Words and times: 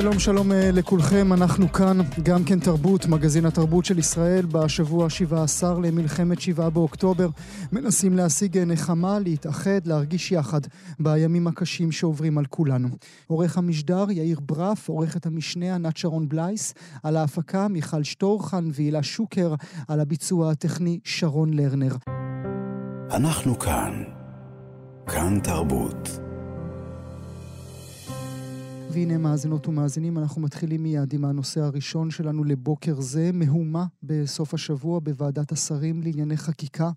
שלום 0.00 0.18
שלום 0.18 0.52
אה, 0.52 0.70
לכולכם, 0.72 1.32
אנחנו 1.32 1.72
כאן, 1.72 1.98
גם 2.22 2.44
כן 2.44 2.60
תרבות, 2.60 3.06
מגזין 3.06 3.46
התרבות 3.46 3.84
של 3.84 3.98
ישראל, 3.98 4.46
בשבוע 4.46 5.04
ה-17 5.04 5.64
למלחמת 5.82 6.40
7 6.40 6.68
באוקטובר. 6.68 7.28
מנסים 7.72 8.16
להשיג 8.16 8.58
נחמה, 8.58 9.18
להתאחד, 9.18 9.86
להרגיש 9.86 10.32
יחד 10.32 10.60
בימים 11.00 11.46
הקשים 11.46 11.92
שעוברים 11.92 12.38
על 12.38 12.46
כולנו. 12.46 12.88
עורך 13.26 13.58
המשדר 13.58 14.10
יאיר 14.10 14.40
ברף, 14.40 14.88
עורכת 14.88 15.26
המשנה 15.26 15.74
ענת 15.74 15.96
שרון 15.96 16.28
בלייס, 16.28 16.74
על 17.02 17.16
ההפקה 17.16 17.68
מיכל 17.68 18.02
שטורחן 18.02 18.68
והילה 18.72 19.02
שוקר, 19.02 19.54
על 19.88 20.00
הביצוע 20.00 20.50
הטכני 20.50 20.98
שרון 21.04 21.54
לרנר. 21.54 21.96
אנחנו 23.10 23.58
כאן, 23.58 24.02
כאן 25.06 25.40
תרבות. 25.42 26.25
והנה 28.96 29.18
מאזינות 29.18 29.68
ומאזינים, 29.68 30.18
אנחנו 30.18 30.42
מתחילים 30.42 30.82
מיד 30.82 31.12
עם 31.12 31.24
הנושא 31.24 31.60
הראשון 31.60 32.10
שלנו 32.10 32.44
לבוקר 32.44 33.00
זה, 33.00 33.30
מהומה 33.32 33.86
בסוף 34.02 34.54
השבוע 34.54 35.00
בוועדת 35.00 35.52
השרים 35.52 36.02
לענייני 36.02 36.36
חקיקה, 36.36 36.90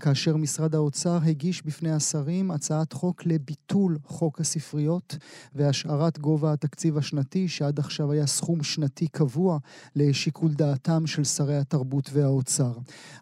כאשר 0.00 0.36
משרד 0.36 0.74
האוצר 0.74 1.18
הגיש 1.26 1.62
בפני 1.62 1.92
השרים 1.92 2.50
הצעת 2.50 2.92
חוק 2.92 3.26
לביטול 3.26 3.98
חוק 4.04 4.40
הספריות 4.40 5.16
והשארת 5.54 6.18
גובה 6.18 6.52
התקציב 6.52 6.98
השנתי, 6.98 7.48
שעד 7.48 7.78
עכשיו 7.78 8.12
היה 8.12 8.26
סכום 8.26 8.62
שנתי 8.62 9.08
קבוע 9.08 9.58
לשיקול 9.96 10.52
דעתם 10.52 11.06
של 11.06 11.24
שרי 11.24 11.56
התרבות 11.56 12.10
והאוצר. 12.12 12.72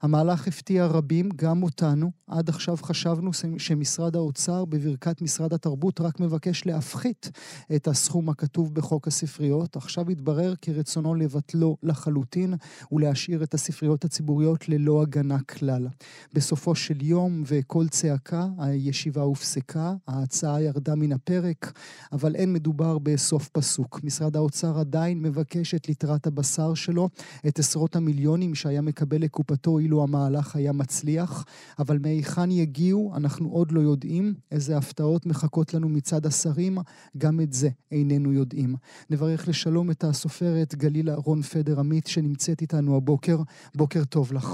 המהלך 0.03 0.48
הפתיע 0.48 0.87
רבים, 0.87 1.29
גם 1.37 1.63
אותנו. 1.63 2.11
עד 2.27 2.48
עכשיו 2.48 2.77
חשבנו 2.77 3.31
שמשרד 3.59 4.17
האוצר 4.17 4.65
בברכת 4.65 5.23
משרד 5.23 5.53
התרבות 5.53 6.01
רק 6.01 6.21
מבקש 6.21 6.67
להפחית 6.67 7.31
את 7.77 7.89
הסכום 7.89 8.23
הסכום 8.25 8.30
הכתוב 8.30 8.75
בחוק 8.75 9.08
הספריות, 9.08 9.77
עכשיו 9.77 10.11
התברר 10.11 10.55
כי 10.61 10.72
רצונו 10.72 11.14
לבטלו 11.14 11.77
לחלוטין 11.83 12.55
ולהשאיר 12.92 13.42
את 13.42 13.55
הספריות 13.55 14.05
הציבוריות 14.05 14.69
ללא 14.69 15.03
הגנה 15.03 15.39
כלל. 15.39 15.89
בסופו 16.33 16.75
של 16.75 17.02
יום 17.02 17.42
וקול 17.47 17.89
צעקה, 17.89 18.47
הישיבה 18.58 19.22
הופסקה, 19.22 19.95
ההצעה 20.08 20.62
ירדה 20.62 20.95
מן 20.95 21.12
הפרק, 21.12 21.72
אבל 22.12 22.34
אין 22.34 22.52
מדובר 22.52 22.98
בסוף 22.98 23.48
פסוק. 23.48 24.00
משרד 24.05 24.36
האוצר 24.36 24.78
עדיין 24.78 25.22
מבקש 25.22 25.75
את 25.75 25.89
ליטרת 25.89 26.27
הבשר 26.27 26.75
שלו, 26.75 27.08
את 27.48 27.58
עשרות 27.58 27.97
המיליונים 27.97 28.55
שהיה 28.55 28.80
מקבל 28.80 29.20
לקופתו 29.20 29.78
אילו 29.78 30.02
המהלך 30.02 30.56
היה 30.56 30.72
מצליח, 30.72 31.45
אבל 31.78 31.98
מהיכן 31.98 32.50
יגיעו 32.50 33.12
אנחנו 33.17 33.48
עוד 33.48 33.72
לא 33.72 33.80
יודעים. 33.80 34.34
איזה 34.50 34.77
הפתעות 34.77 35.27
מחכות 35.27 35.75
לנו 35.75 35.89
מצד 35.89 36.27
השרים, 36.27 36.78
גם 37.19 37.41
את 37.41 37.52
זה 37.52 37.69
איננו. 37.91 38.14
איננו 38.15 38.33
יודעים. 38.33 38.75
נברך 39.11 39.48
לשלום 39.48 39.91
את 39.91 40.05
הסופרת 40.05 40.75
גלילה 40.75 41.15
רון 41.15 41.43
פדר 41.43 41.81
עמית 41.81 42.07
שנמצאת 42.07 42.61
איתנו 42.61 42.97
הבוקר. 42.97 43.37
בוקר 43.75 44.05
טוב 44.05 44.33
לך. 44.33 44.47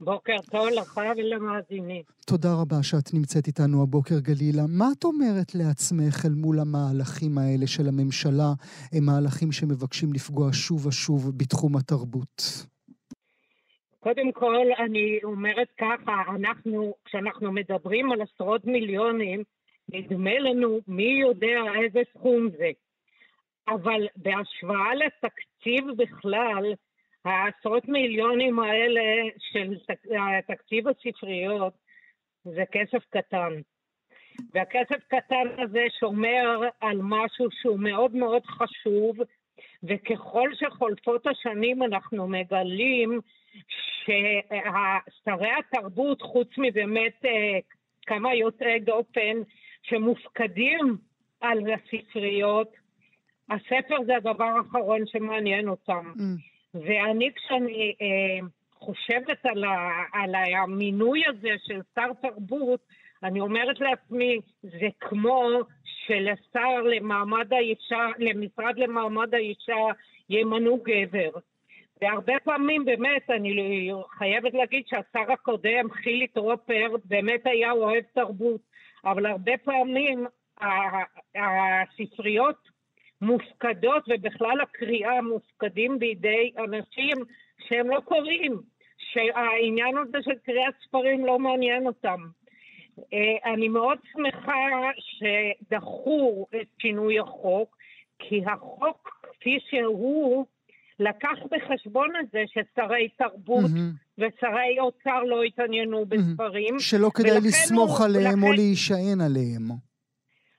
בוקר 0.00 0.36
טוב 0.50 0.68
לך 0.68 1.00
ולמאזינים. 1.16 2.02
תודה 2.26 2.54
רבה 2.54 2.82
שאת 2.82 3.14
נמצאת 3.14 3.46
איתנו 3.46 3.82
הבוקר, 3.82 4.18
גלילה. 4.18 4.62
מה 4.68 4.88
את 4.98 5.04
אומרת 5.04 5.54
לעצמך 5.54 6.26
אל 6.26 6.34
מול 6.34 6.60
המהלכים 6.60 7.38
האלה 7.38 7.66
של 7.66 7.88
הממשלה, 7.88 8.52
הם 8.92 9.04
מהלכים 9.04 9.52
שמבקשים 9.52 10.12
לפגוע 10.12 10.48
שוב 10.52 10.86
ושוב 10.86 11.38
בתחום 11.38 11.76
התרבות? 11.76 12.66
קודם 14.00 14.32
כל, 14.32 14.66
אני 14.84 15.18
אומרת 15.24 15.68
ככה, 15.80 16.12
אנחנו, 16.36 16.94
כשאנחנו 17.04 17.52
מדברים 17.52 18.12
על 18.12 18.18
עשרות 18.22 18.64
מיליונים, 18.64 19.42
נדמה 19.92 20.38
לנו 20.38 20.78
מי 20.88 21.20
יודע 21.20 21.60
איזה 21.82 22.00
סכום 22.14 22.48
זה. 22.50 22.70
אבל 23.68 24.06
בהשוואה 24.16 24.94
לתקציב 24.94 25.84
בכלל, 25.96 26.74
העשרות 27.24 27.88
מיליונים 27.88 28.58
האלה 28.58 29.28
של 29.38 29.74
תקציב 30.46 30.88
הספריות 30.88 31.74
זה 32.44 32.64
כסף 32.72 33.04
קטן. 33.10 33.52
והכסף 34.54 35.04
קטן 35.08 35.46
הזה 35.58 35.86
שומר 36.00 36.60
על 36.80 36.98
משהו 37.02 37.46
שהוא 37.50 37.80
מאוד 37.80 38.14
מאוד 38.14 38.42
חשוב, 38.46 39.16
וככל 39.82 40.50
שחולפות 40.54 41.26
השנים 41.26 41.82
אנחנו 41.82 42.28
מגלים 42.28 43.20
ששרי 43.68 45.50
התרבות, 45.58 46.22
חוץ 46.22 46.48
מבאמת 46.58 47.24
אה, 47.24 47.58
כמה 48.06 48.34
יוצאי 48.34 48.80
דופן, 48.80 49.42
שמופקדים 49.82 50.96
על 51.40 51.58
הספריות, 51.72 52.68
הספר 53.50 53.96
זה 54.06 54.16
הדבר 54.16 54.44
האחרון 54.44 55.06
שמעניין 55.06 55.68
אותם. 55.68 56.12
Mm. 56.16 56.20
ואני 56.74 57.30
כשאני 57.34 57.94
אה, 58.02 58.46
חושבת 58.74 59.46
על, 59.46 59.64
ה, 59.64 59.90
על 60.12 60.34
המינוי 60.34 61.22
הזה 61.26 61.50
של 61.66 61.80
שר 61.94 62.12
תרבות, 62.22 62.80
אני 63.22 63.40
אומרת 63.40 63.80
לעצמי, 63.80 64.38
זה 64.62 64.88
כמו 65.00 65.48
שלשר 65.84 66.82
למעמד 66.82 67.52
האישה, 67.52 68.06
למשרד 68.18 68.78
למעמד 68.78 69.34
האישה 69.34 69.86
ימנו 70.30 70.76
גבר. 70.76 71.30
והרבה 72.02 72.32
פעמים 72.44 72.84
באמת, 72.84 73.30
אני 73.30 73.90
חייבת 74.18 74.54
להגיד 74.54 74.82
שהשר 74.86 75.32
הקודם, 75.32 75.90
חילי 75.90 76.26
טרופר, 76.26 76.86
באמת 77.04 77.40
היה 77.44 77.72
אוהב 77.72 78.04
תרבות. 78.14 78.60
אבל 79.04 79.26
הרבה 79.26 79.52
פעמים 79.64 80.26
הספריות 81.34 82.68
מופקדות, 83.20 84.04
ובכלל 84.08 84.60
הקריאה 84.60 85.22
מופקדים 85.22 85.98
בידי 85.98 86.52
אנשים 86.58 87.16
שהם 87.68 87.88
לא 87.88 88.00
קוראים, 88.00 88.60
שהעניין 88.98 89.96
הזה 89.96 90.18
של 90.22 90.38
קריאת 90.44 90.74
ספרים 90.86 91.26
לא 91.26 91.38
מעניין 91.38 91.86
אותם. 91.86 92.20
אה, 93.12 93.52
אני 93.52 93.68
מאוד 93.68 93.98
שמחה 94.12 94.90
שדחו 94.98 96.46
את 96.60 96.66
שינוי 96.78 97.18
החוק, 97.18 97.76
כי 98.18 98.42
החוק 98.46 99.22
כפי 99.22 99.58
שהוא 99.70 100.46
לקח 101.02 101.38
בחשבון 101.50 102.10
את 102.20 102.26
זה 102.32 102.42
ששרי 102.46 103.08
תרבות 103.18 103.70
mm-hmm. 103.70 104.18
ושרי 104.18 104.80
אוצר 104.80 105.22
לא 105.24 105.42
התעניינו 105.42 106.06
בספרים. 106.06 106.78
שלא 106.78 107.10
כדאי 107.14 107.40
לסמוך 107.40 107.98
הוא, 107.98 108.06
עליהם 108.06 108.38
לכן... 108.38 108.46
או 108.46 108.52
להישען 108.52 109.20
עליהם. 109.20 109.68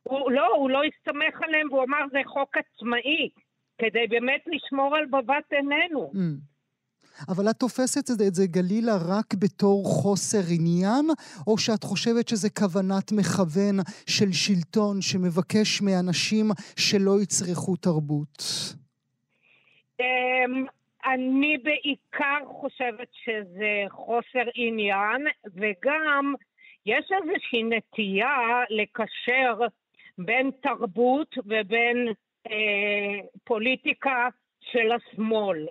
הוא, 0.04 0.31
לא, 0.31 0.48
הוא 0.56 0.70
לא 0.70 0.81
הסתמך 0.84 1.42
עליהם 1.42 1.72
והוא 1.72 1.84
אמר 1.84 2.00
זה 2.12 2.20
חוק 2.26 2.58
עצמאי, 2.58 3.30
כדי 3.78 4.08
באמת 4.09 4.42
לשמור 4.48 4.96
על 4.96 5.06
בבת 5.06 5.52
עינינו. 5.52 6.12
Mm. 6.14 6.54
אבל 7.30 7.50
את 7.50 7.56
תופסת 7.56 8.12
את 8.12 8.18
זה, 8.18 8.28
את 8.28 8.36
זה, 8.36 8.48
גלילה, 8.48 8.98
רק 8.98 9.34
בתור 9.34 9.86
חוסר 9.86 10.42
עניין, 10.50 11.06
או 11.48 11.58
שאת 11.58 11.84
חושבת 11.84 12.28
שזה 12.28 12.50
כוונת 12.50 13.12
מכוון 13.12 13.80
של 14.08 14.31
שלטון 14.31 15.02
שמבקש 15.02 15.81
מאנשים 15.81 16.52
שלא 16.75 17.22
יצרכו 17.22 17.75
תרבות? 17.75 18.44
אמ, 20.03 20.66
אני 21.06 21.58
בעיקר 21.58 22.46
חושבת 22.46 23.08
שזה 23.12 23.84
חוסר 23.90 24.44
עניין, 24.56 25.27
וגם 25.56 26.33
יש 26.86 27.06
איזושהי 27.12 27.63
נטייה 27.63 28.63
לקשר 28.69 29.60
בין 30.18 30.51
תרבות 30.62 31.36
ובין 31.45 32.07
אה, 32.51 33.19
פוליטיקה 33.44 34.27
של 34.62 34.92
השמאל. 34.92 35.68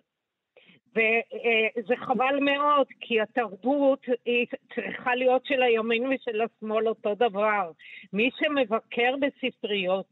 וזה 0.90 1.94
אה, 1.94 2.06
חבל 2.06 2.38
מאוד, 2.40 2.86
כי 3.00 3.20
התרבות 3.20 4.06
היא 4.24 4.46
צריכה 4.74 5.14
להיות 5.14 5.46
של 5.46 5.62
הימין 5.62 6.06
ושל 6.06 6.40
השמאל 6.40 6.88
אותו 6.88 7.14
דבר. 7.14 7.70
מי 8.12 8.30
שמבקר 8.38 9.14
בספריות, 9.20 10.06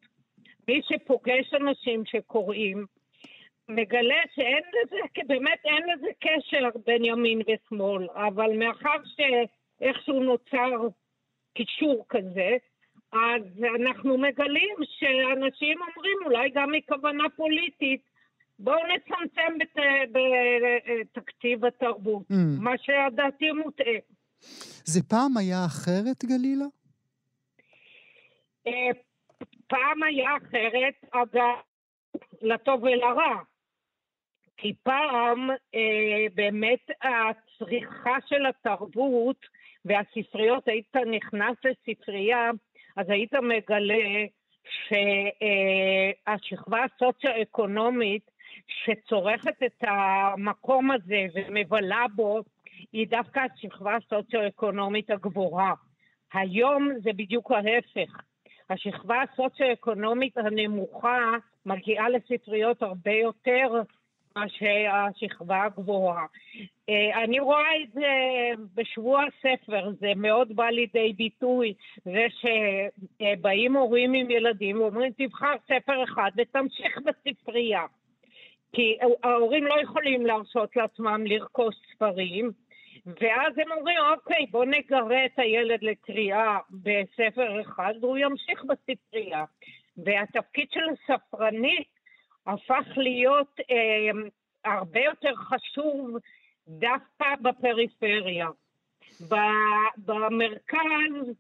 מי 0.69 0.81
שפוגש 0.89 1.55
אנשים 1.55 2.03
שקוראים, 2.06 2.87
מגלה 3.70 4.22
שאין 4.34 4.62
לזה, 4.75 4.96
באמת 5.26 5.58
אין 5.64 5.82
לזה 5.90 6.06
קשר 6.20 6.69
בין 6.87 7.05
ימין 7.05 7.40
ושמאל, 7.40 8.08
אבל 8.14 8.50
מאחר 8.58 8.99
שאיכשהו 9.05 10.22
נוצר 10.22 10.88
קישור 11.55 12.06
כזה, 12.08 12.56
אז 13.12 13.43
אנחנו 13.81 14.19
מגלים 14.19 14.76
שאנשים 14.99 15.78
אומרים, 15.81 16.19
אולי 16.25 16.50
גם 16.55 16.72
מכוונה 16.72 17.25
פוליטית, 17.37 18.00
בואו 18.58 18.78
נצמצם 18.87 19.58
בתקציב 20.12 21.67
בת, 21.67 21.75
התרבות, 21.75 22.22
mm. 22.31 22.34
מה 22.61 22.78
שהדעתי 22.78 23.50
מוטעה. 23.50 23.99
זה 24.84 25.00
פעם 25.08 25.37
היה 25.37 25.64
אחרת, 25.67 26.25
גלילה? 26.25 26.64
אה, 28.67 28.90
פעם 29.67 30.02
היה 30.02 30.31
אחרת, 30.37 30.94
אגב, 31.11 31.55
לטוב 32.43 32.82
ולרע. 32.82 33.43
כי 34.61 34.75
פעם 34.83 35.51
אה, 35.75 36.27
באמת 36.35 36.91
הצריכה 37.03 38.17
של 38.27 38.47
התרבות 38.47 39.47
והספריות, 39.85 40.69
היית 40.69 40.97
נכנס 40.97 41.57
לספרייה, 41.65 42.51
אז 42.97 43.11
היית 43.11 43.35
מגלה 43.35 44.25
שהשכבה 46.27 46.85
הסוציו-אקונומית 46.85 48.31
שצורכת 48.67 49.62
את 49.67 49.85
המקום 49.87 50.91
הזה 50.91 51.27
ומבלה 51.35 52.05
בו, 52.15 52.41
היא 52.93 53.06
דווקא 53.09 53.41
השכבה 53.41 53.97
הסוציו-אקונומית 53.97 55.11
הגבוהה. 55.11 55.75
היום 56.33 56.91
זה 57.03 57.11
בדיוק 57.13 57.53
ההפך. 57.53 58.21
השכבה 58.71 59.23
הסוציו-אקונומית 59.23 60.39
הנמוכה 60.39 61.37
מגיעה 61.67 62.09
לספריות 62.09 62.83
הרבה 62.83 63.13
יותר 63.13 63.83
מאשר 64.37 64.91
השכבה 64.93 65.65
הגבוהה. 65.65 66.27
אה, 66.88 67.25
אני 67.25 67.41
רואה 67.41 67.82
את 67.82 67.93
זה 67.93 68.09
בשבוע 68.75 69.23
הספר, 69.25 69.91
זה 70.00 70.12
מאוד 70.17 70.56
בא 70.56 70.67
לידי 70.67 71.12
ביטוי, 71.12 71.75
זה 72.05 72.27
שבאים 72.31 73.77
הורים 73.77 74.15
עם 74.15 74.31
ילדים 74.31 74.81
ואומרים 74.81 75.12
תבחר 75.19 75.55
ספר 75.65 76.05
אחד 76.05 76.31
ותמשיך 76.37 76.99
בספרייה. 76.99 77.85
כי 78.73 78.99
ההורים 79.23 79.65
לא 79.65 79.75
יכולים 79.82 80.27
להרשות 80.27 80.77
לעצמם 80.77 81.27
לרכוש 81.27 81.75
ספרים, 81.94 82.50
ואז 83.06 83.59
הם 83.59 83.73
אומרים, 83.73 83.99
אוקיי, 84.12 84.47
בואו 84.50 84.65
נגרה 84.65 85.25
את 85.25 85.38
הילד 85.38 85.79
לקריאה 85.82 86.59
בספר 86.71 87.61
אחד 87.61 87.94
והוא 88.00 88.19
ימשיך 88.19 88.65
בספרייה. 88.65 89.44
והתפקיד 89.97 90.67
של 90.71 90.81
הספרנית 90.93 92.00
הפך 92.47 92.87
להיות 92.97 93.61
אה, 93.71 94.11
הרבה 94.65 95.01
יותר 95.01 95.35
חשוב 95.35 96.17
דווקא 96.69 97.35
בפריפריה. 97.43 98.49
במרכז 99.97 101.35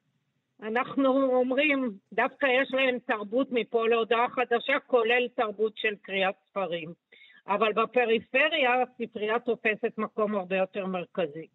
אנחנו 0.62 1.34
אומרים, 1.34 1.90
דווקא 2.12 2.46
יש 2.46 2.68
להם 2.74 2.98
תרבות 3.06 3.48
מפה 3.50 3.88
להודעה 3.88 4.28
חדשה, 4.28 4.80
כולל 4.86 5.28
תרבות 5.36 5.72
של 5.76 5.94
קריאת 6.02 6.34
ספרים. 6.50 6.92
אבל 7.46 7.72
בפריפריה 7.72 8.82
הספרייה 8.82 9.38
תופסת 9.38 9.98
מקום 9.98 10.34
הרבה 10.34 10.56
יותר 10.56 10.86
מרכזי. 10.86 11.46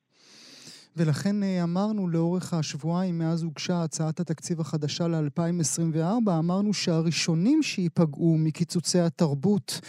ולכן 0.98 1.44
אה, 1.44 1.64
אמרנו 1.64 2.08
לאורך 2.08 2.54
השבועיים 2.54 3.20
מאז 3.20 3.44
הוגשה 3.44 3.84
הצעת 3.84 4.20
התקציב 4.20 4.60
החדשה 4.60 5.08
ל-2024, 5.08 6.32
אמרנו 6.40 6.74
שהראשונים 6.74 7.64
שייפגעו 7.64 8.36
מקיצוצי 8.40 9.00
התרבות 9.00 9.82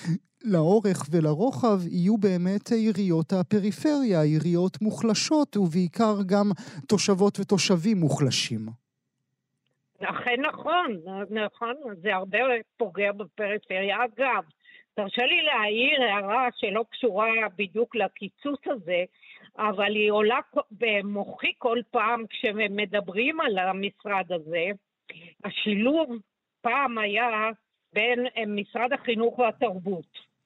לאורך 0.44 1.06
ולרוחב 1.10 1.78
יהיו 1.90 2.16
באמת 2.16 2.72
עיריות 2.72 3.32
הפריפריה, 3.32 4.22
עיריות 4.22 4.82
מוחלשות 4.82 5.56
ובעיקר 5.56 6.14
גם 6.26 6.46
תושבות 6.88 7.40
ותושבים 7.40 7.96
מוחלשים. 7.96 8.60
אכן 10.00 10.40
נכון, 10.48 10.86
נכון, 11.30 11.74
זה 12.02 12.14
הרבה 12.14 12.38
פוגע 12.76 13.12
בפריפריה. 13.12 13.96
אגב, 14.04 14.44
תרשה 14.94 15.22
לי 15.22 15.42
להעיר 15.42 16.02
הערה 16.02 16.48
שלא 16.56 16.84
קשורה 16.90 17.28
בדיוק 17.58 17.96
לקיצוץ 17.96 18.60
הזה, 18.66 19.04
אבל 19.58 19.94
היא 19.94 20.10
עולה 20.10 20.38
במוחי 20.70 21.52
כל 21.58 21.78
פעם 21.90 22.26
כשמדברים 22.26 23.40
על 23.40 23.58
המשרד 23.58 24.32
הזה. 24.32 24.66
השילוב 25.44 26.10
פעם 26.60 26.98
היה 26.98 27.50
בין 27.92 28.26
אה, 28.36 28.46
משרד 28.46 28.92
החינוך 28.92 29.38
והתרבות. 29.38 30.36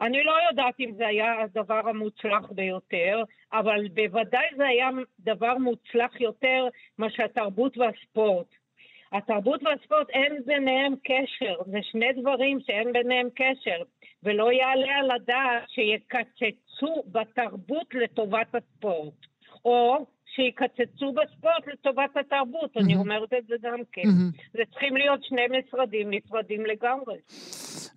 אני 0.00 0.24
לא 0.24 0.34
יודעת 0.48 0.80
אם 0.80 0.92
זה 0.96 1.06
היה 1.06 1.42
הדבר 1.42 1.88
המוצלח 1.88 2.50
ביותר, 2.50 3.22
אבל 3.52 3.88
בוודאי 3.88 4.46
זה 4.56 4.66
היה 4.66 4.88
דבר 5.20 5.58
מוצלח 5.58 6.20
יותר 6.20 6.68
מאשר 6.98 7.24
התרבות 7.24 7.78
והספורט. 7.78 8.46
התרבות 9.12 9.62
והספורט 9.62 10.10
אין 10.10 10.42
ביניהם 10.46 10.94
קשר, 11.04 11.54
זה 11.66 11.78
שני 11.82 12.12
דברים 12.12 12.58
שאין 12.60 12.92
ביניהם 12.92 13.28
קשר, 13.34 13.82
ולא 14.24 14.52
יעלה 14.52 14.96
על 14.98 15.10
הדעת 15.10 15.62
שיקצצו 15.68 17.02
בתרבות 17.06 17.94
לטובת 17.94 18.54
הספורט, 18.54 19.14
או 19.64 20.06
שיקצצו 20.34 21.12
בספורט 21.12 21.64
לטובת 21.72 22.10
התרבות, 22.20 22.76
mm-hmm. 22.76 22.80
אני 22.80 22.96
אומרת 22.96 23.32
את 23.38 23.46
זה 23.48 23.54
גם 23.62 23.78
כן. 23.92 24.02
Mm-hmm. 24.02 24.52
זה 24.52 24.62
צריכים 24.70 24.96
להיות 24.96 25.24
שני 25.24 25.42
משרדים 25.58 26.10
נפרדים 26.10 26.62
לגמרי. 26.66 27.16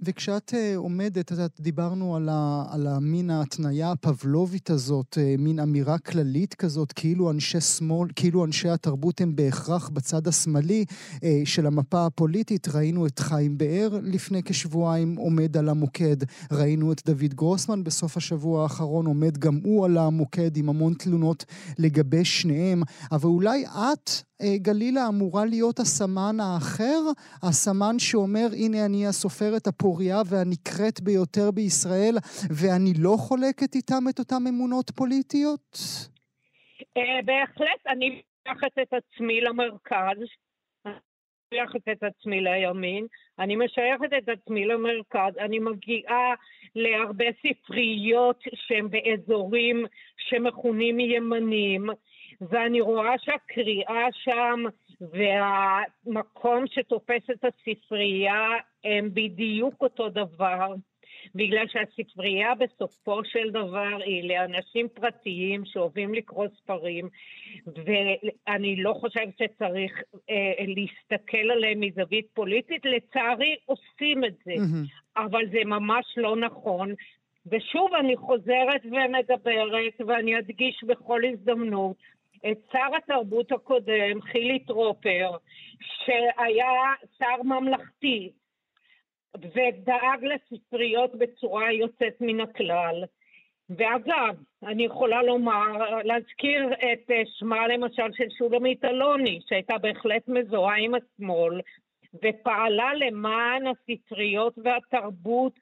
וכשאת 0.01 0.49
uh, 0.49 0.77
עומדת, 0.77 1.31
את 1.31 1.59
דיברנו 1.59 2.15
על, 2.15 2.29
ה, 2.31 2.63
על 2.71 2.87
המין 2.87 3.29
ההתניה 3.29 3.91
הפבלובית 3.91 4.69
הזאת, 4.69 5.17
uh, 5.17 5.41
מין 5.41 5.59
אמירה 5.59 5.97
כללית 5.97 6.53
כזאת, 6.53 6.91
כאילו 6.91 7.31
אנשי 7.31 7.61
שמאל, 7.61 8.09
כאילו 8.15 8.45
אנשי 8.45 8.69
התרבות 8.69 9.21
הם 9.21 9.35
בהכרח 9.35 9.89
בצד 9.89 10.27
השמאלי 10.27 10.85
uh, 10.89 11.25
של 11.45 11.65
המפה 11.65 12.05
הפוליטית. 12.05 12.67
ראינו 12.67 13.05
את 13.05 13.19
חיים 13.19 13.57
באר 13.57 13.89
לפני 14.03 14.43
כשבועיים 14.43 15.15
עומד 15.15 15.57
על 15.57 15.69
המוקד, 15.69 16.17
ראינו 16.51 16.91
את 16.91 17.01
דוד 17.05 17.33
גרוסמן 17.33 17.83
בסוף 17.83 18.17
השבוע 18.17 18.63
האחרון 18.63 19.05
עומד 19.05 19.37
גם 19.37 19.59
הוא 19.63 19.85
על 19.85 19.97
המוקד 19.97 20.57
עם 20.57 20.69
המון 20.69 20.93
תלונות 20.93 21.45
לגבי 21.79 22.25
שניהם, 22.27 22.79
אבל 23.12 23.29
אולי 23.29 23.59
את, 23.65 24.07
אה, 24.41 24.57
גלילה, 24.57 25.07
אמורה 25.07 25.45
להיות 25.45 25.79
הסמן 25.79 26.35
האחר, 26.39 27.01
הסמן 27.44 28.00
שאומר, 28.00 28.47
הנה 28.59 28.85
אני 28.85 29.07
הסופרת 29.07 29.68
הפוריה 29.68 30.18
והנקראת 30.29 31.01
ביותר 31.01 31.51
בישראל, 31.51 32.15
ואני 32.57 32.94
לא 33.00 33.15
חולקת 33.18 33.75
איתם 33.75 34.03
את 34.09 34.19
אותן 34.19 34.47
אמונות 34.50 34.91
פוליטיות? 34.91 35.77
אה, 36.97 37.19
בהחלט, 37.25 37.81
אני 37.88 38.21
משייכת 38.47 38.77
את 38.81 38.94
עצמי 38.94 39.41
למרכז. 39.41 40.18
משייכת 41.53 41.88
את 41.91 42.03
עצמי 42.03 42.41
לימין, 42.41 43.07
אני 43.39 43.56
משייכת 43.56 44.13
את 44.18 44.30
עצמי 44.30 44.65
למרכז, 44.65 45.38
אני 45.39 45.59
מגיעה 45.59 46.33
להרבה 46.75 47.25
ספריות 47.41 48.44
שהן 48.56 48.88
באזורים 48.89 49.85
שמכונים 50.18 51.00
ימנים, 51.00 51.89
ואני 52.41 52.81
רואה 52.81 53.15
שהקריאה 53.17 54.07
שם 54.11 54.63
והמקום 55.01 56.63
שתופס 56.67 57.29
את 57.31 57.45
הספרייה 57.45 58.47
הם 58.83 59.09
בדיוק 59.13 59.81
אותו 59.81 60.09
דבר, 60.09 60.73
בגלל 61.35 61.65
שהספרייה 61.67 62.56
בסופו 62.56 63.25
של 63.25 63.49
דבר 63.49 63.97
היא 64.06 64.29
לאנשים 64.29 64.87
פרטיים 64.94 65.65
שאוהבים 65.65 66.13
לקרוא 66.13 66.47
ספרים, 66.57 67.09
ואני 67.67 68.75
לא 68.83 68.94
חושבת 68.94 69.37
שצריך 69.37 70.01
אה, 70.29 70.53
להסתכל 70.59 71.51
עליהם 71.51 71.79
מזווית 71.79 72.27
פוליטית, 72.33 72.85
לצערי 72.85 73.56
עושים 73.65 74.25
את 74.25 74.33
זה, 74.45 74.51
mm-hmm. 74.51 75.21
אבל 75.21 75.41
זה 75.51 75.59
ממש 75.65 76.06
לא 76.17 76.35
נכון. 76.35 76.94
ושוב 77.51 77.94
אני 77.94 78.17
חוזרת 78.17 78.81
ומדברת, 78.85 80.01
ואני 80.07 80.39
אדגיש 80.39 80.83
בכל 80.87 81.21
הזדמנות, 81.25 81.97
את 82.51 82.57
שר 82.71 82.95
התרבות 82.97 83.51
הקודם, 83.51 84.21
חילי 84.21 84.59
טרופר, 84.59 85.31
שהיה 85.79 86.94
שר 87.17 87.44
ממלכתי, 87.44 88.31
ודאג 89.37 90.25
לספריות 90.25 91.15
בצורה 91.15 91.71
יוצאת 91.71 92.21
מן 92.21 92.39
הכלל. 92.39 93.03
ואגב, 93.69 94.35
אני 94.63 94.85
יכולה 94.85 95.23
לומר, 95.23 96.01
להזכיר 96.03 96.73
את 96.73 97.11
שמה 97.39 97.67
למשל 97.67 98.13
של 98.13 98.29
שולמית 98.37 98.85
אלוני, 98.85 99.39
שהייתה 99.49 99.77
בהחלט 99.77 100.27
מזוהה 100.27 100.77
עם 100.77 100.94
השמאל, 100.95 101.61
ופעלה 102.13 102.94
למען 102.94 103.63
הספריות 103.67 104.53
והתרבות 104.63 105.53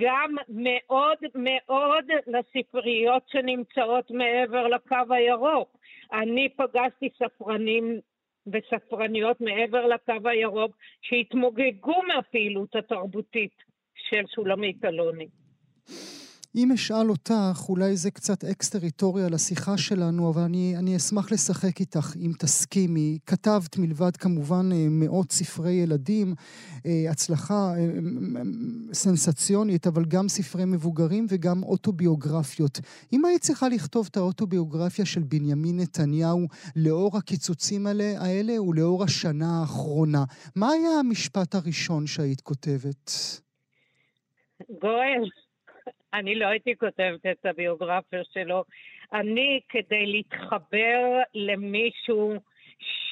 גם 0.00 0.34
מאוד 0.48 1.18
מאוד 1.34 2.04
לספריות 2.26 3.22
שנמצאות 3.28 4.10
מעבר 4.10 4.68
לקו 4.68 5.14
הירוק. 5.14 5.76
אני 6.12 6.48
פגשתי 6.56 7.08
ספרנים 7.18 8.00
וספרניות 8.46 9.40
מעבר 9.40 9.86
לקו 9.86 10.28
הירוק 10.28 10.76
שהתמוגגו 11.02 12.02
מהפעילות 12.02 12.76
התרבותית 12.76 13.54
של 13.94 14.22
שולמית 14.34 14.84
אלוני. 14.84 15.26
אם 16.56 16.72
אשאל 16.72 17.10
אותך, 17.10 17.64
אולי 17.68 17.96
זה 17.96 18.10
קצת 18.10 18.44
אקס-טריטוריה 18.44 19.28
לשיחה 19.28 19.78
שלנו, 19.78 20.30
אבל 20.30 20.42
אני, 20.42 20.74
אני 20.78 20.96
אשמח 20.96 21.32
לשחק 21.32 21.80
איתך, 21.80 22.14
אם 22.16 22.30
תסכימי. 22.38 23.18
כתבת 23.26 23.78
מלבד 23.78 24.16
כמובן 24.16 24.72
אה, 24.72 24.86
מאות 24.90 25.32
ספרי 25.32 25.72
ילדים, 25.72 26.34
אה, 26.86 27.10
הצלחה 27.10 27.74
אה, 27.76 27.88
סנסציונית, 28.92 29.86
אבל 29.86 30.04
גם 30.04 30.28
ספרי 30.28 30.64
מבוגרים 30.64 31.26
וגם 31.28 31.62
אוטוביוגרפיות. 31.62 32.80
אם 33.12 33.24
היית 33.24 33.42
צריכה 33.42 33.68
לכתוב 33.68 34.08
את 34.10 34.16
האוטוביוגרפיה 34.16 35.04
של 35.04 35.22
בנימין 35.22 35.80
נתניהו 35.80 36.46
לאור 36.76 37.16
הקיצוצים 37.16 37.86
האלה 37.86 38.62
ולאור 38.62 39.04
השנה 39.04 39.60
האחרונה, 39.60 40.24
מה 40.56 40.70
היה 40.70 40.90
המשפט 41.00 41.54
הראשון 41.54 42.06
שהיית 42.06 42.40
כותבת? 42.40 43.10
גואל. 44.80 45.43
אני 46.18 46.34
לא 46.34 46.46
הייתי 46.46 46.76
כותבת 46.76 47.26
את 47.30 47.46
הביוגרפיה 47.46 48.20
שלו. 48.32 48.64
אני, 49.12 49.60
כדי 49.68 50.06
להתחבר 50.06 51.20
למישהו 51.34 52.34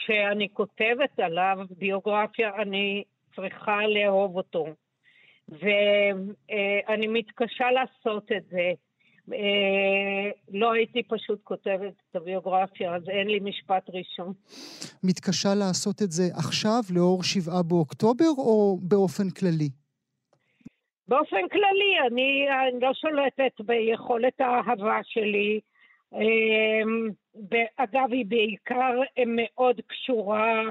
שאני 0.05 0.49
כותבת 0.53 1.19
עליו 1.19 1.59
ביוגרפיה, 1.79 2.51
אני 2.63 3.05
צריכה 3.37 3.87
לאהוב 3.87 4.37
אותו. 4.37 4.67
ואני 5.49 7.07
מתקשה 7.07 7.71
לעשות 7.71 8.33
את 8.37 8.45
זה. 8.51 8.73
לא 10.53 10.73
הייתי 10.73 11.03
פשוט 11.03 11.41
כותבת 11.45 11.93
את 12.11 12.17
הביוגרפיה, 12.17 12.95
אז 12.95 13.03
אין 13.09 13.29
לי 13.29 13.41
משפט 13.41 13.91
ראשון. 13.91 14.33
מתקשה 15.05 15.55
לעשות 15.55 16.03
את 16.03 16.13
זה 16.13 16.23
עכשיו, 16.35 16.81
לאור 16.95 17.23
שבעה 17.23 17.63
באוקטובר, 17.63 18.29
או 18.39 18.79
באופן 18.83 19.31
כללי? 19.31 19.82
באופן 21.09 21.49
כללי, 21.49 22.01
אני, 22.07 22.47
אני 22.69 22.81
לא 22.81 22.95
שולטת 22.95 23.61
ביכולת 23.61 24.41
האהבה 24.41 25.01
שלי. 25.05 25.61
אמ, 26.15 27.09
אגב, 27.77 28.13
היא 28.13 28.27
בעיקר 28.29 29.01
מאוד 29.27 29.81
קשורה 29.87 30.63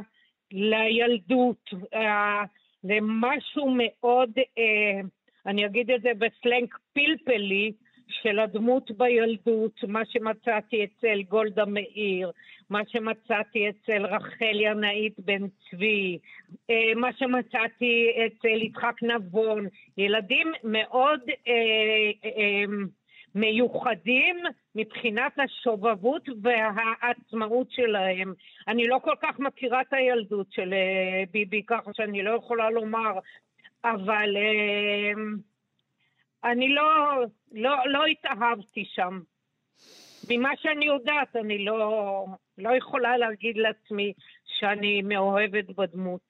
לילדות, 0.52 1.70
אה, 1.94 2.44
למשהו 2.84 3.76
מאוד, 3.78 4.32
אה, 4.58 5.02
אני 5.46 5.66
אגיד 5.66 5.92
את 5.92 6.02
זה 6.02 6.12
בסלנג 6.18 6.76
פלפלי, 6.94 7.72
של 8.12 8.40
הדמות 8.40 8.92
בילדות, 8.92 9.84
מה 9.88 10.02
שמצאתי 10.06 10.84
אצל 10.84 11.22
גולדה 11.22 11.66
מאיר, 11.66 12.32
מה 12.72 12.82
שמצאתי 12.88 13.70
אצל 13.70 14.06
רחל 14.06 14.62
ינאית 14.62 15.20
בן 15.20 15.48
צבי, 15.48 16.18
אה, 16.70 16.96
מה 16.96 17.14
שמצאתי 17.14 18.12
אצל 18.26 18.48
יצחק 18.48 18.96
נבון, 19.02 19.68
ילדים 19.98 20.52
מאוד 20.64 21.20
אה, 21.48 22.12
אה, 22.26 22.64
מיוחדים 23.36 24.36
מבחינת 24.76 25.40
השובבות 25.40 26.30
והעצמאות 26.42 27.72
שלהם. 27.72 28.34
אני 28.68 28.88
לא 28.88 29.00
כל 29.04 29.16
כך 29.22 29.40
מכירה 29.40 29.82
את 29.82 29.94
הילדות 29.94 30.48
של 30.52 30.74
אה, 30.74 31.24
ביבי, 31.32 31.64
ככה 31.68 31.92
שאני 31.94 32.24
לא 32.24 32.32
יכולה 32.32 32.70
לומר, 32.70 33.14
אבל... 33.84 34.38
אה, 34.38 35.12
אני 36.44 36.70
לא, 36.70 36.84
לא, 37.52 37.76
לא 37.86 38.06
התאהבתי 38.06 38.86
שם. 38.86 39.20
ממה 40.32 40.50
שאני 40.62 40.86
יודעת, 40.86 41.36
אני 41.36 41.66
לא, 41.66 42.26
לא 42.58 42.70
יכולה 42.78 43.18
להגיד 43.18 43.58
לעצמי 43.58 44.14
שאני 44.60 45.02
מאוהבת 45.02 45.66
בדמות. 45.78 46.22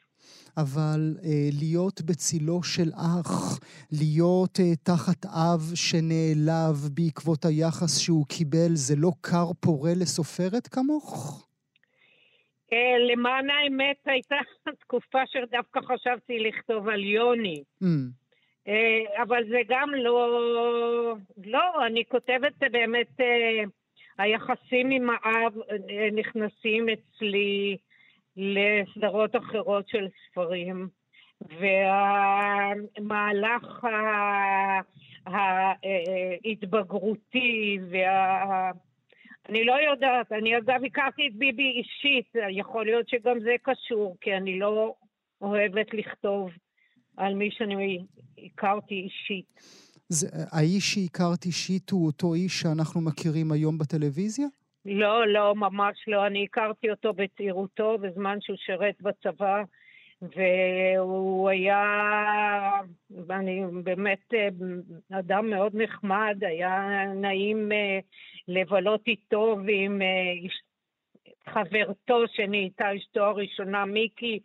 אבל 0.57 1.15
אה, 1.23 1.49
להיות 1.59 2.01
בצילו 2.01 2.63
של 2.63 2.89
אח, 2.95 3.59
להיות 3.91 4.59
אה, 4.59 4.75
תחת 4.83 5.25
אב 5.25 5.61
שנעלב 5.75 6.75
בעקבות 6.95 7.45
היחס 7.45 7.99
שהוא 7.99 8.25
קיבל, 8.25 8.71
זה 8.73 8.95
לא 8.97 9.11
כר 9.23 9.53
פורה 9.59 9.91
לסופרת 10.01 10.67
כמוך? 10.67 11.47
אה, 12.73 12.97
למען 13.11 13.49
האמת 13.49 13.97
הייתה 14.05 14.35
תקופה 14.81 15.19
שדווקא 15.25 15.79
חשבתי 15.81 16.39
לכתוב 16.39 16.87
על 16.89 17.03
יוני. 17.03 17.63
Mm. 17.83 17.87
אה, 18.67 19.23
אבל 19.23 19.43
זה 19.49 19.59
גם 19.67 19.89
לא... 19.93 21.15
לא, 21.45 21.85
אני 21.85 22.03
כותבת 22.05 22.53
באמת, 22.71 23.19
אה, 23.19 23.63
היחסים 24.17 24.91
עם 24.91 25.09
האב 25.09 25.53
אה, 25.71 26.09
נכנסים 26.11 26.85
אצלי 26.89 27.77
לסדרות 28.37 29.35
אחרות 29.35 29.89
של 29.89 30.07
ספרים, 30.25 30.87
והמהלך 32.99 33.87
ההתבגרותי 36.45 37.79
וה... 37.91 38.71
אני 39.49 39.63
לא 39.65 39.73
יודעת, 39.73 40.31
אני 40.31 40.57
אגב 40.57 40.85
הכרתי 40.85 41.27
את 41.27 41.35
ביבי 41.35 41.69
אישית, 41.69 42.35
יכול 42.49 42.85
להיות 42.85 43.09
שגם 43.09 43.39
זה 43.39 43.55
קשור, 43.63 44.17
כי 44.21 44.33
אני 44.33 44.59
לא 44.59 44.95
אוהבת 45.41 45.93
לכתוב 45.93 46.51
על 47.17 47.33
מי 47.33 47.51
שאני 47.51 47.99
הכרתי 48.45 48.95
אישית. 48.95 49.81
זה, 50.11 50.27
האיש 50.51 50.93
שהכרת 50.93 51.45
אישית 51.45 51.89
הוא 51.89 52.05
אותו 52.05 52.33
איש 52.33 52.61
שאנחנו 52.61 53.01
מכירים 53.01 53.51
היום 53.51 53.77
בטלוויזיה? 53.77 54.47
לא, 54.85 55.27
לא, 55.27 55.55
ממש 55.55 55.95
לא. 56.07 56.27
אני 56.27 56.43
הכרתי 56.43 56.91
אותו 56.91 57.13
בצעירותו 57.13 57.97
בזמן 57.97 58.37
שהוא 58.41 58.57
שירת 58.57 59.01
בצבא, 59.01 59.63
והוא 60.21 61.49
היה, 61.49 61.83
אני 63.29 63.61
באמת 63.83 64.33
אה, 64.33 64.47
אדם 65.19 65.49
מאוד 65.49 65.75
נחמד, 65.75 66.37
היה 66.41 67.05
נעים 67.15 67.71
אה, 67.71 67.99
לבלות 68.47 69.07
איתו 69.07 69.57
ועם 69.65 70.01
אה, 70.01 70.49
חברתו 71.53 72.23
שנהייתה 72.27 72.95
אשתו 72.95 73.23
הראשונה, 73.23 73.85
מיקי, 73.85 74.39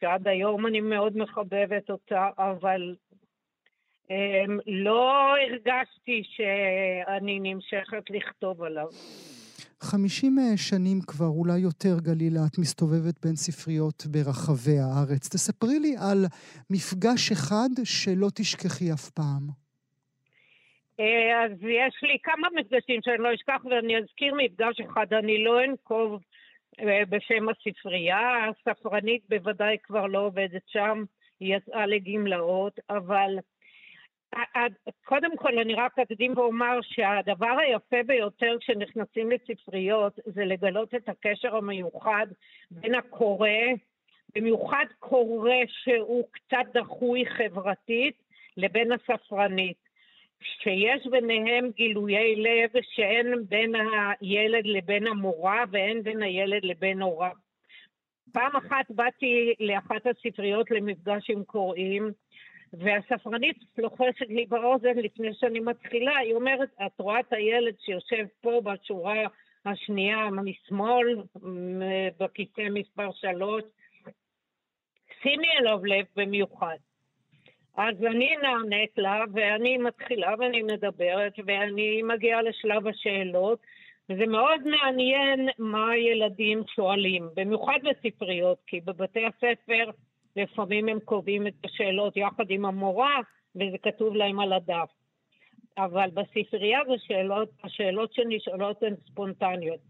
שעד 0.00 0.28
היום 0.28 0.66
אני 0.66 0.80
מאוד 0.80 1.16
מחבבת 1.16 1.90
אותה, 1.90 2.28
אבל 2.38 2.94
לא 4.66 5.34
הרגשתי 5.36 6.22
שאני 6.24 7.38
נמשכת 7.40 8.10
לכתוב 8.10 8.62
עליו. 8.62 8.86
חמישים 9.80 10.38
אה, 10.38 10.56
שנים 10.56 10.98
כבר, 11.06 11.26
אולי 11.26 11.58
יותר, 11.58 11.96
גלילה, 12.02 12.40
את 12.50 12.58
מסתובבת 12.58 13.16
בין 13.24 13.36
ספריות 13.36 14.06
ברחבי 14.06 14.78
הארץ. 14.78 15.28
תספרי 15.28 15.78
לי 15.78 15.94
על 16.08 16.24
מפגש 16.70 17.32
אחד 17.32 17.68
שלא 17.84 18.28
תשכחי 18.34 18.92
אף 18.92 19.10
פעם. 19.10 19.44
אה, 21.00 21.44
אז 21.44 21.52
יש 21.62 21.96
לי 22.02 22.18
כמה 22.22 22.48
מפגשים 22.60 23.00
שאני 23.04 23.18
לא 23.18 23.34
אשכח, 23.34 23.64
ואני 23.64 23.98
אזכיר 23.98 24.34
מפגש 24.34 24.80
אחד, 24.80 25.06
אני 25.12 25.44
לא 25.44 25.64
אנקוב 25.64 26.20
אה, 26.80 27.02
בשם 27.08 27.46
הספרייה, 27.48 28.20
הספרנית 28.48 29.22
בוודאי 29.28 29.76
כבר 29.82 30.06
לא 30.06 30.18
עובדת 30.18 30.62
שם, 30.66 31.04
היא 31.40 31.56
יצאה 31.56 31.86
לגמלאות, 31.86 32.80
אבל 32.90 33.38
קודם 35.04 35.36
כל 35.36 35.58
אני 35.58 35.74
רק 35.74 35.98
אקדים 35.98 36.32
ואומר 36.36 36.78
שהדבר 36.82 37.56
היפה 37.58 38.02
ביותר 38.06 38.56
כשנכנסים 38.60 39.30
לספריות 39.30 40.18
זה 40.24 40.44
לגלות 40.44 40.94
את 40.94 41.08
הקשר 41.08 41.56
המיוחד 41.56 42.26
בין 42.70 42.94
הקורא, 42.94 43.48
במיוחד 44.34 44.84
קורא 44.98 45.54
שהוא 45.66 46.24
קצת 46.30 46.66
דחוי 46.74 47.26
חברתית, 47.26 48.14
לבין 48.56 48.92
הספרנית. 48.92 49.86
שיש 50.40 51.06
ביניהם 51.06 51.70
גילויי 51.76 52.36
לב 52.36 52.70
שאין 52.82 53.34
בין 53.48 53.72
הילד 54.20 54.66
לבין 54.66 55.06
המורה 55.06 55.64
ואין 55.70 56.02
בין 56.02 56.22
הילד 56.22 56.64
לבין 56.64 57.02
הוריו. 57.02 57.30
פעם 58.32 58.56
אחת 58.56 58.90
באתי 58.90 59.54
לאחת 59.60 60.06
הספריות 60.06 60.70
למפגש 60.70 61.30
עם 61.30 61.44
קוראים, 61.44 62.12
והספרנית 62.72 63.56
לוחשת 63.78 64.28
לי 64.28 64.46
באוזן 64.46 64.96
לפני 64.96 65.34
שאני 65.34 65.60
מתחילה, 65.60 66.16
היא 66.16 66.34
אומרת, 66.34 66.68
את 66.86 67.00
רואה 67.00 67.20
את 67.20 67.32
הילד 67.32 67.74
שיושב 67.78 68.26
פה 68.40 68.60
בשורה 68.64 69.24
השנייה 69.64 70.28
משמאל, 70.30 71.16
בכיסא 72.20 72.62
מספר 72.70 73.12
שלוש, 73.12 73.62
שימי 75.22 75.48
אליו 75.60 75.84
לב 75.84 76.04
במיוחד. 76.16 76.76
אז 77.76 78.04
אני 78.04 78.36
נענית 78.42 78.98
לה, 78.98 79.24
ואני 79.32 79.78
מתחילה 79.78 80.34
ואני 80.38 80.62
מדברת, 80.62 81.32
ואני 81.46 82.02
מגיעה 82.02 82.42
לשלב 82.42 82.86
השאלות, 82.86 83.58
וזה 84.10 84.26
מאוד 84.26 84.60
מעניין 84.64 85.48
מה 85.58 85.90
הילדים 85.90 86.62
שואלים, 86.74 87.28
במיוחד 87.36 87.78
בספריות, 87.82 88.58
כי 88.66 88.80
בבתי 88.80 89.26
הספר 89.26 89.90
לפעמים 90.36 90.88
הם 90.88 91.00
קובעים 91.00 91.46
את 91.46 91.54
השאלות 91.64 92.16
יחד 92.16 92.50
עם 92.50 92.64
המורה, 92.64 93.20
וזה 93.56 93.78
כתוב 93.82 94.16
להם 94.16 94.40
על 94.40 94.52
הדף. 94.52 94.90
אבל 95.78 96.10
בספרייה 96.14 96.80
השאלות, 96.94 97.48
השאלות 97.64 98.12
שנשאלות 98.12 98.82
הן 98.82 98.94
ספונטניות. 99.10 99.80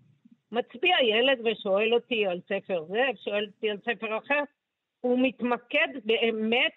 מצביע 0.53 0.97
ילד 1.03 1.39
ושואל 1.45 1.95
אותי 1.95 2.27
על 2.27 2.41
ספר 2.41 2.85
זה, 2.85 3.03
שואל 3.25 3.47
אותי 3.47 3.71
על 3.71 3.79
ספר 3.79 4.19
אחר, 4.19 4.43
הוא 5.01 5.19
מתמקד 5.23 5.89
באמת 6.05 6.73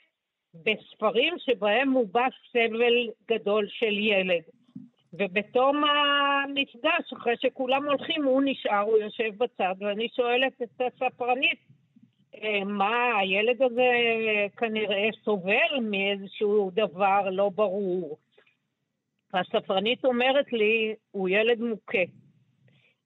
בספרים 0.54 1.34
שבהם 1.38 1.90
מובע 1.90 2.28
סבל 2.52 3.10
גדול 3.32 3.68
של 3.70 3.98
ילד. 3.98 4.44
ובתום 5.14 5.84
המפגש, 5.84 7.14
אחרי 7.14 7.36
שכולם 7.38 7.86
הולכים, 7.86 8.24
הוא 8.24 8.42
נשאר, 8.46 8.80
הוא 8.80 8.98
יושב 8.98 9.38
בצד, 9.38 9.76
ואני 9.80 10.08
שואלת 10.16 10.62
את 10.62 10.82
הספרנית, 10.82 11.60
מה, 12.66 13.18
הילד 13.20 13.62
הזה 13.62 13.92
כנראה 14.58 15.10
סובל 15.24 15.80
מאיזשהו 15.82 16.72
דבר 16.74 17.30
לא 17.32 17.50
ברור. 17.56 18.18
והספרנית 19.34 20.06
אומרת 20.06 20.54
לי, 20.54 20.96
הוא 21.12 21.30
ילד 21.30 21.60
מוכה. 21.62 22.04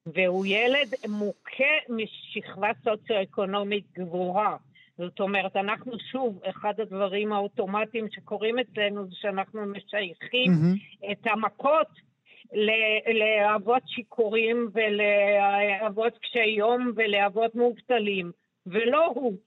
והוא 0.06 0.46
ילד 0.46 0.94
מוכה 1.08 1.74
משכבה 1.90 2.70
סוציו-אקונומית 2.84 3.86
גבוהה. 3.94 4.58
זאת 4.98 5.20
אומרת, 5.20 5.56
אנחנו 5.56 6.00
שוב, 6.12 6.40
אחד 6.44 6.80
הדברים 6.80 7.34
האוטומטיים 7.34 8.08
שקורים 8.12 8.60
אצלנו 8.60 9.06
זה 9.06 9.12
שאנחנו 9.16 9.66
משייכים 9.66 10.52
mm-hmm. 10.52 11.12
את 11.12 11.28
המכות 11.28 11.88
לאבות 13.14 13.84
שיכורים 13.86 14.70
ולאבות 14.74 16.18
קשי 16.18 16.46
יום 16.46 16.92
ולאבות 16.96 17.56
מובטלים, 17.56 18.32
ולא 18.66 19.06
הוא. 19.06 19.38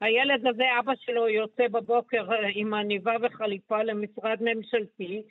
הילד 0.00 0.46
הזה, 0.46 0.64
אבא 0.78 0.92
שלו 0.96 1.28
יוצא 1.28 1.68
בבוקר 1.68 2.26
עם 2.54 2.74
עניבה 2.74 3.14
וחליפה 3.22 3.82
למשרד 3.82 4.38
ממשלתי, 4.40 5.22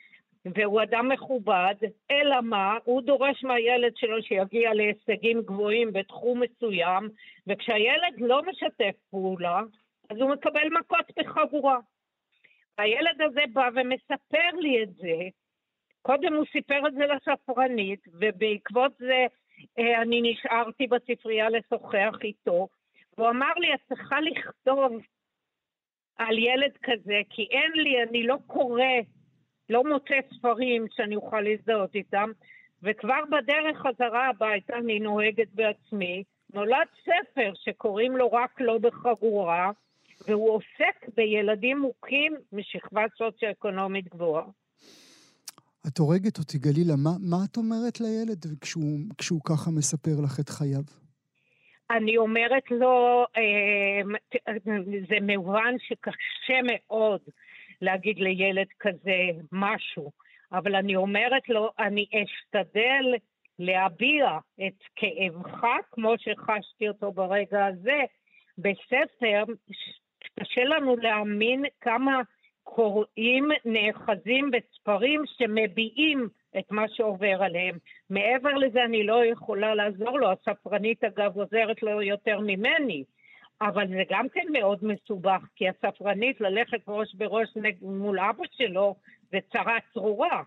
והוא 0.54 0.82
אדם 0.82 1.08
מכובד, 1.08 1.74
אלא 2.10 2.40
מה? 2.40 2.78
הוא 2.84 3.02
דורש 3.02 3.44
מהילד 3.44 3.96
שלו 3.96 4.22
שיגיע 4.22 4.74
להישגים 4.74 5.42
גבוהים 5.42 5.92
בתחום 5.92 6.42
מסוים, 6.42 7.08
וכשהילד 7.46 8.14
לא 8.18 8.42
משתף 8.42 8.96
פעולה, 9.10 9.62
אז 10.10 10.16
הוא 10.20 10.30
מקבל 10.30 10.68
מכות 10.80 11.10
בחבורה. 11.18 11.78
הילד 12.78 13.20
הזה 13.20 13.40
בא 13.52 13.68
ומספר 13.74 14.58
לי 14.60 14.82
את 14.82 14.94
זה, 14.94 15.18
קודם 16.02 16.34
הוא 16.34 16.44
סיפר 16.52 16.86
את 16.88 16.94
זה 16.94 17.04
לספרנית, 17.06 18.00
ובעקבות 18.12 18.92
זה 18.98 19.26
אה, 19.78 20.02
אני 20.02 20.20
נשארתי 20.22 20.86
בספרייה 20.86 21.50
לשוחח 21.50 22.14
איתו, 22.24 22.68
והוא 23.18 23.30
אמר 23.30 23.52
לי, 23.56 23.74
את 23.74 23.80
צריכה 23.88 24.16
לכתוב 24.20 24.92
על 26.16 26.38
ילד 26.38 26.72
כזה, 26.82 27.20
כי 27.30 27.42
אין 27.50 27.72
לי, 27.74 28.02
אני 28.02 28.26
לא 28.26 28.36
קורא 28.46 28.82
לא 29.70 29.84
מוצא 29.84 30.14
ספרים 30.34 30.86
שאני 30.96 31.16
אוכל 31.16 31.40
להזדהות 31.40 31.94
איתם, 31.94 32.30
וכבר 32.82 33.20
בדרך 33.30 33.76
חזרה 33.78 34.28
הביתה 34.28 34.76
אני 34.78 34.98
נוהגת 34.98 35.48
בעצמי. 35.54 36.22
נולד 36.54 36.88
ספר 37.02 37.52
שקוראים 37.54 38.16
לו 38.16 38.32
רק 38.32 38.60
לא 38.60 38.78
בחגורה, 38.78 39.70
והוא 40.28 40.50
עוסק 40.50 41.14
בילדים 41.16 41.78
מוכים 41.78 42.34
משכבה 42.52 43.04
סוציו-אקונומית 43.18 44.08
גבוהה. 44.08 44.44
את 45.86 45.98
הורגת 45.98 46.38
אותי, 46.38 46.58
גלילה. 46.58 46.96
מה, 46.96 47.10
מה 47.20 47.36
את 47.50 47.56
אומרת 47.56 48.00
לילד 48.00 48.46
כשהוא, 48.60 48.98
כשהוא 49.18 49.40
ככה 49.44 49.70
מספר 49.70 50.20
לך 50.24 50.40
את 50.40 50.48
חייו? 50.48 51.05
אני 51.90 52.16
אומרת 52.16 52.70
לו, 52.70 53.26
אה, 53.36 54.00
זה 55.08 55.16
מובן 55.22 55.74
שקשה 55.78 56.60
מאוד 56.62 57.20
להגיד 57.82 58.18
לילד 58.18 58.66
כזה 58.80 59.16
משהו, 59.52 60.10
אבל 60.52 60.74
אני 60.74 60.96
אומרת 60.96 61.48
לו, 61.48 61.70
אני 61.78 62.06
אשתדל 62.24 63.14
להביע 63.58 64.38
את 64.66 64.82
כאבך, 64.96 65.66
כמו 65.92 66.14
שחשתי 66.18 66.88
אותו 66.88 67.12
ברגע 67.12 67.66
הזה, 67.66 68.00
בספר, 68.58 69.44
קשה 70.40 70.64
לנו 70.64 70.96
להאמין 70.96 71.64
כמה 71.80 72.20
קוראים 72.66 73.48
נאחזים 73.64 74.50
בספרים 74.50 75.22
שמביעים 75.26 76.28
את 76.58 76.70
מה 76.70 76.84
שעובר 76.88 77.42
עליהם. 77.42 77.78
מעבר 78.10 78.54
לזה 78.54 78.84
אני 78.84 79.04
לא 79.04 79.24
יכולה 79.24 79.74
לעזור 79.74 80.18
לו, 80.18 80.28
הספרנית 80.32 81.04
אגב 81.04 81.36
עוזרת 81.36 81.82
לו 81.82 82.02
יותר 82.02 82.40
ממני. 82.40 83.04
אבל 83.60 83.88
זה 83.88 84.02
גם 84.10 84.28
כן 84.28 84.46
מאוד 84.52 84.78
מסובך, 84.82 85.40
כי 85.56 85.68
הספרנית 85.68 86.40
ללכת 86.40 86.80
ראש 86.88 87.14
בראש 87.14 87.48
מול 87.82 88.18
אבא 88.18 88.44
שלו 88.52 88.94
זה 89.30 89.38
צרה 89.52 89.76
צרורה. 89.92 90.42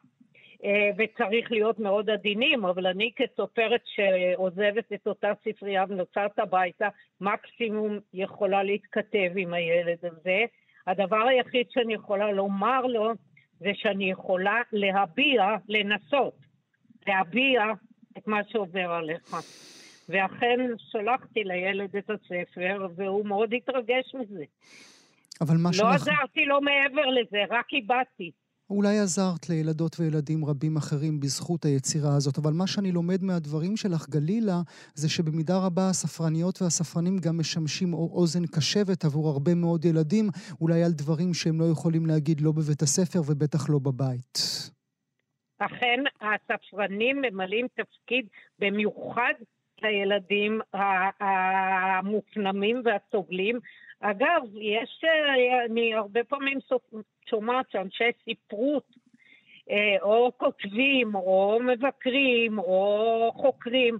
אה, 0.63 0.89
וצריך 0.97 1.51
להיות 1.51 1.79
מאוד 1.79 2.09
עדינים, 2.09 2.65
אבל 2.65 2.87
אני 2.87 3.11
כסופרת 3.15 3.81
שעוזבת 3.85 4.93
את 4.93 5.07
אותה 5.07 5.31
ספרייה 5.43 5.85
ונוסעת 5.89 6.39
הביתה, 6.39 6.87
מקסימום 7.21 7.99
יכולה 8.13 8.63
להתכתב 8.63 9.31
עם 9.35 9.53
הילד 9.53 9.97
הזה. 10.03 10.45
הדבר 10.87 11.27
היחיד 11.27 11.65
שאני 11.69 11.93
יכולה 11.93 12.31
לומר 12.31 12.81
לו 12.81 13.11
זה 13.59 13.71
שאני 13.73 14.11
יכולה 14.11 14.61
להביע, 14.73 15.43
לנסות, 15.67 16.35
להביע 17.07 17.63
את 18.17 18.27
מה 18.27 18.39
שעובר 18.49 18.91
עליך. 18.91 19.35
ואכן 20.09 20.59
שלחתי 20.77 21.43
לילד 21.43 21.95
את 21.95 22.09
הספר, 22.09 22.87
והוא 22.95 23.25
מאוד 23.25 23.53
התרגש 23.53 24.15
מזה. 24.15 24.43
אבל 25.41 25.55
מה 25.57 25.69
לא 25.69 25.73
שלך... 25.73 25.85
לא 25.85 25.89
עזרתי 25.89 26.45
לו 26.45 26.61
מעבר 26.61 27.05
לזה, 27.05 27.43
רק 27.49 27.73
איבדתי. 27.73 28.31
אולי 28.69 28.99
עזרת 28.99 29.49
לילדות 29.49 29.99
וילדים 29.99 30.45
רבים 30.45 30.77
אחרים 30.77 31.19
בזכות 31.19 31.65
היצירה 31.65 32.15
הזאת, 32.15 32.37
אבל 32.37 32.53
מה 32.53 32.67
שאני 32.67 32.91
לומד 32.91 33.23
מהדברים 33.23 33.77
שלך, 33.77 34.09
גלילה, 34.09 34.61
זה 34.93 35.09
שבמידה 35.09 35.57
רבה 35.65 35.89
הספרניות 35.89 36.61
והספרנים 36.61 37.17
גם 37.17 37.37
משמשים 37.37 37.93
אוזן 37.93 38.45
קשבת 38.45 39.05
עבור 39.05 39.29
הרבה 39.29 39.55
מאוד 39.55 39.85
ילדים, 39.85 40.29
אולי 40.61 40.83
על 40.83 40.91
דברים 40.91 41.33
שהם 41.33 41.59
לא 41.59 41.65
יכולים 41.71 42.05
להגיד 42.05 42.41
לא 42.41 42.51
בבית 42.51 42.81
הספר 42.81 43.19
ובטח 43.19 43.69
לא 43.69 43.79
בבית. 43.79 44.37
אכן, 45.59 45.99
הספרנים 46.21 47.21
ממלאים 47.21 47.67
תפקיד 47.67 48.25
במיוחד 48.59 49.33
לילדים 49.83 50.61
המופנמים 51.19 52.81
והסובלים. 52.85 53.59
אגב, 53.99 54.41
יש, 54.61 55.03
אני 55.69 55.95
הרבה 55.95 56.23
פעמים 56.23 56.57
שומעת 57.29 57.65
שאנשי 57.71 58.03
ספרות, 58.23 58.95
אה, 59.69 60.01
או 60.01 60.31
כותבים, 60.37 61.15
או 61.15 61.59
מבקרים, 61.61 62.59
או 62.59 63.31
חוקרים, 63.35 63.97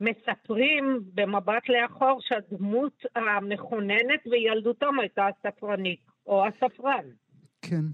מספרים 0.00 1.00
במבט 1.14 1.68
לאחור 1.68 2.18
שהדמות 2.20 3.02
המכוננת 3.14 4.20
בילדותם 4.30 5.00
הייתה 5.00 5.26
הספרנית, 5.26 6.00
או 6.26 6.44
הספרן. 6.46 7.04
כן. 7.62 7.84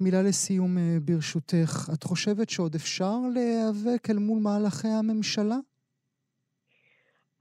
מילה 0.00 0.22
לסיום 0.22 0.78
אה, 0.78 0.96
ברשותך. 1.04 1.90
את 1.94 2.02
חושבת 2.02 2.50
שעוד 2.50 2.74
אפשר 2.74 3.18
להיאבק 3.34 4.10
אל 4.10 4.16
מול 4.16 4.38
מהלכי 4.42 4.88
הממשלה? 4.88 5.56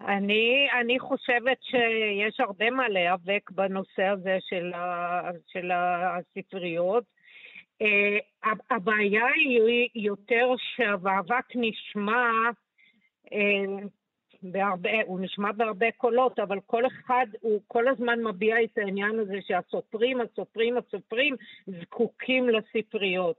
אני, 0.07 0.67
אני 0.79 0.99
חושבת 0.99 1.57
שיש 1.63 2.39
הרבה 2.39 2.69
מה 2.69 2.89
להיאבק 2.89 3.51
בנושא 3.51 4.03
הזה 4.03 4.37
של, 4.39 4.73
ה, 4.73 5.21
של 5.47 5.71
הספריות. 5.71 7.03
Uh, 7.83 8.47
הבעיה 8.69 9.25
היא 9.35 9.89
יותר 9.95 10.53
שהמאבק 10.57 11.45
נשמע, 11.55 12.29
uh, 13.25 13.87
בהרבה, 14.43 14.89
הוא 15.05 15.19
נשמע 15.19 15.51
בהרבה 15.51 15.91
קולות, 15.91 16.39
אבל 16.39 16.59
כל 16.65 16.85
אחד, 16.85 17.25
הוא 17.41 17.61
כל 17.67 17.87
הזמן 17.87 18.23
מביע 18.23 18.63
את 18.63 18.77
העניין 18.77 19.19
הזה 19.19 19.37
שהסופרים, 19.47 20.21
הסופרים, 20.21 20.77
הסופרים 20.77 21.35
זקוקים 21.67 22.49
לספריות. 22.49 23.35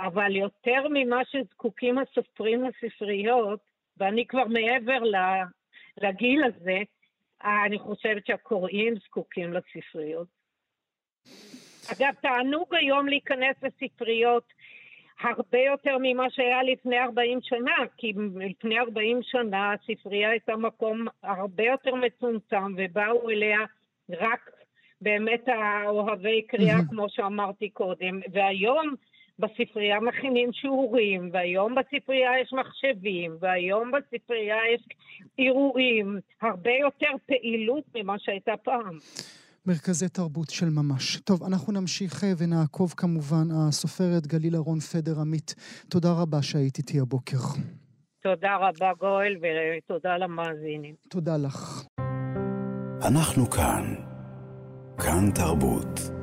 אבל 0.00 0.36
יותר 0.36 0.86
ממה 0.90 1.24
שזקוקים 1.24 1.98
הסופרים 1.98 2.64
לספריות, 2.64 3.60
ואני 3.96 4.26
כבר 4.26 4.44
מעבר 4.44 4.98
לגיל 6.02 6.44
הזה, 6.44 6.78
אני 7.44 7.78
חושבת 7.78 8.26
שהקוראים 8.26 8.94
זקוקים 8.96 9.52
לספריות. 9.52 10.28
אגב, 11.92 12.14
תענוג 12.22 12.74
היום 12.74 13.08
להיכנס 13.08 13.56
לספריות 13.62 14.44
הרבה 15.20 15.58
יותר 15.58 15.96
ממה 16.02 16.30
שהיה 16.30 16.62
לפני 16.62 16.98
40 16.98 17.38
שנה, 17.42 17.76
כי 17.96 18.12
לפני 18.50 18.78
40 18.78 19.20
שנה 19.22 19.72
הספרייה 19.72 20.30
הייתה 20.30 20.56
מקום 20.56 21.06
הרבה 21.22 21.64
יותר 21.64 21.94
מצומצם, 21.94 22.74
ובאו 22.76 23.30
אליה 23.30 23.58
רק 24.10 24.50
באמת 25.00 25.48
האוהבי 25.48 26.42
קריאה, 26.42 26.78
כמו 26.90 27.06
שאמרתי 27.08 27.70
קודם, 27.70 28.20
והיום 28.32 28.94
בספרייה 29.38 30.00
מכינים 30.00 30.52
שיעורים, 30.52 31.30
והיום 31.32 31.74
בספרייה 31.74 32.30
יש 32.42 32.52
מחשבים, 32.52 33.36
והיום 33.40 33.90
בספרייה 33.90 34.56
יש 34.74 34.82
אירועים, 35.38 36.18
הרבה 36.42 36.70
יותר 36.80 37.12
פעילות 37.26 37.84
ממה 37.94 38.14
שהייתה 38.18 38.52
פעם. 38.64 38.98
מרכזי 39.66 40.08
תרבות 40.08 40.50
של 40.50 40.66
ממש. 40.66 41.20
טוב, 41.20 41.42
אנחנו 41.42 41.72
נמשיך 41.72 42.24
אה, 42.24 42.32
ונעקוב 42.38 42.94
כמובן, 42.96 43.46
הסופרת 43.50 44.26
גליל 44.26 44.54
אהרון 44.54 44.80
פדר 44.80 45.20
עמית. 45.20 45.54
תודה 45.88 46.08
רבה 46.22 46.42
שהיית 46.42 46.78
איתי 46.78 47.00
הבוקר. 47.00 47.36
תודה 48.22 48.56
רבה 48.56 48.92
גואל 48.98 49.36
ותודה 49.42 50.16
למאזינים. 50.16 50.94
תודה 51.08 51.36
לך. 51.36 51.84
אנחנו 53.08 53.50
כאן. 53.50 53.94
כאן 54.98 55.30
תרבות. 55.34 56.17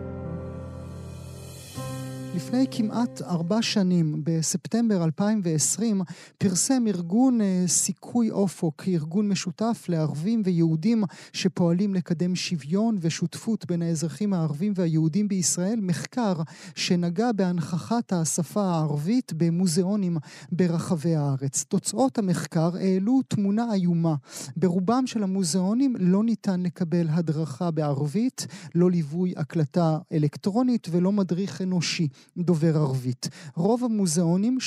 לפני 2.36 2.66
כמעט 2.72 3.22
ארבע 3.22 3.62
שנים, 3.62 4.22
בספטמבר 4.24 5.04
2020, 5.04 6.02
פרסם 6.38 6.88
ארגון 6.88 7.42
אה, 7.42 7.64
סיכוי 7.68 8.32
אופוק, 8.32 8.84
ארגון 8.88 9.30
משותף 9.30 9.86
לערבים 9.90 10.42
ויהודים 10.46 11.04
שפועלים 11.34 11.94
לקדם 11.94 12.36
שוויון 12.36 12.98
ושותפות 13.02 13.66
בין 13.66 13.82
האזרחים 13.82 14.34
הערבים 14.34 14.74
והיהודים 14.76 15.28
בישראל, 15.28 15.80
מחקר 15.82 16.34
שנגע 16.76 17.32
בהנכחת 17.32 18.14
השפה 18.14 18.64
הערבית 18.64 19.34
במוזיאונים 19.38 20.18
ברחבי 20.52 21.16
הארץ. 21.16 21.64
תוצאות 21.64 22.18
המחקר 22.18 22.76
העלו 22.76 23.22
תמונה 23.28 23.74
איומה. 23.74 24.16
ברובם 24.58 25.08
של 25.08 25.24
המוזיאונים 25.24 25.96
לא 26.00 26.24
ניתן 26.24 26.62
לקבל 26.62 27.08
הדרכה 27.10 27.72
בערבית, 27.72 28.48
לא 28.76 28.92
ליווי 28.92 29.34
הקלטה 29.38 29.98
אלקטרונית 30.12 30.88
ולא 30.92 31.12
מדריך 31.12 31.62
אנושי. 31.62 32.08
דובר 32.38 32.78
ערבית. 32.78 33.30
רוב 33.56 33.84
המוזיאונים, 33.84 34.58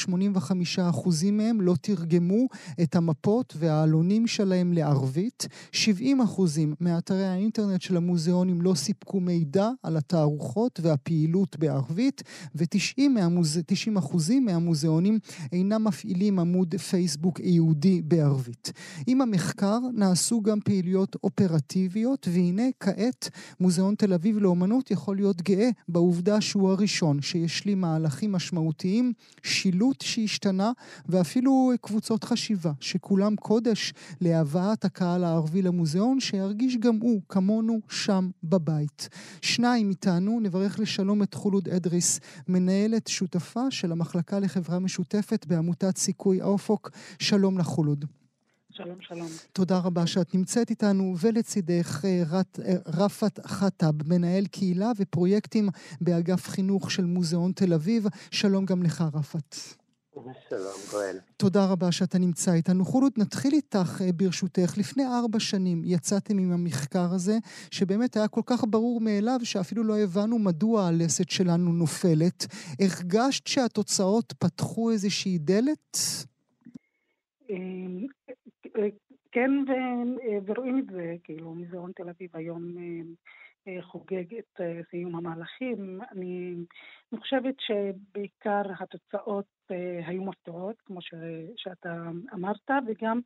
85% 0.77 1.31
מהם, 1.33 1.61
לא 1.61 1.75
תרגמו 1.81 2.47
את 2.83 2.97
המפות 2.97 3.55
והעלונים 3.59 4.27
שלהם 4.27 4.73
לערבית. 4.73 5.47
70% 5.73 5.77
מאתרי 6.81 7.27
האינטרנט 7.27 7.81
של 7.81 7.97
המוזיאונים 7.97 8.63
לא 8.63 8.75
סיפקו 8.75 9.21
מידע 9.21 9.71
על 9.83 9.97
התערוכות 9.97 10.81
והפעילות 10.83 11.59
בערבית, 11.59 12.23
ו-90% 12.55 13.09
מהמוז... 13.11 13.59
מהמוזיאונים 14.41 15.19
אינם 15.53 15.85
מפעילים 15.85 16.39
עמוד 16.39 16.75
פייסבוק 16.75 17.41
יהודי 17.41 18.03
בערבית. 18.03 18.73
עם 19.07 19.21
המחקר 19.21 19.79
נעשו 19.95 20.43
גם 20.43 20.61
פעילויות 20.61 21.17
אופרטיביות, 21.25 22.29
והנה 22.33 22.63
כעת 22.81 23.31
מוזיאון 23.61 23.95
תל 23.95 24.13
אביב 24.13 24.39
לאומנות 24.39 24.91
יכול 24.91 25.17
להיות 25.17 25.43
גאה 25.43 25.71
בעובדה 25.89 26.41
שהוא 26.41 26.71
הראשון 26.71 27.23
שיש 27.23 27.48
השלים 27.49 27.81
מהלכים 27.81 28.33
משמעותיים, 28.33 29.13
שילוט 29.43 30.01
שהשתנה 30.01 30.73
ואפילו 31.09 31.73
קבוצות 31.81 32.25
חשיבה, 32.25 32.73
שכולם 32.81 33.37
קודש 33.37 33.93
להבאת 34.21 34.85
הקהל 34.85 35.25
הערבי 35.25 35.63
למוזיאון, 35.63 36.21
שירגיש 36.21 36.77
גם 36.77 36.97
הוא, 37.01 37.21
כמונו, 37.29 37.81
שם 37.89 38.31
בבית. 38.45 39.09
שניים 39.43 39.91
איתנו, 39.91 40.41
נברך 40.41 40.79
לשלום 40.81 41.23
את 41.23 41.35
חולוד 41.35 41.69
אדריס, 41.69 42.21
מנהלת 42.49 43.07
שותפה 43.07 43.71
של 43.71 43.93
המחלקה 43.93 44.39
לחברה 44.41 44.79
משותפת 44.79 45.47
בעמותת 45.47 45.97
סיכוי 45.97 46.43
האופוק. 46.43 46.91
שלום 47.19 47.59
לחולוד. 47.59 48.18
שלום, 48.79 49.01
שלום. 49.01 49.29
תודה 49.53 49.79
רבה 49.79 50.07
שאת 50.07 50.35
נמצאת 50.35 50.71
איתנו, 50.71 51.15
ולצידך 51.21 52.05
אה, 52.05 52.23
רת, 52.31 52.61
אה, 52.65 52.75
רפת 52.87 53.47
חטאב, 53.47 54.09
מנהל 54.09 54.47
קהילה 54.47 54.93
ופרויקטים 54.97 55.69
באגף 56.01 56.49
חינוך 56.49 56.91
של 56.91 57.05
מוזיאון 57.05 57.53
תל 57.53 57.75
אביב. 57.75 58.07
שלום 58.31 58.65
גם 58.65 58.83
לך, 58.83 59.05
רפת. 59.15 59.57
שלום, 60.49 60.73
גואל. 60.91 61.19
תודה 61.37 61.65
רבה 61.65 61.93
שאתה 61.93 62.19
נמצא 62.19 62.53
איתנו. 62.53 62.85
חולות, 62.85 63.19
נתחיל 63.19 63.53
איתך 63.53 64.03
אה, 64.05 64.13
ברשותך. 64.13 64.75
לפני 64.77 65.07
ארבע 65.07 65.41
שנים 65.41 65.83
יצאתם 65.85 66.39
עם 66.39 66.53
המחקר 66.53 67.13
הזה, 67.13 67.39
שבאמת 67.71 68.17
היה 68.17 68.29
כל 68.29 68.43
כך 68.47 68.65
ברור 68.69 69.01
מאליו 69.01 69.41
שאפילו 69.43 69.85
לא 69.85 69.99
הבנו 69.99 70.39
מדוע 70.39 70.87
הלסת 70.87 71.31
שלנו 71.31 71.73
נופלת. 71.73 72.47
הרגשת 72.81 73.47
שהתוצאות 73.47 74.35
פתחו 74.39 74.91
איזושהי 74.91 75.39
דלת? 75.39 75.97
כן, 79.33 79.51
ורואים 80.47 80.79
את 80.79 80.87
זה, 80.87 81.15
כאילו, 81.25 81.55
מוזיאון 81.55 81.93
תל 81.93 82.09
אביב 82.09 82.31
היום 82.35 82.63
אה, 83.69 83.83
חוגג 83.83 84.35
את 84.39 84.61
אה, 84.61 84.81
סיום 84.91 85.17
המהלכים. 85.17 86.01
אני, 86.13 86.55
אני 87.13 87.21
חושבת 87.21 87.55
שבעיקר 87.59 88.63
התוצאות 88.81 89.47
אה, 89.71 90.01
היו 90.07 90.25
מפתיעות, 90.25 90.77
כמו 90.85 91.03
ש, 91.03 91.15
שאתה 91.57 92.11
אמרת, 92.35 92.71
וגם 92.87 93.17
אה, 93.17 93.23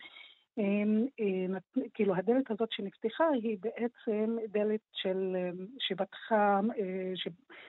כאילו 1.95 2.15
הדלת 2.15 2.51
הזאת 2.51 2.69
שנפתחה 2.73 3.25
היא 3.43 3.59
בעצם 3.61 4.37
דלת 4.49 4.81
של, 4.93 5.37
שפתחה, 5.79 6.61
אה, 6.79 7.13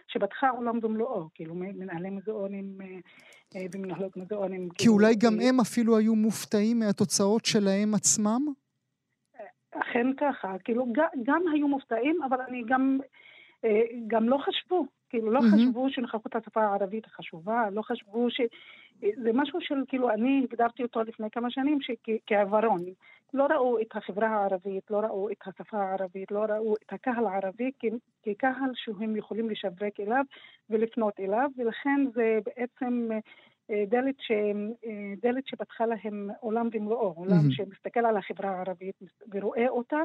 שפתחה 0.08 0.50
עולם 0.50 0.80
במלואו, 0.82 1.30
כאילו 1.34 1.56
מנהלי 1.56 2.10
מוזיאונים 2.10 2.78
אה, 3.56 3.66
ומנהלות 3.74 4.18
מוזיאונים. 4.18 4.70
כי 4.70 4.76
כאילו, 4.78 4.94
אולי 4.94 5.16
גם 5.16 5.34
הם 5.50 5.60
אפילו 5.60 5.98
היו 5.98 6.16
מופתעים 6.16 6.80
מהתוצאות 6.80 7.46
שלהם 7.46 7.94
עצמם? 7.96 8.42
אכן 9.72 10.08
ככה, 10.18 10.56
כאילו 10.64 10.86
גם 11.24 11.42
היו 11.54 11.68
מופתעים, 11.68 12.24
אבל 12.24 12.38
אני 12.48 12.64
גם, 12.68 13.00
גם 14.08 14.30
לא 14.30 14.38
חשבו, 14.38 14.86
כאילו 15.14 15.32
לא 15.32 15.40
mm-hmm. 15.40 15.56
חשבו 15.56 15.90
שנוכחות 15.90 16.36
השפה 16.36 16.64
הערבית 16.64 17.06
חשובה, 17.06 17.64
לא 17.72 17.82
חשבו 17.82 18.30
ש... 18.30 18.42
זה 19.00 19.32
משהו 19.34 19.62
של, 19.62 19.76
כאילו, 19.88 20.10
אני 20.10 20.42
הגדרתי 20.44 20.84
אותו 20.84 21.04
לפני 21.04 21.28
כמה 21.32 21.52
שנים 21.52 21.80
כעברון. 22.28 22.84
לא 23.34 23.46
ראו 23.46 23.82
את 23.82 23.96
החברה 23.96 24.28
הערבית, 24.28 24.92
לא 24.92 24.98
ראו 24.98 25.30
את 25.30 25.38
השפה 25.48 25.78
הערבית, 25.78 26.32
לא 26.32 26.40
ראו 26.40 26.76
את 26.76 26.94
הקהל 26.94 27.26
הערבי 27.26 27.72
כקהל 28.24 28.72
שהם 28.74 29.16
יכולים 29.16 29.50
לשווק 29.50 30.00
אליו 30.00 30.24
ולפנות 30.70 31.20
אליו, 31.20 31.50
ולכן 31.58 32.06
זה 32.14 32.40
בעצם 32.46 33.10
אה, 33.12 33.20
דלת, 33.70 34.16
ש, 34.20 34.32
אה, 34.86 35.14
דלת 35.22 35.48
שפתחה 35.48 35.86
להם 35.86 36.30
עולם 36.40 36.70
ומלואו, 36.74 37.14
עולם 37.18 37.38
mm-hmm. 37.38 37.56
שמסתכל 37.56 38.00
על 38.00 38.18
החברה 38.18 38.50
הערבית 38.50 38.96
ורואה 39.34 39.70
אותה, 39.70 39.98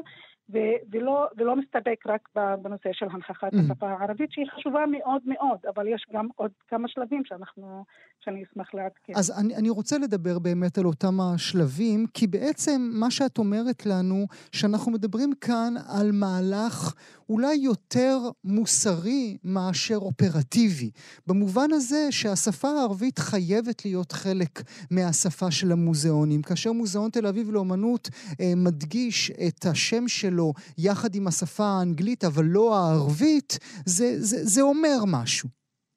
ו, 0.49 0.57
ולא, 0.91 1.27
ולא 1.37 1.55
מסתפק 1.55 2.03
רק 2.05 2.29
בנושא 2.61 2.89
של 2.93 3.05
הנכחת 3.11 3.53
mm-hmm. 3.53 3.71
השפה 3.71 3.89
הערבית, 3.89 4.31
שהיא 4.31 4.45
חשובה 4.55 4.85
מאוד 4.91 5.21
מאוד, 5.25 5.59
אבל 5.75 5.87
יש 5.87 6.05
גם 6.13 6.27
עוד 6.35 6.51
כמה 6.67 6.87
שלבים 6.87 7.21
שאנחנו, 7.25 7.83
שאני 8.19 8.43
אשמח 8.43 8.73
לעדכן. 8.73 9.13
אז 9.15 9.39
אני, 9.39 9.55
אני 9.55 9.69
רוצה 9.69 9.97
לדבר 9.97 10.39
באמת 10.39 10.77
על 10.77 10.85
אותם 10.85 11.19
השלבים, 11.21 12.05
כי 12.13 12.27
בעצם 12.27 12.89
מה 12.93 13.11
שאת 13.11 13.37
אומרת 13.37 13.85
לנו, 13.85 14.25
שאנחנו 14.51 14.91
מדברים 14.91 15.33
כאן 15.41 15.73
על 15.97 16.11
מהלך 16.11 16.93
אולי 17.29 17.55
יותר 17.55 18.17
מוסרי 18.43 19.37
מאשר 19.43 19.95
אופרטיבי, 19.95 20.91
במובן 21.27 21.71
הזה 21.71 22.07
שהשפה 22.11 22.67
הערבית 22.67 23.19
חייבת 23.19 23.48
חייבת 23.49 23.85
להיות 23.85 24.11
חלק 24.11 24.53
מהשפה 24.91 25.51
של 25.51 25.71
המוזיאונים. 25.71 26.41
כאשר 26.41 26.71
מוזיאון 26.71 27.09
תל 27.09 27.27
אביב 27.27 27.51
לאומנות 27.51 28.07
אה, 28.41 28.53
מדגיש 28.65 29.31
את 29.31 29.65
השם 29.71 30.07
שלו 30.07 30.53
יחד 30.77 31.15
עם 31.15 31.27
השפה 31.27 31.63
האנגלית, 31.63 32.23
אבל 32.23 32.45
לא 32.45 32.75
הערבית, 32.75 33.51
זה, 33.85 34.05
זה, 34.29 34.37
זה 34.53 34.61
אומר 34.61 34.97
משהו. 35.07 35.49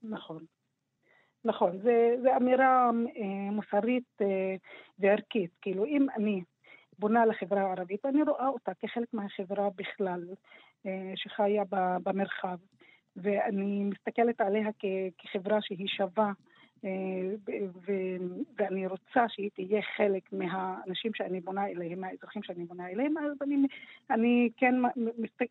נכון. 0.02 0.44
נכון, 1.44 1.78
זו 2.22 2.36
אמירה 2.36 2.90
אה, 2.90 3.50
מוסרית 3.52 4.10
אה, 4.22 4.54
וערכית. 4.98 5.50
כאילו, 5.62 5.84
אם 5.84 6.06
אני 6.16 6.42
בונה 6.98 7.26
לחברה 7.26 7.62
הערבית, 7.62 8.06
אני 8.06 8.22
רואה 8.22 8.48
אותה 8.48 8.72
כחלק 8.74 9.08
מהחברה 9.12 9.68
בכלל, 9.76 10.24
אה, 10.86 11.12
שחיה 11.16 11.62
במרחב, 12.04 12.58
ואני 13.16 13.84
מסתכלת 13.84 14.40
עליה 14.40 14.68
כחברה 15.18 15.58
שהיא 15.60 15.88
שווה 15.88 16.32
ואני 18.58 18.86
רוצה 18.86 19.28
שהיא 19.28 19.50
תהיה 19.54 19.82
חלק 19.96 20.32
מהאנשים 20.32 21.14
שאני 21.14 21.40
בונה 21.40 21.66
אליהם, 21.66 22.00
מהאזרחים 22.00 22.42
שאני 22.42 22.64
בונה 22.64 22.88
אליהם, 22.88 23.18
אז 23.18 23.36
אני, 23.42 23.66
אני 24.10 24.50
כן 24.56 24.74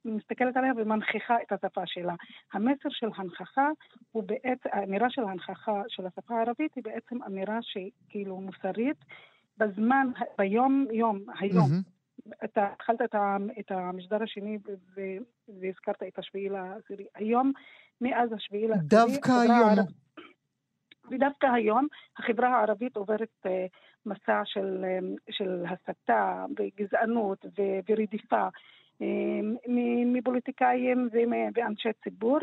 מסתכלת 0.06 0.58
עליה 0.58 0.72
ומנכיחה 0.78 1.36
את 1.42 1.52
השפה 1.52 1.82
שלה. 1.86 2.16
המסר 2.54 2.90
של 2.90 3.08
הנכחה 3.16 3.70
הוא 4.12 4.24
בעצם, 4.24 4.70
האמירה 4.72 5.10
של 5.10 5.24
ההנכחה 5.24 5.82
של 5.88 6.06
השפה 6.06 6.36
הערבית 6.38 6.76
היא 6.76 6.84
בעצם 6.84 7.24
אמירה 7.24 7.60
שכאילו 7.62 8.38
מוסרית 8.38 8.98
בזמן, 9.58 10.08
ביום 10.38 10.86
יום, 10.92 11.20
היום. 11.40 11.70
Mm-hmm. 11.72 12.02
אתה 12.44 12.68
התחלת 12.74 13.02
את 13.60 13.72
המשדר 13.72 14.24
השני 14.24 14.58
והזכרת 15.48 16.04
את 16.08 16.20
השביעי 16.20 16.50
לעשירי. 16.50 17.06
היום, 17.16 17.52
מאז 18.02 18.34
השביעי 18.34 18.68
לעשירי... 18.68 18.88
דווקא 18.88 19.32
היום. 19.32 19.86
ודווקא 21.10 21.48
היום 21.48 21.88
החברה 22.18 22.50
הערבית 22.50 22.98
עוברת 22.98 23.30
אה, 23.46 23.66
מסע 24.06 24.42
של, 24.46 24.86
אה, 24.86 25.00
של 25.30 25.66
הסתה 25.66 26.46
וגזענות 26.60 27.46
ורדיפה 27.90 28.48
אה, 29.02 29.40
מפוליטיקאים 30.06 31.10
ואנשי 31.56 31.90
ציבור, 32.04 32.40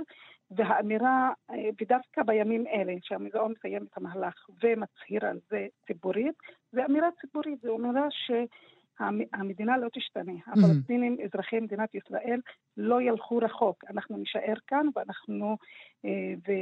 והאמירה, 0.51 1.33
ודווקא 1.81 2.23
בימים 2.23 2.67
אלה, 2.67 2.95
שהמוזיאון 3.03 3.53
מסיים 3.59 3.83
את 3.83 3.97
המהלך 3.97 4.35
ומצהיר 4.63 5.27
על 5.27 5.39
זה 5.51 5.67
ציבורית, 5.87 6.35
זו 6.73 6.81
אמירה 6.85 7.09
ציבורית, 7.21 7.61
זו 7.61 7.77
אמירה 7.77 8.07
ש... 8.11 8.31
המדינה 9.33 9.79
לא 9.79 9.89
תשתנה. 9.93 10.33
הפלסטינים, 10.47 11.17
אזרחי 11.25 11.61
מדינת 11.61 11.95
ישראל, 11.95 12.41
לא 12.77 13.03
ילכו 13.03 13.37
רחוק. 13.37 13.85
אנחנו 13.91 14.17
נישאר 14.17 14.55
כאן 14.67 14.87
ואנחנו, 14.97 15.57
ו, 16.05 16.53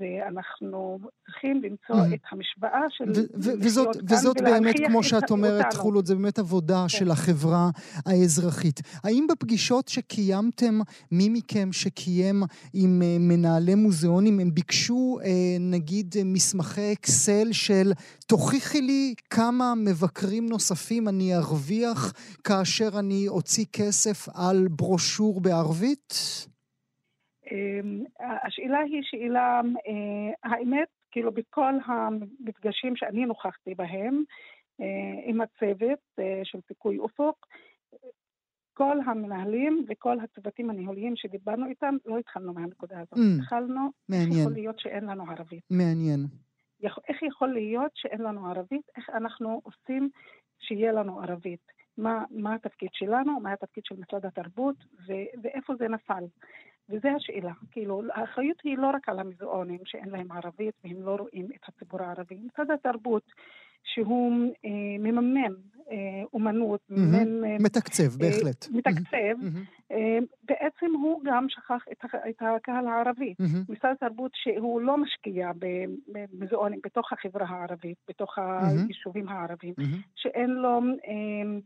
ואנחנו 0.00 0.98
צריכים 1.26 1.62
למצוא 1.62 2.14
את 2.14 2.20
המשוואה 2.30 2.80
של 2.90 3.04
וזאת, 3.34 3.96
כאן 3.96 4.04
וזאת 4.08 4.40
באמת, 4.42 4.74
כמו 4.86 5.02
שאת 5.02 5.30
אומרת, 5.30 5.74
חולות, 5.74 6.06
זה 6.06 6.14
באמת 6.14 6.38
עבודה 6.38 6.82
כן. 6.82 6.88
של 6.88 7.10
החברה 7.10 7.70
האזרחית. 8.06 8.80
האם 9.04 9.26
בפגישות 9.30 9.88
שקיימתם, 9.88 10.80
מי 11.12 11.28
מכם 11.28 11.68
שקיים 11.72 12.42
עם 12.74 13.02
אה, 13.02 13.16
מנהלי 13.20 13.74
מוזיאונים, 13.74 14.40
הם 14.40 14.54
ביקשו 14.54 15.18
נגיד 15.60 16.14
מסמכי 16.24 16.92
אקסל 16.92 17.52
של 17.52 17.92
תוכיחי 18.26 18.80
לי 18.80 19.14
כמה 19.30 19.74
מבקרים 19.76 20.48
נוספים 20.48 21.08
אני 21.08 21.36
ארוויח 21.36 22.12
כאשר 22.44 22.88
אני 22.98 23.28
אוציא 23.28 23.64
כסף 23.72 24.28
על 24.34 24.68
ברושור 24.70 25.40
בערבית? 25.40 26.14
אמ, 27.50 28.04
השאלה 28.20 28.78
היא 28.78 29.02
שאלה, 29.02 29.60
אה, 29.86 30.50
האמת, 30.50 30.88
כאילו 31.10 31.32
בכל 31.32 31.74
המפגשים 31.86 32.96
שאני 32.96 33.26
נוכחתי 33.26 33.74
בהם 33.74 34.22
אה, 34.80 35.30
עם 35.30 35.40
הצוות 35.40 35.98
אה, 36.18 36.40
של 36.44 36.60
פיקוי 36.66 36.98
אופוק, 36.98 37.46
כל 38.74 38.96
המנהלים 39.06 39.84
וכל 39.88 40.16
הצוותים 40.20 40.70
הניהוליים 40.70 41.16
שדיברנו 41.16 41.66
איתם, 41.66 41.96
לא 42.06 42.18
התחלנו 42.18 42.52
מהנקודה 42.52 43.00
הזאת. 43.00 43.12
Mm, 43.12 43.40
התחלנו, 43.42 43.90
מעניין. 44.08 44.30
איך 44.30 44.40
יכול 44.40 44.52
להיות 44.52 44.78
שאין 44.78 45.04
לנו 45.04 45.30
ערבית. 45.30 45.64
מעניין. 45.70 46.20
איך 47.08 47.22
יכול 47.22 47.48
להיות 47.48 47.92
שאין 47.94 48.20
לנו 48.20 48.46
ערבית? 48.46 48.88
איך 48.96 49.10
אנחנו 49.10 49.60
עושים 49.64 50.08
שיהיה 50.58 50.92
לנו 50.92 51.20
ערבית? 51.20 51.72
מה, 51.98 52.24
מה 52.30 52.54
התפקיד 52.54 52.88
שלנו, 52.92 53.40
מה 53.40 53.52
התפקיד 53.52 53.84
של 53.84 53.94
משרד 53.98 54.26
התרבות 54.26 54.76
ו- 55.08 55.40
ואיפה 55.42 55.74
זה 55.78 55.88
נפל. 55.88 56.24
וזו 56.88 57.08
השאלה, 57.08 57.52
כאילו, 57.70 58.02
האחריות 58.14 58.56
היא 58.64 58.78
לא 58.78 58.86
רק 58.86 59.08
על 59.08 59.18
המוזיאונים 59.18 59.78
שאין 59.84 60.08
להם 60.08 60.32
ערבית 60.32 60.74
והם 60.84 61.02
לא 61.02 61.16
רואים 61.20 61.46
את 61.54 61.68
הציבור 61.68 62.02
הערבי. 62.02 62.34
משרד 62.34 62.70
התרבות, 62.70 63.22
שהוא 63.84 64.32
אה, 64.64 64.70
מממן 64.98 65.54
אה, 65.90 66.22
אומנות, 66.32 66.80
mm-hmm. 66.90 67.00
מממן... 67.00 67.44
אה, 67.44 67.56
מתקצב, 67.60 68.18
בהחלט. 68.18 68.64
אה, 68.64 68.76
מתקצב, 68.78 69.36
mm-hmm. 69.42 69.92
אה, 69.92 70.18
בעצם 70.42 70.94
הוא 71.02 71.20
גם 71.24 71.46
שכח 71.48 71.84
את, 71.92 72.04
את 72.28 72.42
הקהל 72.42 72.86
הערבי. 72.86 73.34
Mm-hmm. 73.42 73.72
משרד 73.72 73.92
התרבות 73.92 74.30
שהוא 74.34 74.80
לא 74.80 74.96
משקיע 74.98 75.50
במוזיאונים 76.08 76.80
בתוך 76.84 77.12
החברה 77.12 77.46
הערבית, 77.48 77.98
בתוך 78.08 78.38
mm-hmm. 78.38 78.42
היישובים 78.88 79.28
הערביים, 79.28 79.74
mm-hmm. 79.80 80.02
שאין 80.16 80.50
לו... 80.50 80.78
אה, 80.78 81.12
אה, 81.12 81.58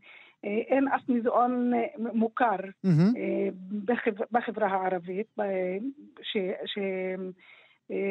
אין 0.43 0.87
אף 0.87 1.01
מוזיאון 1.09 1.73
אה, 1.73 2.11
מוכר 2.13 2.55
mm-hmm. 2.85 4.21
בחברה 4.31 4.67
הערבית 4.67 5.27
ש, 6.21 6.37
ש, 6.65 6.79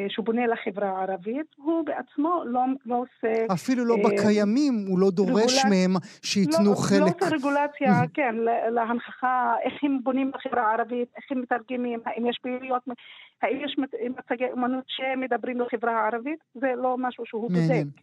שהוא 0.09 0.25
בונה 0.25 0.47
לחברה 0.47 0.89
הערבית, 0.89 1.45
הוא 1.57 1.85
בעצמו 1.85 2.43
לא, 2.45 2.61
לא 2.85 2.95
עושה... 2.95 3.53
אפילו 3.53 3.85
לא 3.85 3.95
בקיימים, 4.05 4.85
הוא 4.87 4.99
לא 4.99 5.11
דורש 5.11 5.31
רגולצ... 5.31 5.65
מהם 5.65 5.93
שייתנו 6.21 6.69
לא, 6.69 6.75
חלק. 6.75 6.99
לא 6.99 7.05
עושה 7.05 7.35
רגולציה. 7.35 8.01
כן, 8.13 8.35
להנכחה, 8.71 9.55
איך 9.63 9.73
הם 9.83 9.99
בונים 10.03 10.31
בחברה 10.33 10.61
הערבית, 10.61 11.07
איך 11.17 11.25
הם 11.31 11.41
מתרגמים, 11.41 11.99
האם 12.05 12.25
יש 12.25 12.39
פעילויות, 12.41 12.81
האם 13.41 13.57
יש 13.65 13.77
מצגי 14.09 14.45
אמנות 14.53 14.83
שמדברים 14.87 15.61
לחברה 15.61 15.91
הערבית, 15.91 16.39
זה 16.53 16.67
לא 16.77 16.95
משהו 16.99 17.25
שהוא. 17.25 17.51
בודק. 17.51 18.01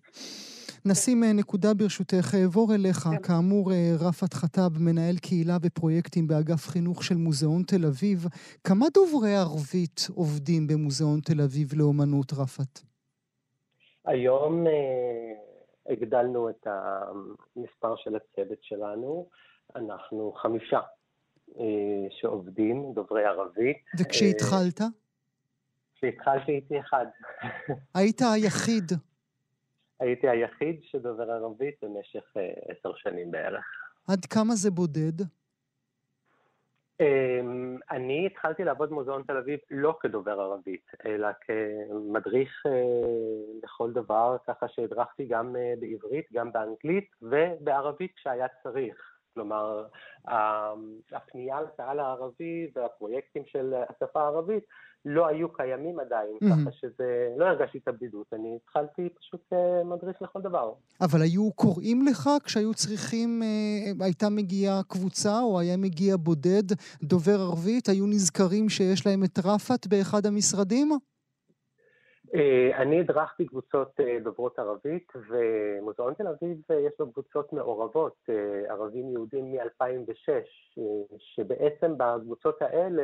נשים 0.84 1.24
אה, 1.24 1.32
נקודה 1.32 1.74
ברשותך, 1.74 2.34
אעבור 2.42 2.74
אליך. 2.74 2.98
כן. 2.98 3.22
כאמור, 3.22 3.72
אה, 3.72 3.92
רפת 4.08 4.34
חטאב, 4.34 4.78
מנהל 4.80 5.16
קהילה 5.16 5.56
ופרויקטים 5.62 6.26
באגף 6.26 6.68
חינוך 6.68 7.04
של 7.04 7.14
מוזיאון 7.14 7.62
תל 7.62 7.86
אביב. 7.86 8.26
כמה 8.64 8.86
דוברי 8.94 9.36
ערבית 9.36 10.00
עובדים 10.14 10.66
במוזיאון 10.66 11.20
תל 11.20 11.40
אביב 11.40 11.68
לאומנות, 11.76 12.32
רפת? 12.32 12.80
היום 14.04 14.66
אה, 14.66 14.72
הגדלנו 15.92 16.50
את 16.50 16.66
המספר 16.66 17.96
של 17.96 18.16
הצוות 18.16 18.58
שלנו. 18.62 19.28
אנחנו 19.76 20.32
חמישה 20.42 20.80
אה, 21.58 22.06
שעובדים, 22.10 22.92
דוברי 22.94 23.24
ערבית. 23.24 23.76
וכשהתחלת? 23.98 24.80
כשהתחלתי 25.94 26.52
הייתי 26.52 26.80
אחד. 26.80 27.06
היית 27.94 28.20
היחיד. 28.34 28.92
הייתי 30.00 30.28
היחיד 30.28 30.80
שדובר 30.82 31.30
ערבית 31.30 31.74
במשך 31.82 32.24
אה, 32.36 32.50
עשר 32.68 32.94
שנים 32.96 33.30
בערך. 33.30 33.64
עד 34.08 34.24
כמה 34.24 34.54
זה 34.54 34.70
בודד? 34.70 35.24
אמ, 37.00 37.76
אני 37.90 38.26
התחלתי 38.26 38.64
לעבוד 38.64 38.90
במוזיאון 38.90 39.22
תל 39.22 39.36
אביב 39.36 39.58
לא 39.70 39.96
כדובר 40.00 40.40
ערבית, 40.40 40.86
אלא 41.06 41.28
כמדריך 41.40 42.62
אה, 42.66 42.72
לכל 43.62 43.92
דבר, 43.92 44.36
ככה 44.46 44.68
שהדרכתי 44.68 45.26
גם 45.26 45.56
אה, 45.56 45.74
בעברית, 45.80 46.26
גם 46.32 46.52
באנגלית 46.52 47.10
ובערבית 47.22 48.12
כשהיה 48.16 48.46
צריך. 48.62 49.14
כלומר, 49.34 49.86
הפנייה 51.12 51.60
לקהל 51.62 52.00
הערבי 52.00 52.70
והפרויקטים 52.74 53.42
של 53.46 53.74
השפה 53.88 54.20
הערבית 54.20 54.64
לא 55.04 55.26
היו 55.26 55.52
קיימים 55.52 56.00
עדיין, 56.00 56.36
mm-hmm. 56.42 56.62
ככה 56.62 56.70
שזה, 56.72 57.28
לא 57.36 57.44
הרגשתי 57.44 57.78
את 57.78 57.88
הבדידות, 57.88 58.26
אני 58.32 58.58
התחלתי 58.62 59.08
פשוט 59.20 59.52
אה, 59.52 59.82
לכל 60.20 60.40
דבר. 60.40 60.72
אבל 61.00 61.22
היו 61.22 61.52
קוראים 61.52 62.06
לך 62.06 62.30
כשהיו 62.44 62.74
צריכים, 62.74 63.42
אה, 63.42 64.04
הייתה 64.04 64.28
מגיעה 64.28 64.82
קבוצה 64.88 65.40
או 65.40 65.60
היה 65.60 65.76
מגיע 65.76 66.16
בודד 66.16 66.62
דובר 67.02 67.40
ערבית, 67.40 67.88
היו 67.88 68.06
נזכרים 68.06 68.68
שיש 68.68 69.06
להם 69.06 69.24
את 69.24 69.38
רפת 69.44 69.86
באחד 69.86 70.26
המשרדים? 70.26 70.98
אה, 72.34 72.82
אני 72.82 73.00
הדרכתי 73.00 73.46
קבוצות 73.46 74.00
אה, 74.00 74.18
דוברות 74.24 74.58
ערבית, 74.58 75.12
ומוזיאון 75.30 76.14
תל 76.14 76.26
אביב 76.26 76.58
אה, 76.70 76.76
יש 76.76 76.92
לו 77.00 77.12
קבוצות 77.12 77.52
מעורבות, 77.52 78.16
ערבים 78.68 79.10
יהודים 79.10 79.52
מ-2006, 79.52 80.80
שבעצם 81.18 81.94
בקבוצות 81.96 82.62
האלה 82.62 83.02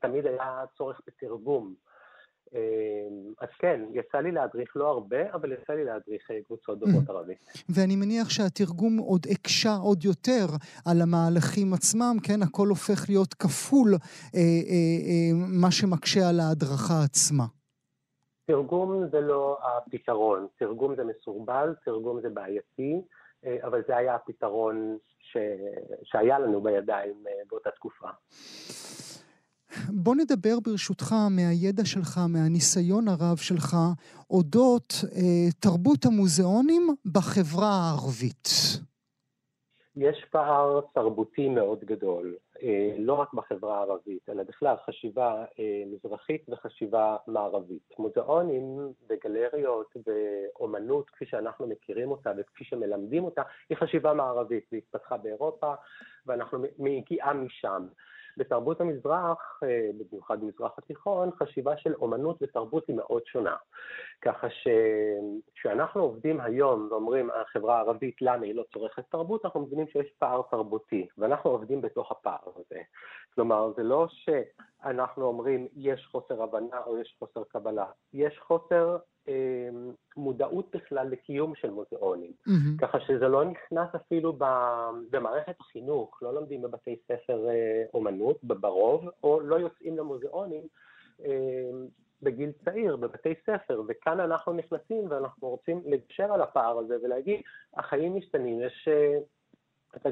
תמיד 0.00 0.26
היה 0.26 0.64
צורך 0.76 1.00
בתרגום. 1.06 1.74
אז 3.40 3.48
כן, 3.58 3.80
יצא 3.92 4.18
לי 4.18 4.32
להדריך 4.32 4.76
לא 4.76 4.88
הרבה, 4.88 5.34
אבל 5.34 5.52
יצא 5.52 5.72
לי 5.72 5.84
להדריך 5.84 6.30
קבוצות 6.46 6.78
דוברות 6.78 7.08
ערבית. 7.08 7.38
ואני 7.68 7.96
מניח 7.96 8.30
שהתרגום 8.30 8.98
עוד 8.98 9.26
הקשה 9.30 9.74
עוד 9.82 10.04
יותר 10.04 10.46
על 10.86 11.02
המהלכים 11.02 11.74
עצמם, 11.74 12.16
כן? 12.22 12.42
הכל 12.42 12.68
הופך 12.68 13.08
להיות 13.08 13.34
כפול, 13.34 13.94
מה 15.62 15.70
שמקשה 15.70 16.28
על 16.28 16.40
ההדרכה 16.40 17.02
עצמה. 17.04 17.44
תרגום 18.46 19.08
זה 19.10 19.20
לא 19.20 19.58
הפתרון, 19.62 20.46
תרגום 20.58 20.96
זה 20.96 21.02
מסורבל, 21.04 21.74
תרגום 21.84 22.20
זה 22.20 22.28
בעייתי, 22.30 23.00
אה, 23.44 23.56
אבל 23.62 23.82
זה 23.88 23.96
היה 23.96 24.14
הפתרון 24.14 24.98
ש... 25.18 25.36
שהיה 26.02 26.38
לנו 26.38 26.60
בידיים 26.60 27.24
אה, 27.26 27.32
באותה 27.50 27.70
תקופה. 27.70 28.08
בוא 29.88 30.14
נדבר 30.14 30.60
ברשותך 30.64 31.14
מהידע 31.30 31.84
שלך, 31.84 32.20
מהניסיון 32.28 33.08
הרב 33.08 33.36
שלך, 33.36 33.76
אודות 34.30 34.94
אה, 35.16 35.50
תרבות 35.60 36.04
המוזיאונים 36.04 36.88
בחברה 37.12 37.68
הערבית. 37.68 38.48
יש 39.96 40.24
פער 40.30 40.80
תרבותי 40.94 41.48
מאוד 41.48 41.84
גדול, 41.84 42.36
לא 42.98 43.12
רק 43.12 43.34
בחברה 43.34 43.78
הערבית, 43.78 44.28
אלא 44.28 44.42
בכלל 44.42 44.76
חשיבה 44.86 45.44
אה, 45.58 45.82
מזרחית 45.86 46.46
וחשיבה 46.48 47.16
מערבית. 47.26 47.94
מוזיאונים 47.98 48.92
וגלריות 49.08 49.96
ואומנות, 50.06 51.10
כפי 51.10 51.26
שאנחנו 51.26 51.66
מכירים 51.66 52.10
אותה 52.10 52.32
וכפי 52.38 52.64
שמלמדים 52.64 53.24
אותה, 53.24 53.42
היא 53.68 53.78
חשיבה 53.78 54.14
מערבית, 54.14 54.64
היא 54.70 54.78
התפתחה 54.78 55.16
באירופה 55.16 55.74
ואנחנו 56.26 56.58
מגיעה 56.78 57.34
משם. 57.34 57.86
בתרבות 58.36 58.80
המזרח, 58.80 59.60
אה, 59.62 59.90
במיוחד 59.98 60.40
במזרח 60.40 60.72
התיכון, 60.78 61.30
חשיבה 61.30 61.76
של 61.76 61.94
אומנות 61.94 62.38
ותרבות 62.42 62.88
היא 62.88 62.96
מאוד 62.96 63.22
שונה. 63.26 63.56
ככה 64.22 64.46
שכשאנחנו 64.50 66.02
עובדים 66.02 66.40
היום 66.40 66.88
ואומרים, 66.90 67.30
החברה 67.30 67.76
הערבית, 67.76 68.22
למה 68.22 68.44
היא 68.46 68.54
לא 68.54 68.64
צורכת 68.72 69.04
תרבות, 69.10 69.44
אנחנו 69.44 69.60
מבינים 69.60 69.86
שיש 69.88 70.12
פער 70.18 70.42
תרבותי, 70.50 71.06
ואנחנו 71.18 71.50
עובדים 71.50 71.80
בתוך 71.80 72.12
הפער 72.12 72.38
הזה. 72.56 72.80
כלומר, 73.34 73.72
זה 73.76 73.82
לא 73.82 74.06
שאנחנו 74.08 75.24
אומרים, 75.24 75.68
יש 75.76 76.08
חוסר 76.10 76.42
הבנה 76.42 76.80
או 76.86 76.98
יש 76.98 77.16
חוסר 77.18 77.42
קבלה, 77.44 77.86
יש 78.12 78.38
חוסר 78.38 78.96
מודעות 80.16 80.76
בכלל 80.76 81.08
לקיום 81.08 81.54
של 81.54 81.70
מוזיאונים. 81.70 82.32
Mm-hmm. 82.48 82.80
ככה 82.80 83.00
שזה 83.00 83.28
לא 83.28 83.44
נכנס 83.44 83.94
אפילו 83.94 84.38
במערכת 85.10 85.60
החינוך, 85.60 86.18
לא 86.22 86.34
לומדים 86.34 86.62
בבתי 86.62 86.96
ספר 87.04 87.48
אה, 87.48 87.84
אומנות, 87.94 88.44
ברוב, 88.44 89.08
או 89.22 89.40
לא 89.40 89.56
יוצאים 89.56 89.98
למוזיאונים 89.98 90.62
אמ, 91.20 91.86
בגיל 92.22 92.52
צעיר, 92.64 92.96
בבתי 92.96 93.34
ספר, 93.46 93.82
וכאן 93.88 94.20
אנחנו 94.20 94.52
נכנסים 94.52 95.04
ואנחנו 95.08 95.48
רוצים 95.48 95.82
לגשר 95.86 96.32
על 96.32 96.40
הפער 96.40 96.78
הזה 96.78 96.96
ולהגיד, 97.02 97.40
החיים 97.74 98.16
משתנים, 98.16 98.60
יש... 98.60 98.88
את 99.96 100.06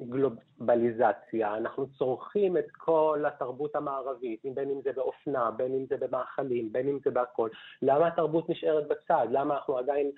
הגלובליזציה, 0.00 1.56
אנחנו 1.56 1.86
צורכים 1.98 2.56
את 2.56 2.66
כל 2.78 3.24
התרבות 3.26 3.76
המערבית, 3.76 4.40
בין 4.54 4.70
אם 4.70 4.80
זה 4.84 4.90
באופנה, 4.96 5.50
בין 5.50 5.72
אם 5.72 5.86
זה 5.88 5.96
במאכלים, 5.96 6.72
בין 6.72 6.88
אם 6.88 6.98
זה 7.04 7.10
בהכל. 7.10 7.48
למה 7.82 8.06
התרבות 8.06 8.50
נשארת 8.50 8.88
בצד? 8.88 9.26
למה 9.30 9.54
אנחנו 9.54 9.78
עדיין 9.78 10.10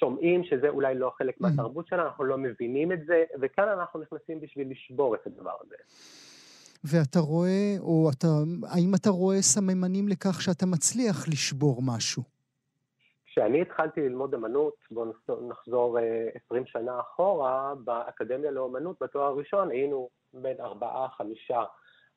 שומעים 0.00 0.44
שזה 0.44 0.68
אולי 0.68 0.94
לא 0.94 1.12
חלק. 1.18 1.40
מהתרבות 1.40 1.86
שלנו, 1.86 2.02
אנחנו 2.02 2.24
לא 2.24 2.38
מבינים 2.38 2.92
את 2.92 2.98
זה, 3.06 3.24
וכאן 3.40 3.68
אנחנו 3.68 4.00
נכנסים 4.00 4.40
בשביל 4.40 4.70
לשבור 4.70 5.14
את 5.14 5.26
הדבר 5.26 5.56
הזה. 5.66 5.76
ואתה 6.84 7.18
רואה, 7.18 7.74
או 7.80 8.10
אתה, 8.18 8.26
האם 8.68 8.94
אתה 8.94 9.10
רואה 9.10 9.42
סממנים 9.42 10.08
לכך 10.08 10.42
שאתה 10.42 10.66
מצליח 10.66 11.28
לשבור 11.28 11.82
משהו? 11.82 12.35
כשאני 13.38 13.62
התחלתי 13.62 14.00
ללמוד 14.00 14.34
אמנות, 14.34 14.74
בואו 14.90 15.12
נחזור 15.48 15.98
20 16.46 16.62
אה, 16.62 16.68
שנה 16.68 17.00
אחורה, 17.00 17.74
באקדמיה 17.84 18.50
לאמנות, 18.50 18.96
בתואר 19.00 19.24
הראשון, 19.24 19.70
היינו 19.70 20.08
בין 20.34 20.60
ארבעה, 20.60 21.08
חמישה. 21.08 21.62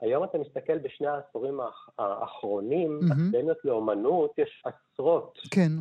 היום 0.01 0.23
אתה 0.23 0.37
מסתכל 0.37 0.77
בשני 0.77 1.07
העשורים 1.07 1.59
האחרונים, 1.99 2.99
mm-hmm. 2.99 3.13
אקדמיות 3.13 3.57
לאמנות, 3.65 4.31
יש 4.37 4.63
עשרות. 4.65 5.37
כן. 5.51 5.71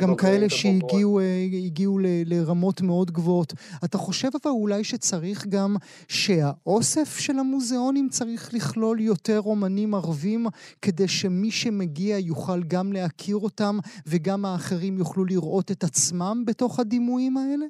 גם 0.00 0.16
כאלה 0.16 0.48
שהגיעו 0.48 1.20
אה, 1.20 2.04
לרמות 2.26 2.80
מאוד 2.80 3.10
גבוהות. 3.10 3.52
אתה 3.84 3.98
חושב 3.98 4.28
אבל 4.28 4.50
אולי 4.50 4.84
שצריך 4.84 5.46
גם 5.46 5.74
שהאוסף 6.08 7.18
של 7.18 7.38
המוזיאונים 7.38 8.08
צריך 8.08 8.54
לכלול 8.54 9.00
יותר 9.00 9.40
אומנים 9.46 9.94
ערבים, 9.94 10.46
כדי 10.82 11.08
שמי 11.08 11.50
שמגיע 11.50 12.18
יוכל 12.18 12.62
גם 12.68 12.92
להכיר 12.92 13.36
אותם 13.36 13.74
וגם 14.10 14.44
האחרים 14.44 14.98
יוכלו 14.98 15.24
לראות 15.24 15.70
את 15.70 15.82
עצמם 15.82 16.44
בתוך 16.46 16.80
הדימויים 16.80 17.36
האלה? 17.36 17.66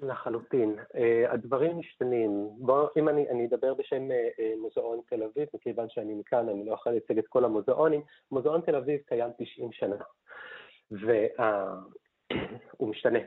לחלוטין. 0.00 0.76
Uh, 0.78 1.32
הדברים 1.32 1.78
משתנים. 1.78 2.48
בוא, 2.58 2.88
אם 2.98 3.08
אני, 3.08 3.28
אני 3.30 3.46
אדבר 3.46 3.74
בשם 3.74 4.08
uh, 4.10 4.60
מוזיאון 4.60 5.00
תל 5.08 5.22
אביב, 5.22 5.48
מכיוון 5.54 5.86
שאני 5.88 6.14
מכאן, 6.14 6.48
אני 6.48 6.66
לא 6.66 6.72
יכול 6.72 6.92
לייצג 6.92 7.18
את 7.18 7.26
כל 7.28 7.44
המוזיאונים. 7.44 8.00
מוזיאון 8.30 8.60
תל 8.60 8.76
אביב 8.76 9.00
קיים 9.06 9.30
90 9.38 9.72
שנה. 9.72 9.96
והוא 10.90 12.88
משתנה. 12.90 13.18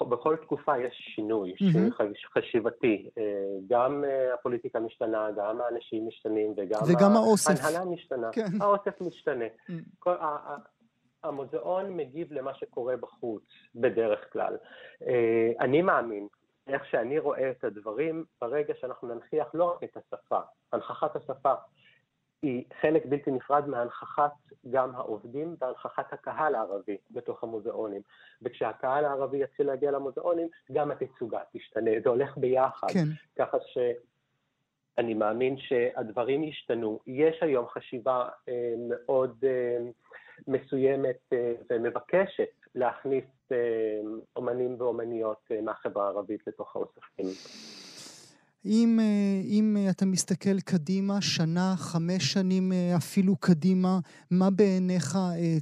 בכל 0.00 0.36
תקופה 0.36 0.78
יש 0.78 1.12
שינוי, 1.14 1.54
שינוי 1.56 1.90
חשיבתי. 2.38 3.10
אה, 3.18 3.22
גם 3.66 4.04
אה, 4.04 4.34
הפוליטיקה 4.34 4.80
משתנה, 4.80 5.28
גם 5.36 5.60
האנשים 5.60 6.08
משתנים, 6.08 6.54
וגם, 6.56 6.80
וגם 6.88 7.16
האוסף. 7.16 7.64
ההנהלה 7.64 7.84
משתנה. 7.84 8.32
כן. 8.32 8.46
האוסף 8.60 9.00
משתנה. 9.00 9.44
כל, 9.98 10.14
המוזיאון 11.24 11.96
מגיב 11.96 12.32
למה 12.32 12.54
שקורה 12.54 12.96
בחוץ, 12.96 13.44
בדרך 13.74 14.32
כלל. 14.32 14.56
אה, 15.06 15.52
אני 15.60 15.82
מאמין, 15.82 16.26
איך 16.66 16.82
שאני 16.90 17.18
רואה 17.18 17.50
את 17.50 17.64
הדברים, 17.64 18.24
ברגע 18.40 18.74
שאנחנו 18.80 19.14
ננכיח 19.14 19.46
לא 19.54 19.64
רק 19.64 19.84
את 19.84 19.96
השפה, 19.96 20.40
הנכחת 20.72 21.16
השפה, 21.16 21.54
היא 22.42 22.64
חלק 22.80 23.06
בלתי 23.06 23.30
נפרד 23.30 23.68
מהנכחת 23.68 24.32
גם 24.70 24.94
העובדים 24.94 25.56
והנכחת 25.60 26.12
הקהל 26.12 26.54
הערבי 26.54 26.96
בתוך 27.10 27.44
המוזיאונים. 27.44 28.00
וכשהקהל 28.42 29.04
הערבי 29.04 29.42
יתחיל 29.42 29.66
להגיע 29.66 29.90
למוזיאונים, 29.90 30.48
גם 30.72 30.90
התצוגה 30.90 31.40
תשתנה, 31.52 31.90
זה 32.04 32.08
הולך 32.08 32.38
ביחד. 32.38 32.88
כן. 32.92 33.08
ככה 33.38 33.56
שאני 33.72 35.14
מאמין 35.14 35.56
שהדברים 35.58 36.44
ישתנו. 36.44 37.00
יש 37.06 37.36
היום 37.40 37.66
חשיבה 37.68 38.28
אה, 38.48 38.74
מאוד 38.78 39.44
אה, 39.44 39.78
מסוימת 40.48 41.18
אה, 41.32 41.52
ומבקשת 41.70 42.50
להכניס 42.74 43.24
אה, 43.52 44.00
אומנים 44.36 44.76
ואומניות 44.78 45.40
אה, 45.50 45.60
מהחברה 45.60 46.04
הערבית 46.04 46.46
לתוך 46.46 46.76
האוספים. 46.76 47.26
אם, 48.64 48.98
אה, 49.00 49.40
אם 49.44 49.76
אה, 49.76 49.90
אתה 49.90 50.06
מסתכל 50.06 50.60
קדימה, 50.60 51.20
שנה, 51.20 51.74
חמש 51.76 52.32
שנים 52.32 52.72
אה, 52.72 52.96
אפילו 52.96 53.36
קדימה, 53.36 53.98
מה 54.30 54.50
בעיניך 54.50 55.18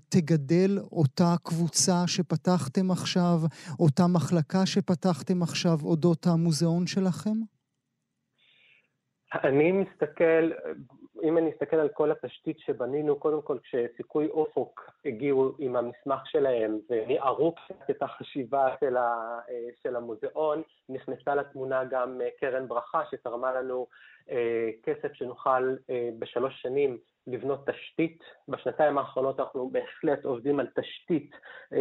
תגדל 0.09 0.79
אותה 0.93 1.35
קבוצה 1.45 2.07
שפתחתם 2.07 2.91
עכשיו, 2.91 3.39
אותה 3.81 4.03
מחלקה 4.07 4.67
שפתחתם 4.67 5.43
עכשיו, 5.43 5.77
אודות 5.83 6.27
המוזיאון 6.27 6.87
שלכם? 6.87 7.39
אני 9.45 9.73
מסתכל, 9.73 10.51
אם 11.23 11.39
אני 11.39 11.51
אסתכל 11.51 11.77
על 11.77 11.89
כל 11.89 12.11
התשתית 12.11 12.59
שבנינו, 12.59 13.17
קודם 13.19 13.43
כל 13.43 13.59
כשסיכוי 13.63 14.29
אופוק 14.29 14.91
הגיעו 15.05 15.53
עם 15.59 15.77
המסמך 15.77 16.21
שלהם 16.25 16.79
וניערו 16.91 17.55
קצת 17.55 17.91
את 17.91 18.03
החשיבה 18.03 18.75
של, 18.81 18.97
ה, 18.97 19.39
של 19.83 19.97
המוזיאון, 19.97 20.63
נכנסה 20.89 21.35
לתמונה 21.35 21.85
גם 21.85 22.21
קרן 22.41 22.69
ברכה 22.69 23.03
שתרמה 23.11 23.53
לנו 23.53 23.87
אה, 24.31 24.71
כסף 24.83 25.13
שנוכל 25.13 25.77
אה, 25.91 26.11
בשלוש 26.19 26.63
שנים 26.63 26.99
לבנות 27.27 27.69
תשתית. 27.71 28.23
בשנתיים 28.49 28.99
האחרונות 28.99 29.41
אנחנו 29.41 29.71
בהחלט 29.71 30.25
עובדים 30.25 30.61
על 30.61 30.67
תשתית 30.67 31.31
אה, 31.73 31.79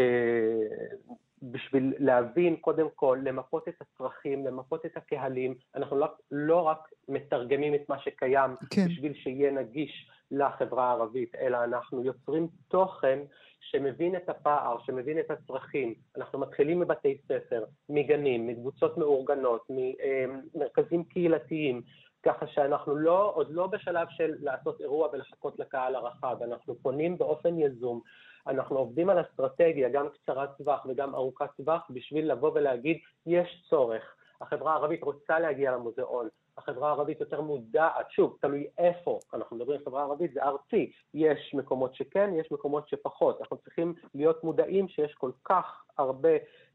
בשביל 1.44 1.94
להבין, 2.00 2.56
קודם 2.56 2.88
כל, 2.96 3.20
למפות 3.24 3.68
את 3.68 3.74
הצרכים, 3.82 4.46
למפות 4.46 4.86
את 4.86 4.98
הקהלים. 4.98 5.56
אנחנו 5.76 5.98
לא, 5.98 6.08
לא 6.32 6.62
רק 6.62 6.90
מתרגמים 7.08 7.76
את 7.76 7.90
מה 7.90 8.00
שקיים 8.00 8.52
כן. 8.70 8.88
בשביל 8.88 9.14
שיהיה 9.14 9.52
נגיש 9.52 10.10
לחברה 10.32 10.90
הערבית, 10.90 11.36
אלא 11.36 11.64
אנחנו 11.64 12.04
יוצרים 12.04 12.48
תוכן 12.68 13.20
שמבין 13.60 14.16
את 14.16 14.30
הפער, 14.30 14.78
שמבין 14.86 15.20
את 15.20 15.32
הצרכים. 15.32 15.94
אנחנו 16.18 16.40
מתחילים 16.40 16.80
מבתי 16.80 17.18
ספר, 17.28 17.66
מגנים, 17.90 18.48
מקבוצות 18.48 18.98
מאורגנות, 18.98 19.68
ממרכזים 19.70 21.04
קהילתיים, 21.04 21.82
ככה 22.24 22.48
שאנחנו 22.48 22.96
לא, 22.96 23.32
עוד 23.36 23.52
לא 23.52 23.68
בשלב 23.68 24.08
של 24.10 24.36
לעשות 24.40 24.82
אירוע 24.82 25.10
ולחכות 25.14 25.60
לקהל 25.60 25.96
הרחב, 25.96 26.38
אנחנו 26.44 26.76
פונים 26.82 27.18
באופן 27.18 27.60
יזום 27.60 28.02
אנחנו 28.50 28.78
עובדים 28.78 29.10
על 29.10 29.22
אסטרטגיה, 29.22 29.90
גם 29.90 30.08
קצרת 30.10 30.50
טווח 30.58 30.86
וגם 30.90 31.16
ארוכת 31.16 31.50
טווח, 31.58 31.88
בשביל 31.90 32.32
לבוא 32.32 32.52
ולהגיד, 32.56 32.98
יש 33.26 33.64
צורך. 33.70 34.16
החברה 34.42 34.74
הערבית 34.74 35.04
רוצה 35.04 35.40
להגיע 35.40 35.72
למוזיאון, 35.72 36.28
החברה 36.60 36.90
הערבית 36.90 37.20
יותר 37.20 37.42
מודעת, 37.42 38.12
שוב, 38.12 38.38
תלוי 38.42 38.68
איפה, 38.78 39.20
אנחנו 39.34 39.56
מדברים 39.56 39.80
על 39.80 39.86
חברה 39.86 40.04
ערבית, 40.04 40.34
זה 40.34 40.44
ארצי, 40.44 40.92
יש 41.14 41.52
מקומות 41.54 41.96
שכן, 41.96 42.30
יש 42.36 42.52
מקומות 42.52 42.90
שפחות, 42.90 43.42
אנחנו 43.42 43.58
צריכים 43.58 43.94
להיות 44.16 44.44
מודעים 44.44 44.88
שיש 44.88 45.14
כל 45.14 45.32
כך 45.46 45.84
הרבה 45.98 46.30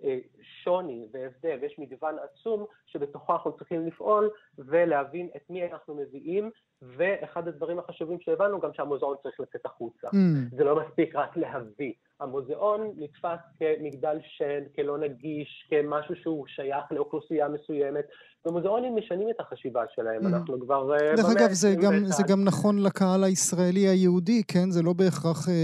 אה, 0.04 0.18
שוני 0.42 1.06
והבדל, 1.12 1.58
ויש 1.60 1.78
מגוון 1.78 2.16
עצום 2.18 2.64
שבתוכו 2.86 3.32
אנחנו 3.32 3.52
צריכים 3.52 3.86
לפעול 3.86 4.30
ולהבין 4.58 5.28
את 5.36 5.50
מי 5.50 5.72
אנחנו 5.72 5.94
מביאים, 5.94 6.50
ואחד 6.82 7.48
הדברים 7.48 7.78
החשובים 7.78 8.20
שהבנו 8.20 8.60
גם 8.60 8.70
שהמוזיאון 8.72 9.16
צריך 9.22 9.40
לצאת 9.40 9.66
החוצה. 9.66 10.08
Mm. 10.08 10.56
זה 10.56 10.64
לא 10.64 10.80
מספיק 10.80 11.16
רק 11.16 11.36
להביא. 11.36 11.92
המוזיאון 12.24 12.90
נתפס 12.96 13.38
כמגדל 13.58 14.18
שן, 14.36 14.62
כלא 14.76 14.98
נגיש, 14.98 15.68
כמשהו 15.70 16.14
שהוא 16.16 16.46
שייך 16.46 16.84
לאוכלוסייה 16.90 17.48
מסוימת, 17.48 18.04
ומוזיאונים 18.46 18.96
משנים 18.96 19.30
את 19.30 19.40
החשיבה 19.40 19.82
שלהם, 19.94 20.22
mm. 20.22 20.28
אנחנו 20.28 20.60
כבר... 20.60 20.94
אה, 20.94 21.16
דרך 21.16 21.26
אגב, 21.36 21.52
זה 21.52 21.74
גם, 21.82 21.92
זה 22.04 22.22
גם 22.28 22.44
נכון 22.44 22.82
לקהל 22.82 23.24
הישראלי 23.24 23.88
היהודי, 23.88 24.42
כן? 24.48 24.70
זה 24.70 24.82
לא 24.82 24.92
בהכרח 24.92 25.48
אה, 25.48 25.54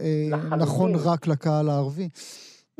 אה, 0.00 0.56
נכון 0.56 0.92
רק 1.04 1.26
לקהל 1.26 1.68
הערבי. 1.68 2.08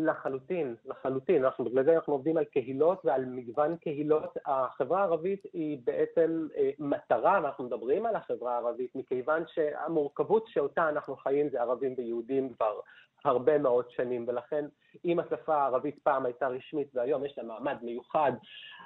לחלוטין, 0.04 0.74
לחלוטין. 0.86 1.44
אנחנו 1.44 1.64
בגלל 1.64 1.84
זה 1.84 1.94
אנחנו 1.94 2.12
עובדים 2.12 2.36
על 2.36 2.44
קהילות 2.44 3.00
ועל 3.04 3.24
מגוון 3.24 3.76
קהילות. 3.76 4.36
החברה 4.46 5.00
הערבית 5.00 5.42
היא 5.52 5.78
בעצם 5.84 6.46
אה, 6.56 6.70
מטרה, 6.78 7.40
ואנחנו 7.42 7.64
מדברים 7.64 8.06
על 8.06 8.16
החברה 8.16 8.54
הערבית, 8.54 8.90
מכיוון 8.94 9.42
שהמורכבות 9.54 10.44
שאותה 10.48 10.88
אנחנו 10.88 11.16
חיים 11.16 11.48
זה 11.50 11.60
ערבים 11.60 11.94
ויהודים 11.98 12.52
כבר 12.54 12.80
הרבה 13.24 13.59
מאוד 13.59 13.90
שנים, 13.90 14.24
ולכן 14.28 14.64
אם 15.05 15.18
השפה 15.20 15.55
הערבית 15.55 15.98
פעם 16.03 16.26
הייתה 16.26 16.48
רשמית 16.48 16.88
והיום 16.94 17.24
יש 17.24 17.35
לה 17.38 17.44
מעמד 17.44 17.76
מיוחד, 17.83 18.33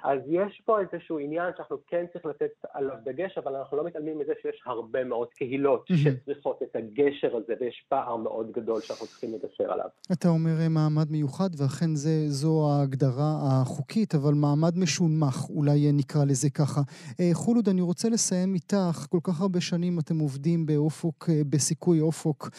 אז 0.03 0.19
יש 0.27 0.61
פה 0.65 0.77
איזשהו 0.79 1.19
עניין 1.19 1.51
שאנחנו 1.57 1.77
כן 1.87 2.05
צריך 2.13 2.25
לתת 2.25 2.51
עליו 2.73 2.95
דגש, 3.03 3.37
אבל 3.37 3.55
אנחנו 3.55 3.77
לא 3.77 3.83
מתעלמים 3.83 4.19
מזה 4.19 4.33
שיש 4.41 4.61
הרבה 4.65 5.03
מאוד 5.03 5.27
קהילות. 5.33 5.85
שצריכות 6.03 6.59
את 6.63 6.75
הגשר 6.75 7.37
הזה, 7.37 7.53
ויש 7.59 7.85
פער 7.89 8.15
מאוד 8.15 8.51
גדול 8.51 8.81
שאנחנו 8.81 9.07
צריכים 9.07 9.33
לגשר 9.33 9.71
עליו. 9.71 9.85
אתה 10.11 10.27
אומר 10.27 10.61
אה, 10.61 10.69
מעמד 10.69 11.11
מיוחד, 11.11 11.49
ואכן 11.57 11.95
זה, 11.95 12.09
זו 12.27 12.71
ההגדרה 12.71 13.37
החוקית, 13.41 14.15
אבל 14.15 14.33
מעמד 14.33 14.77
משונמך, 14.77 15.49
אולי 15.49 15.91
נקרא 15.93 16.25
לזה 16.25 16.49
ככה. 16.49 16.81
אה, 17.19 17.29
חולוד, 17.33 17.69
אני 17.69 17.81
רוצה 17.81 18.09
לסיים 18.09 18.53
איתך, 18.53 19.07
כל 19.09 19.19
כך 19.23 19.41
הרבה 19.41 19.61
שנים 19.61 19.99
אתם 19.99 20.19
עובדים 20.19 20.65
באופוק, 20.65 21.29
אה, 21.29 21.41
בסיכוי 21.49 22.01
אופוק, 22.01 22.49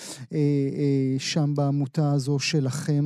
שם 1.19 1.55
בעמותה 1.57 2.13
הזו 2.13 2.39
שלכם. 2.39 3.05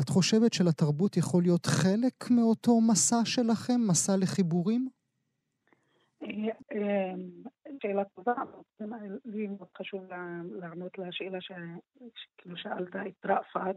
את 0.00 0.08
חושבת 0.08 0.52
שלתרבות 0.52 1.16
יכול 1.16 1.42
להיות 1.42 1.66
חלק 1.66 2.30
מאותו 2.30 2.80
מסע 2.80 3.24
שלכם, 3.24 3.80
מסע 3.88 4.12
לחיבורים? 4.16 4.88
שאלה 7.82 8.04
טובה, 8.14 8.32
לי 9.24 9.46
מאוד 9.46 9.68
חשוב 9.78 10.04
לענות 10.60 10.98
לשאלה 10.98 11.38
שכאילו 11.40 12.56
שאלת 12.56 12.96
את 12.96 13.26
רפת. 13.26 13.76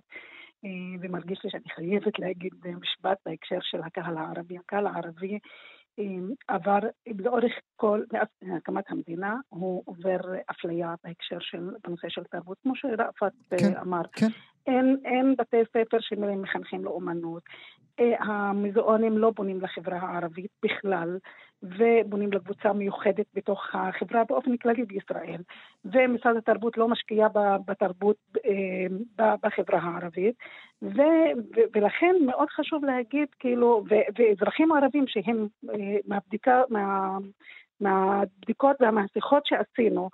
ומרגיש 1.01 1.39
לי 1.43 1.49
שאני 1.49 1.69
חייבת 1.75 2.19
להגיד 2.19 2.53
משפט 2.81 3.17
בהקשר 3.25 3.57
של 3.61 3.81
הקהל 3.81 4.17
הערבי. 4.17 4.57
הקהל 4.57 4.87
הערבי 4.87 5.39
עבר 6.47 6.79
לאורך 7.19 7.51
כל, 7.75 8.03
מאז 8.13 8.27
הקמת 8.57 8.83
המדינה, 8.89 9.35
הוא 9.49 9.83
עובר 9.85 10.19
אפליה 10.51 10.95
בהקשר 11.03 11.37
של, 11.39 11.69
בנושא 11.87 12.09
של 12.09 12.23
תרבות, 12.23 12.57
כמו 12.63 12.75
שראפת 12.75 13.31
כן, 13.49 13.77
אמר. 13.81 14.01
כן. 14.13 14.27
אין, 14.67 14.97
אין 15.05 15.35
בתי 15.37 15.57
ספר 15.73 15.97
שמחנכים 15.99 16.85
לאומנות. 16.85 17.43
המוזיאונים 18.19 19.17
לא 19.17 19.31
בונים 19.35 19.61
לחברה 19.61 19.97
הערבית 19.97 20.51
בכלל, 20.63 21.17
ובונים 21.63 22.31
לקבוצה 22.31 22.73
מיוחדת 22.73 23.25
בתוך 23.33 23.69
החברה 23.73 24.23
באופן 24.23 24.57
כללי 24.57 24.83
בישראל. 24.85 25.41
ומשרד 25.85 26.37
התרבות 26.37 26.77
לא 26.77 26.87
משקיע 26.87 27.27
בתרבות 27.65 28.17
בחברה 29.17 29.79
הערבית, 29.79 30.35
ו, 30.81 31.01
ולכן 31.75 32.15
מאוד 32.25 32.49
חשוב 32.49 32.85
להגיד, 32.85 33.27
כאילו, 33.39 33.83
ו, 33.89 33.95
ואזרחים 34.17 34.71
ערבים 34.71 35.07
שהם 35.07 35.47
מהבדיקה, 36.07 36.61
מה, 36.69 37.17
מהבדיקות 37.81 38.75
והמהשיחות 38.79 39.45
שעשינו, 39.45 40.03
אה, 40.03 40.09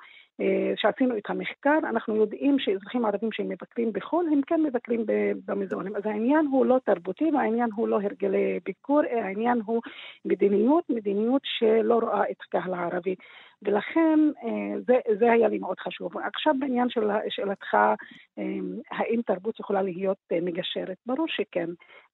שעשינו 0.75 1.17
את 1.17 1.29
המחקר, 1.29 1.77
אנחנו 1.89 2.15
יודעים 2.15 2.59
שאזרחים 2.59 3.05
ערבים 3.05 3.31
שהם 3.31 3.49
מבקרים 3.49 3.93
בחו"ל, 3.93 4.25
הם 4.31 4.41
כן 4.47 4.63
מבקרים 4.63 5.05
במוזיאונים. 5.45 5.95
אז 5.95 6.05
העניין 6.05 6.45
הוא 6.51 6.65
לא 6.65 6.79
תרבותי 6.85 7.31
והעניין 7.33 7.69
הוא 7.75 7.87
לא 7.87 7.95
הרגלי 7.95 8.59
ביקור, 8.65 9.01
העניין 9.11 9.61
הוא 9.65 9.81
מדיניות, 10.25 10.89
מדיניות 10.89 11.41
שלא 11.45 11.99
רואה 11.99 12.29
את 12.31 12.35
הקהל 12.47 12.73
הערבי. 12.73 13.15
ולכן 13.61 14.19
אה, 14.43 14.79
זה, 14.87 14.93
זה 15.19 15.31
היה 15.31 15.47
לי 15.47 15.57
מאוד 15.57 15.79
חשוב. 15.79 16.17
עכשיו 16.17 16.53
בעניין 16.59 16.89
של 16.89 17.09
שאלתך, 17.29 17.73
אה, 17.73 18.43
האם 18.91 19.21
תרבות 19.25 19.59
יכולה 19.59 19.81
להיות 19.81 20.17
מגשרת? 20.41 20.97
ברור 21.05 21.27
שכן. 21.27 21.69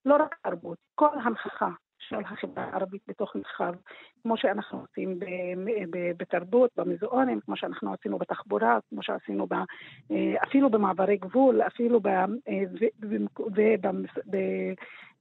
לא 0.06 0.16
רק 0.16 0.36
תרבות, 0.44 0.78
כל 0.96 1.20
הנכחה 1.24 1.70
של 2.10 2.16
החברה 2.16 2.64
הערבית 2.64 3.02
בתוך 3.08 3.36
מרחב, 3.36 3.74
כמו 4.24 4.38
שאנחנו 4.38 4.80
עושים 4.80 5.20
בתרבות, 6.18 6.70
במוזיאונים, 6.78 7.40
כמו 7.40 7.58
שאנחנו 7.58 7.94
עשינו 7.94 8.18
בתחבורה, 8.18 8.80
כמו 8.90 9.04
שעשינו 9.04 9.48
ב, 9.48 9.54
אה, 10.12 10.44
אפילו 10.44 10.70
במעברי 10.70 11.18
גבול, 11.18 11.62
אפילו 11.62 12.00
אה, 12.06 12.26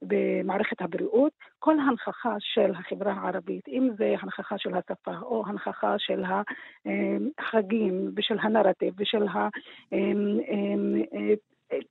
במערכת 0.01 0.81
הבריאות, 0.81 1.31
כל 1.59 1.79
הנכחה 1.79 2.35
של 2.39 2.71
החברה 2.75 3.13
הערבית, 3.13 3.67
אם 3.67 3.89
זה 3.97 4.15
הנכחה 4.21 4.57
של 4.57 4.75
השפה 4.75 5.17
או 5.21 5.43
הנכחה 5.47 5.95
של 5.97 6.23
החגים 7.37 8.11
ושל 8.15 8.37
הנרטיב 8.41 8.93
ושל 8.97 9.27
ה... 9.27 9.49
אה, 9.93 11.33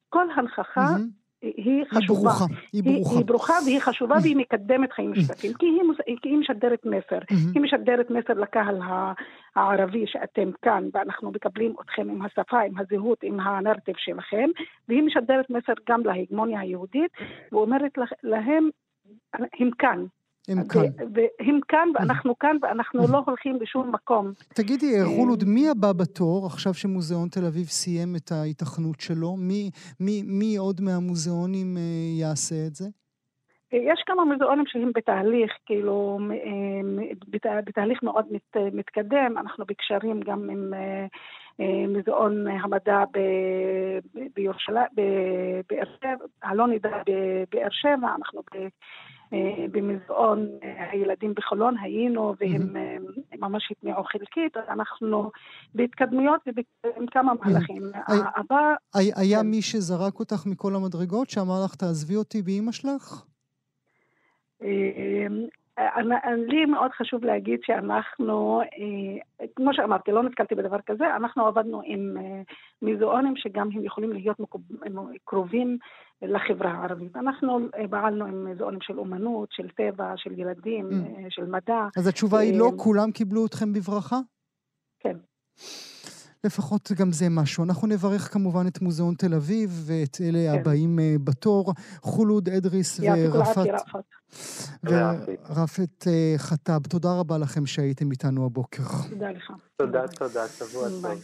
כל 0.09 0.31
הנכחה 0.31 0.81
mm-hmm. 0.81 1.26
היא 1.67 1.85
חשובה. 1.85 2.21
ברוכה. 2.21 2.45
היא 2.73 2.83
ברוכה. 2.85 3.11
היא, 3.11 3.19
היא 3.19 3.27
ברוכה 3.27 3.55
והיא 3.65 3.81
חשובה 3.81 4.17
והיא 4.23 4.37
מקדמת 4.37 4.93
חיים 4.93 5.13
משותפים, 5.13 5.53
כי 5.53 5.67
היא, 5.67 6.17
כי 6.23 6.29
היא 6.29 6.39
משדרת 6.39 6.87
מסר. 6.87 7.19
היא 7.55 7.63
משדרת 7.63 8.11
מסר 8.11 8.33
לקהל 8.33 8.81
הערבי 9.57 10.05
שאתם 10.07 10.51
כאן, 10.63 10.89
ואנחנו 10.95 11.31
מקבלים 11.31 11.75
אתכם 11.81 12.11
עם 12.11 12.23
השפה, 12.23 12.61
עם 12.61 12.79
הזהות, 12.79 13.19
עם 13.23 13.41
הנרטיב 13.41 13.95
שלכם, 13.99 14.49
והיא 14.89 15.03
משדרת 15.03 15.51
מסר 15.51 15.73
גם 15.89 16.01
להגמוניה 16.05 16.61
היהודית, 16.61 17.11
ואומרת 17.53 17.93
להם, 18.23 18.69
הם 19.35 19.71
כאן, 19.79 20.05
הם 20.49 20.69
כאן. 20.69 20.81
והם 21.15 21.61
כאן 21.69 21.89
ואנחנו 21.95 22.39
כאן 22.39 22.57
ואנחנו 22.63 23.01
לא 23.13 23.23
הולכים 23.27 23.59
לשום 23.61 23.95
מקום. 23.95 24.33
תגידי, 24.55 25.05
חולוד, 25.17 25.45
מי 25.47 25.69
הבא 25.69 25.93
בתור 25.93 26.47
עכשיו 26.47 26.75
שמוזיאון 26.75 27.29
תל 27.29 27.45
אביב 27.45 27.67
סיים 27.67 28.17
את 28.17 28.33
ההיתכנות 28.33 29.01
שלו? 29.01 29.37
מי, 29.37 29.71
מי, 30.01 30.23
מי 30.27 30.57
עוד 30.57 30.81
מהמוזיאונים 30.81 31.77
אה, 31.77 31.83
יעשה 32.21 32.67
את 32.67 32.75
זה? 32.75 32.85
יש 33.73 34.03
כמה 34.07 34.25
מוזיאונים 34.25 34.65
שהם 34.67 34.91
בתהליך, 34.95 35.53
כאילו, 35.67 36.19
אה, 36.31 37.61
בתהליך 37.65 38.03
מאוד 38.03 38.27
מת, 38.31 38.57
מתקדם. 38.73 39.35
אנחנו 39.39 39.65
בקשרים 39.65 40.21
גם 40.21 40.51
עם 40.51 40.75
אה, 41.61 41.87
מוזיאון 41.89 42.47
המדע 42.47 43.05
בירושלים, 44.35 44.87
בבאר 44.95 45.85
שבע, 46.01 46.51
אלון 46.51 46.73
עדה 46.73 47.03
בבאר 47.07 47.69
שבע, 47.71 48.15
אנחנו 48.19 48.43
אה, 48.55 48.67
במזעון 49.71 50.49
אה, 50.63 50.91
הילדים 50.91 51.35
בחולון 51.35 51.75
היינו 51.81 52.35
והם 52.41 52.77
אה, 52.77 52.97
ממש 53.39 53.69
הטמיעו 53.71 54.05
חלקית, 54.05 54.57
אנחנו 54.69 55.31
בהתקדמויות 55.75 56.41
ועם 56.85 57.07
כמה 57.07 57.33
מהלכים. 57.35 57.83
היה 59.17 59.41
כן. 59.41 59.47
מי 59.47 59.63
שזרק 59.63 60.21
אותך 60.21 60.47
מכל 60.47 60.75
המדרגות, 60.75 61.31
שאמר 61.31 61.65
לך 61.65 61.75
תעזבי 61.75 62.17
אותי 62.17 62.43
באימא 62.43 62.73
שלך? 62.73 63.25
לי 66.49 66.65
מאוד 66.65 66.91
חשוב 66.91 67.25
להגיד 67.25 67.61
שאנחנו, 67.63 68.61
אה, 68.61 69.47
כמו 69.57 69.75
שאמרתי, 69.75 70.13
לא 70.13 70.23
נתקלתי 70.23 70.55
בדבר 70.55 70.81
כזה, 70.87 71.17
אנחנו 71.17 71.47
עבדנו 71.47 71.83
עם 71.85 72.17
אה, 72.17 72.43
מוזיאונים 72.83 73.37
שגם 73.37 73.69
הם 73.75 73.85
יכולים 73.85 74.13
להיות 74.13 74.37
קרובים 75.25 75.79
לחברה 76.23 76.71
הערבית. 76.71 77.17
אנחנו 77.17 77.59
אה, 77.59 77.89
פעלנו 77.91 78.25
עם 78.25 78.47
מוזיאונים 78.47 78.81
של 78.83 78.99
אומנות, 78.99 79.49
של 79.53 79.69
טבע, 79.69 80.13
של 80.17 80.39
ילדים, 80.39 80.89
mm. 80.91 81.21
של 81.29 81.45
מדע. 81.45 81.89
אז 81.97 82.07
התשובה 82.07 82.39
היא 82.39 82.59
לא 82.59 82.71
כולם 82.77 83.11
קיבלו 83.11 83.47
אתכם 83.47 83.73
בברכה? 83.73 84.19
כן. 85.01 85.17
לפחות 86.45 86.93
גם 86.93 87.13
זה 87.13 87.29
משהו. 87.29 87.65
אנחנו 87.65 87.87
נברך 87.89 88.33
כמובן 88.33 88.67
את 88.67 88.81
מוזיאון 88.81 89.15
תל 89.15 89.35
אביב 89.35 89.83
ואת 89.87 90.19
אלה 90.21 90.53
כן. 90.53 90.61
הבאים 90.61 90.99
בתור, 91.25 91.75
חולוד 92.03 92.49
אדריס 92.49 93.01
ורפת. 93.01 93.67
ורפת 94.85 96.07
אה, 96.07 96.35
חטאב, 96.37 96.83
תודה 96.83 97.13
רבה 97.13 97.39
לכם 97.39 97.67
שהייתם 97.67 98.11
איתנו 98.11 98.47
הבוקר. 98.47 98.83
תודה 99.11 99.31
לך. 99.31 99.53
תודה, 99.77 100.09
תודה, 100.09 100.49
שבוע 100.49 100.89
טוב. 100.89 101.23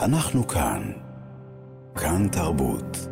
אנחנו 0.00 0.46
כאן. 0.46 0.92
כאן 1.94 2.28
תרבות. 2.28 3.11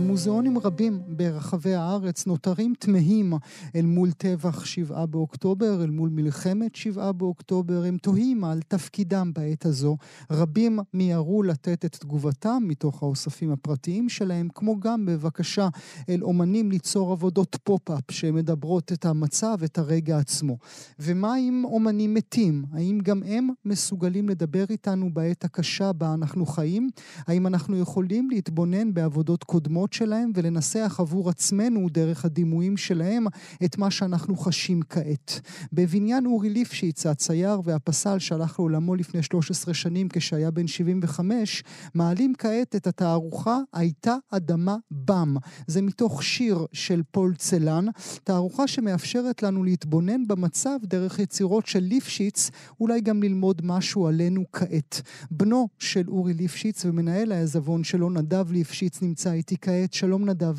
מוזיאונים 0.00 0.58
רבים 0.58 1.02
ברחבי 1.08 1.74
הארץ 1.74 2.26
נותרים 2.26 2.72
תמהים 2.78 3.32
אל 3.76 3.86
מול 3.86 4.12
טבח 4.12 4.64
שבעה 4.64 5.06
באוקטובר, 5.06 5.84
אל 5.84 5.90
מול 5.90 6.08
מלחמת 6.08 6.74
שבעה 6.76 7.12
באוקטובר. 7.12 7.84
הם 7.84 7.96
תוהים 7.96 8.44
על 8.44 8.60
תפקידם 8.68 9.30
בעת 9.34 9.66
הזו. 9.66 9.96
רבים 10.30 10.78
מיהרו 10.94 11.42
לתת 11.42 11.84
את 11.84 11.96
תגובתם 11.96 12.62
מתוך 12.66 13.02
האוספים 13.02 13.52
הפרטיים 13.52 14.08
שלהם, 14.08 14.48
כמו 14.54 14.80
גם 14.80 15.06
בבקשה 15.06 15.68
אל 16.08 16.22
אומנים 16.22 16.70
ליצור 16.70 17.12
עבודות 17.12 17.56
pop-up 17.64 18.10
שמדברות 18.10 18.92
את 18.92 19.04
המצב, 19.04 19.56
את 19.64 19.78
הרגע 19.78 20.18
עצמו. 20.18 20.58
ומה 20.98 21.34
עם 21.34 21.64
אומנים 21.64 22.14
מתים? 22.14 22.64
האם 22.72 22.98
גם 23.02 23.22
הם 23.22 23.48
מסוגלים 23.64 24.28
לדבר 24.28 24.64
איתנו 24.70 25.14
בעת 25.14 25.44
הקשה 25.44 25.92
בה 25.92 26.14
אנחנו 26.14 26.46
חיים? 26.46 26.90
האם 27.26 27.46
אנחנו 27.46 27.78
יכולים 27.78 28.30
להתבונן 28.30 28.94
בעבודות 28.94 29.44
קודמות 29.44 29.89
התחושות 29.90 30.08
שלהם 30.08 30.32
ולנסח 30.34 30.96
עבור 31.00 31.30
עצמנו, 31.30 31.88
דרך 31.88 32.24
הדימויים 32.24 32.76
שלהם, 32.76 33.26
את 33.64 33.78
מה 33.78 33.90
שאנחנו 33.90 34.36
חשים 34.36 34.80
כעת. 34.88 35.40
בבניין 35.72 36.26
אורי 36.26 36.50
ליפשיץ, 36.50 37.06
הצייר 37.06 37.60
והפסל 37.64 38.18
שהלך 38.18 38.58
לעולמו 38.58 38.94
לפני 38.94 39.22
13 39.22 39.74
שנים 39.74 40.08
כשהיה 40.08 40.50
בן 40.50 40.66
75, 40.66 41.62
מעלים 41.94 42.32
כעת 42.38 42.76
את 42.76 42.86
התערוכה 42.86 43.58
"הייתה 43.72 44.16
אדמה 44.30 44.76
בם". 44.90 45.36
זה 45.66 45.82
מתוך 45.82 46.22
שיר 46.22 46.66
של 46.72 47.02
פול 47.10 47.34
צלן, 47.34 47.86
תערוכה 48.24 48.66
שמאפשרת 48.66 49.42
לנו 49.42 49.64
להתבונן 49.64 50.26
במצב 50.26 50.78
דרך 50.84 51.18
יצירות 51.18 51.66
של 51.66 51.80
ליפשיץ, 51.80 52.50
אולי 52.80 53.00
גם 53.00 53.22
ללמוד 53.22 53.62
משהו 53.64 54.06
עלינו 54.06 54.44
כעת. 54.52 55.02
בנו 55.30 55.68
של 55.78 56.08
אורי 56.08 56.34
ליפשיץ 56.34 56.84
ומנהל 56.84 57.32
העזבון 57.32 57.84
שלו, 57.84 58.10
נדב 58.10 58.52
ליפשיץ, 58.52 59.02
נמצא 59.02 59.32
איתי 59.32 59.56
כעת. 59.60 59.79
כעת. 59.80 59.92
שלום 59.92 60.28
נדב. 60.30 60.56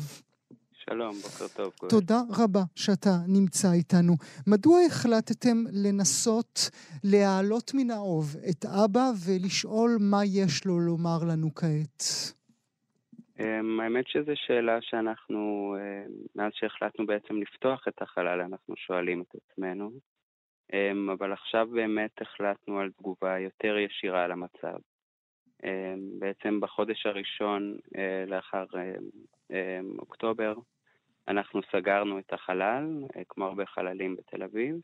שלום, 0.72 1.12
בוקר 1.12 1.48
טוב. 1.56 1.72
תודה 1.88 2.20
גואל. 2.28 2.44
רבה 2.44 2.60
שאתה 2.76 3.10
נמצא 3.28 3.68
איתנו. 3.72 4.12
מדוע 4.46 4.78
החלטתם 4.86 5.58
לנסות 5.84 6.70
להעלות 7.04 7.70
מן 7.74 7.90
האוב 7.90 8.36
את 8.50 8.64
אבא 8.84 9.06
ולשאול 9.26 9.90
מה 10.00 10.20
יש 10.24 10.66
לו 10.66 10.80
לומר 10.80 11.18
לנו 11.30 11.54
כעת? 11.54 12.02
אמ, 13.40 13.80
האמת 13.80 14.04
שזו 14.08 14.32
שאלה 14.34 14.78
שאנחנו, 14.80 15.74
אה, 15.78 16.04
מאז 16.36 16.52
שהחלטנו 16.54 17.06
בעצם 17.06 17.36
לפתוח 17.36 17.88
את 17.88 18.02
החלל, 18.02 18.40
אנחנו 18.40 18.74
שואלים 18.76 19.22
את 19.22 19.34
עצמנו. 19.34 19.90
אמ, 20.72 21.10
אבל 21.10 21.32
עכשיו 21.32 21.68
באמת 21.72 22.14
החלטנו 22.20 22.80
על 22.80 22.90
תגובה 22.98 23.38
יותר 23.38 23.76
ישירה 23.78 24.24
על 24.24 24.32
המצב. 24.32 24.76
אמ, 25.64 26.18
בעצם 26.18 26.60
בחודש 26.60 27.06
הראשון 27.06 27.76
אה, 27.96 28.24
לאחר 28.26 28.64
אה, 28.74 28.92
אה, 29.52 29.80
אוקטובר 29.98 30.54
אנחנו 31.28 31.60
סגרנו 31.72 32.18
את 32.18 32.32
החלל, 32.32 32.84
כמו 33.28 33.44
הרבה 33.44 33.66
חללים 33.66 34.16
בתל 34.16 34.42
אביב, 34.42 34.76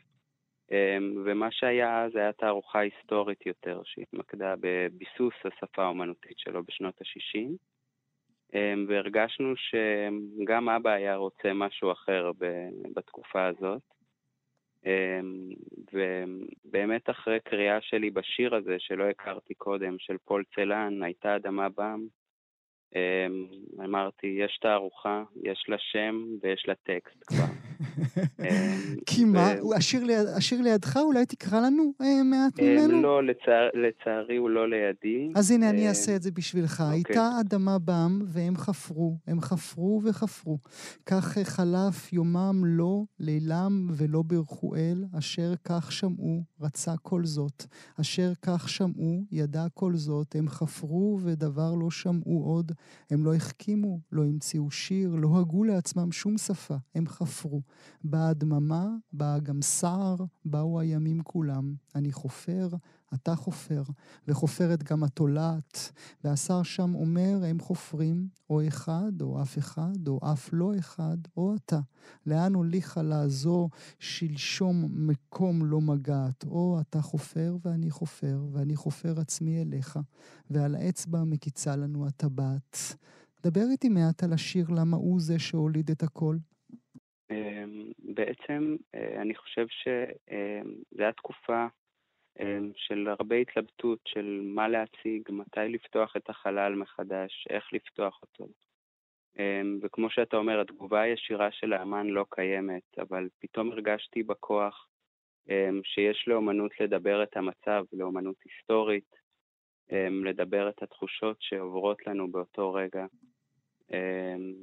ומה 1.25 1.51
שהיה 1.51 2.05
אז 2.05 2.17
היה 2.17 2.33
תערוכה 2.33 2.79
היסטורית 2.79 3.47
יותר, 3.47 3.81
שהתמקדה 3.85 4.55
בביסוס 4.61 5.35
השפה 5.45 5.83
האומנותית 5.83 6.39
שלו 6.39 6.65
בשנות 6.65 6.95
ה-60. 7.01 7.49
והרגשנו 8.89 9.55
שגם 9.57 10.69
אבא 10.69 10.91
היה 10.91 11.17
רוצה 11.17 11.53
משהו 11.55 11.93
אחר 11.93 12.31
בתקופה 12.95 13.47
הזאת. 13.47 13.83
ובאמת 15.93 17.11
אחרי 17.11 17.41
קריאה 17.41 17.81
שלי 17.81 18.11
בשיר 18.11 18.55
הזה, 18.55 18.77
שלא 18.79 19.05
הכרתי 19.05 19.55
קודם, 19.55 19.99
של 19.99 20.17
פול 20.25 20.45
צלן, 20.55 21.03
הייתה 21.03 21.37
אדמה 21.37 21.69
בם, 21.69 22.07
אמ, 22.95 23.47
אמרתי, 23.85 24.27
יש 24.27 24.59
תערוכה, 24.63 25.23
יש 25.45 25.65
לה 25.69 25.77
שם 25.79 26.25
ויש 26.43 26.65
לה 26.69 26.75
טקסט 26.75 27.25
כבר. 27.27 27.68
אמ, 28.41 28.47
כי 29.07 29.25
מה? 29.25 29.53
השיר 30.37 30.63
לידך, 30.63 30.97
אולי 30.97 31.27
תקרא 31.27 31.61
לנו 31.61 31.93
אה, 32.03 32.23
מעט 32.25 32.61
אמ, 32.61 32.67
ממנו? 32.67 33.03
לא, 33.03 33.21
לצערי 33.75 34.37
הוא 34.37 34.51
לא 34.51 34.69
לידי. 34.71 35.33
אז 35.37 35.51
הנה, 35.51 35.71
אני 35.71 35.89
אעשה 35.89 36.17
את 36.17 36.23
זה 36.23 36.31
בשבילך. 36.31 36.81
אוקיי. 36.81 36.97
הייתה 36.97 37.31
אדמה 37.41 37.79
בם, 37.79 38.21
והם 38.25 38.57
חפרו, 38.57 39.17
הם 39.27 39.41
חפרו 39.41 40.01
וחפרו. 40.05 40.59
כך 41.07 41.39
חלף 41.45 42.13
יומם 42.13 42.63
לא 42.65 43.03
לילם 43.21 43.89
ולא 43.93 44.23
ברכו 44.23 44.77
אל, 44.77 45.05
אשר 45.19 45.53
כך 45.65 45.93
שמעו, 45.93 46.43
רצה 46.61 46.97
כל 47.03 47.25
זאת. 47.25 47.65
אשר 48.01 48.33
כך 48.43 48.69
שמעו, 48.69 49.25
ידע 49.33 49.67
כל 49.75 49.93
זאת, 49.95 50.37
הם 50.37 50.49
חפרו 50.49 51.19
ודבר 51.23 51.75
לא 51.75 51.91
שמעו 51.91 52.45
עוד. 52.45 52.73
הם 53.11 53.25
לא 53.25 53.35
החכימו, 53.35 54.01
לא 54.13 54.23
המציאו 54.23 54.71
שיר, 54.71 55.15
לא 55.15 55.29
הגו 55.39 55.65
לעצמם 55.65 56.13
שום 56.13 56.39
שפה, 56.39 56.75
הם 56.95 57.07
חפרו. 57.07 57.63
באה 58.05 58.35
דממה, 58.35 58.89
באה 59.13 59.39
גם 59.39 59.63
סער, 59.63 60.17
באו 60.45 60.81
הימים 60.81 61.23
כולם. 61.23 61.75
אני 61.95 62.13
חופר, 62.13 62.69
אתה 63.15 63.37
חופר, 63.37 63.83
וחופרת 64.29 64.83
גם 64.83 65.05
התולעת. 65.05 65.93
והשר 66.25 66.63
שם 66.63 66.95
אומר, 66.95 67.45
הם 67.47 67.61
חופרים, 67.61 68.29
או 68.51 68.67
אחד, 68.69 69.13
או 69.21 69.43
אף 69.43 69.59
אחד, 69.59 70.09
או 70.09 70.21
אף 70.33 70.49
לא 70.53 70.79
אחד, 70.79 71.17
או 71.37 71.55
אתה. 71.55 71.81
לאן 72.27 72.55
הוליכה 72.55 73.03
לעזור 73.03 73.71
שלשום 73.99 74.85
מקום 74.93 75.67
לא 75.67 75.81
מגעת? 75.81 76.45
או 76.45 76.79
אתה 76.81 77.01
חופר 77.01 77.57
ואני 77.65 77.91
חופר, 77.91 78.47
ואני 78.53 78.77
חופר 78.77 79.21
עצמי 79.21 79.63
אליך, 79.63 79.99
ועל 80.51 80.75
האצבע 80.75 81.25
מקיצה 81.25 81.77
לנו 81.77 82.07
הטבעת. 82.07 82.97
דבר 83.43 83.65
איתי 83.71 83.89
מעט 83.89 84.23
על 84.23 84.33
השיר, 84.33 84.69
למה 84.69 84.97
הוא 84.97 85.21
זה 85.21 85.39
שהוליד 85.39 85.91
את 85.91 86.03
הכל. 86.03 86.37
אמ, 87.31 87.93
בעצם 87.99 88.77
אה, 88.95 89.23
אני 89.23 89.35
חושב 89.35 89.67
שזו 89.69 89.93
הייתה 90.99 91.13
תקופה 91.13 91.67
אמ, 92.41 92.71
של 92.77 93.09
הרבה 93.19 93.37
התלבטות 93.37 93.99
של 94.05 94.41
מה 94.45 94.69
להציג, 94.69 95.23
מתי 95.31 95.69
לפתוח 95.69 96.17
את 96.17 96.31
החלל 96.31 96.75
מחדש, 96.75 97.47
איך 97.51 97.73
לפתוח 97.73 98.23
אותו. 98.23 98.49
אמ, 99.39 99.79
וכמו 99.83 100.11
שאתה 100.11 100.37
אומר, 100.37 100.61
התגובה 100.61 101.01
הישירה 101.01 101.53
של 101.53 101.73
האמן 101.73 102.07
לא 102.07 102.27
קיימת, 102.31 102.99
אבל 102.99 103.29
פתאום 103.39 103.73
הרגשתי 103.73 104.23
בכוח 104.23 104.89
שיש 105.83 106.25
לאומנות 106.29 106.81
לדבר 106.81 107.23
את 107.23 107.37
המצב, 107.37 107.85
לאומנות 107.93 108.37
היסטורית, 108.45 109.17
לדבר 110.25 110.69
את 110.69 110.83
התחושות 110.83 111.37
שעוברות 111.41 112.07
לנו 112.07 112.33
באותו 112.33 112.73
רגע. 112.73 113.07
אמ, 113.93 114.55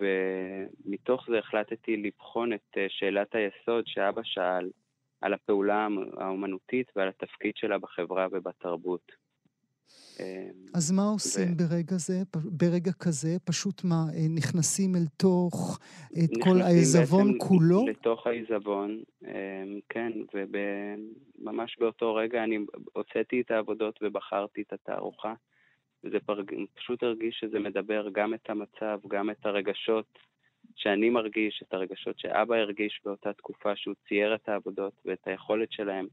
ומתוך 0.00 1.26
זה 1.30 1.38
החלטתי 1.38 1.96
לבחון 1.96 2.52
את 2.52 2.76
אה, 2.76 2.86
שאלת 2.88 3.34
היסוד 3.34 3.84
שאבא 3.86 4.20
שאל 4.24 4.70
על 5.20 5.34
הפעולה 5.34 5.88
האומנותית 6.16 6.90
ועל 6.96 7.08
התפקיד 7.08 7.52
שלה 7.56 7.78
בחברה 7.78 8.26
ובתרבות. 8.32 9.12
אמ, 10.20 10.24
אז 10.74 10.92
מה 10.92 11.02
עושים 11.02 11.52
ו... 11.52 11.56
ברגע 11.56 11.96
זה, 11.96 12.14
ברגע 12.44 12.92
כזה? 12.92 13.36
פשוט 13.44 13.84
מה, 13.84 14.04
אה, 14.14 14.26
נכנסים 14.34 14.96
אל 14.96 15.06
תוך 15.16 15.78
את 16.24 16.30
כל 16.44 16.60
העיזבון 16.62 17.34
כולו? 17.38 17.86
לתוך 17.86 18.26
העיזבון, 18.26 19.02
אמ, 19.24 19.80
כן, 19.88 20.12
וממש 20.34 21.76
באותו 21.78 22.14
רגע 22.14 22.44
אני 22.44 22.58
הוצאתי 22.92 23.40
את 23.40 23.50
העבודות 23.50 23.98
ובחרתי 24.02 24.62
את 24.62 24.72
התערוכה. 24.72 25.34
פרג... 26.26 26.54
פשוט 26.74 27.02
הרגיש 27.02 27.38
שזה 27.40 27.58
מדבר 27.58 28.08
גם 28.12 28.34
את 28.34 28.50
המצב, 28.50 29.00
גם 29.08 29.30
את 29.30 29.46
הרגשות 29.46 30.18
שאני 30.76 31.10
מרגיש, 31.10 31.62
את 31.62 31.74
הרגשות 31.74 32.18
שאבא 32.18 32.56
הרגיש 32.56 33.00
באותה 33.04 33.32
תקופה 33.32 33.76
שהוא 33.76 33.94
צייר 34.08 34.34
את 34.34 34.48
העבודות 34.48 34.92
ואת 35.04 35.26
היכולת 35.26 35.72
שלהם 35.72 36.06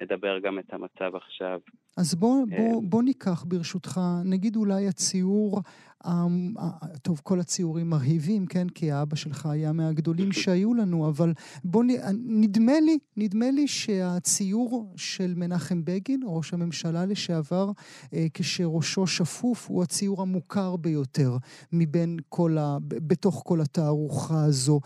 לדבר 0.00 0.38
גם 0.38 0.58
את 0.58 0.72
המצב 0.72 1.16
עכשיו. 1.16 1.60
אז 1.96 2.14
בוא, 2.14 2.44
בוא, 2.46 2.82
אה, 2.82 2.88
בוא 2.88 3.02
ניקח 3.02 3.44
ברשותך, 3.48 4.00
נגיד 4.24 4.56
אולי 4.56 4.88
הציור 4.88 5.62
אמ, 6.06 6.54
טוב, 7.02 7.20
כל 7.24 7.40
הציורים 7.40 7.90
מרהיבים, 7.90 8.46
כן? 8.46 8.68
כי 8.68 8.92
האבא 8.92 9.16
שלך 9.16 9.46
היה 9.46 9.72
מהגדולים 9.72 10.32
שהיו 10.42 10.74
לנו, 10.74 11.08
אבל 11.08 11.32
בוא, 11.64 11.84
נדמה 12.26 12.80
לי, 12.80 12.98
נדמה 13.16 13.50
לי 13.50 13.68
שהציור 13.68 14.92
של 14.96 15.34
מנחם 15.36 15.84
בגין, 15.84 16.20
ראש 16.24 16.52
הממשלה 16.54 17.06
לשעבר, 17.06 17.70
אה, 18.14 18.26
כשראשו 18.34 19.06
שפוף, 19.06 19.68
הוא 19.68 19.82
הציור 19.82 20.22
המוכר 20.22 20.76
ביותר 20.76 21.36
מבין 21.72 22.16
כל 22.28 22.58
ה... 22.58 22.76
בתוך 22.80 23.42
כל 23.46 23.60
התערוכה 23.60 24.44
הזו. 24.44 24.80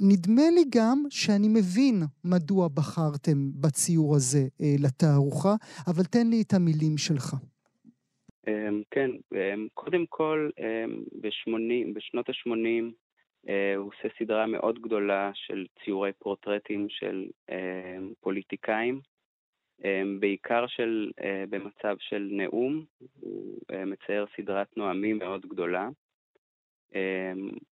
נדמה 0.00 0.50
לי 0.54 0.64
גם 0.70 1.04
שאני 1.10 1.48
מבין 1.48 2.02
מדוע 2.24 2.68
בחרתם 2.68 3.50
בציור 3.54 4.16
הזה 4.16 4.46
אה, 4.60 4.74
לתערוכה, 4.78 5.54
אבל 5.86 6.04
תן 6.04 6.26
לי 6.26 6.41
את 6.42 6.52
המילים 6.52 6.98
שלך. 6.98 7.34
אמ, 8.48 8.82
כן, 8.90 9.10
אמ, 9.32 9.68
קודם 9.74 10.06
כל, 10.06 10.50
אמ, 10.58 11.02
ב-80, 11.20 11.94
בשנות 11.94 12.28
ה-80 12.28 12.92
אה, 13.48 13.74
הוא 13.76 13.90
עושה 13.94 14.08
סדרה 14.18 14.46
מאוד 14.46 14.78
גדולה 14.78 15.30
של 15.34 15.66
ציורי 15.84 16.12
פורטרטים 16.18 16.86
של 16.88 17.26
פוליטיקאים, 18.20 19.00
בעיקר 20.20 20.66
של, 20.66 21.10
אה, 21.20 21.44
במצב 21.50 21.96
של 21.98 22.28
נאום, 22.30 22.84
הוא 23.20 23.58
אה, 23.72 23.84
מצייר 23.84 24.26
סדרת 24.36 24.76
נואמים 24.76 25.18
מאוד 25.18 25.46
גדולה. 25.46 25.88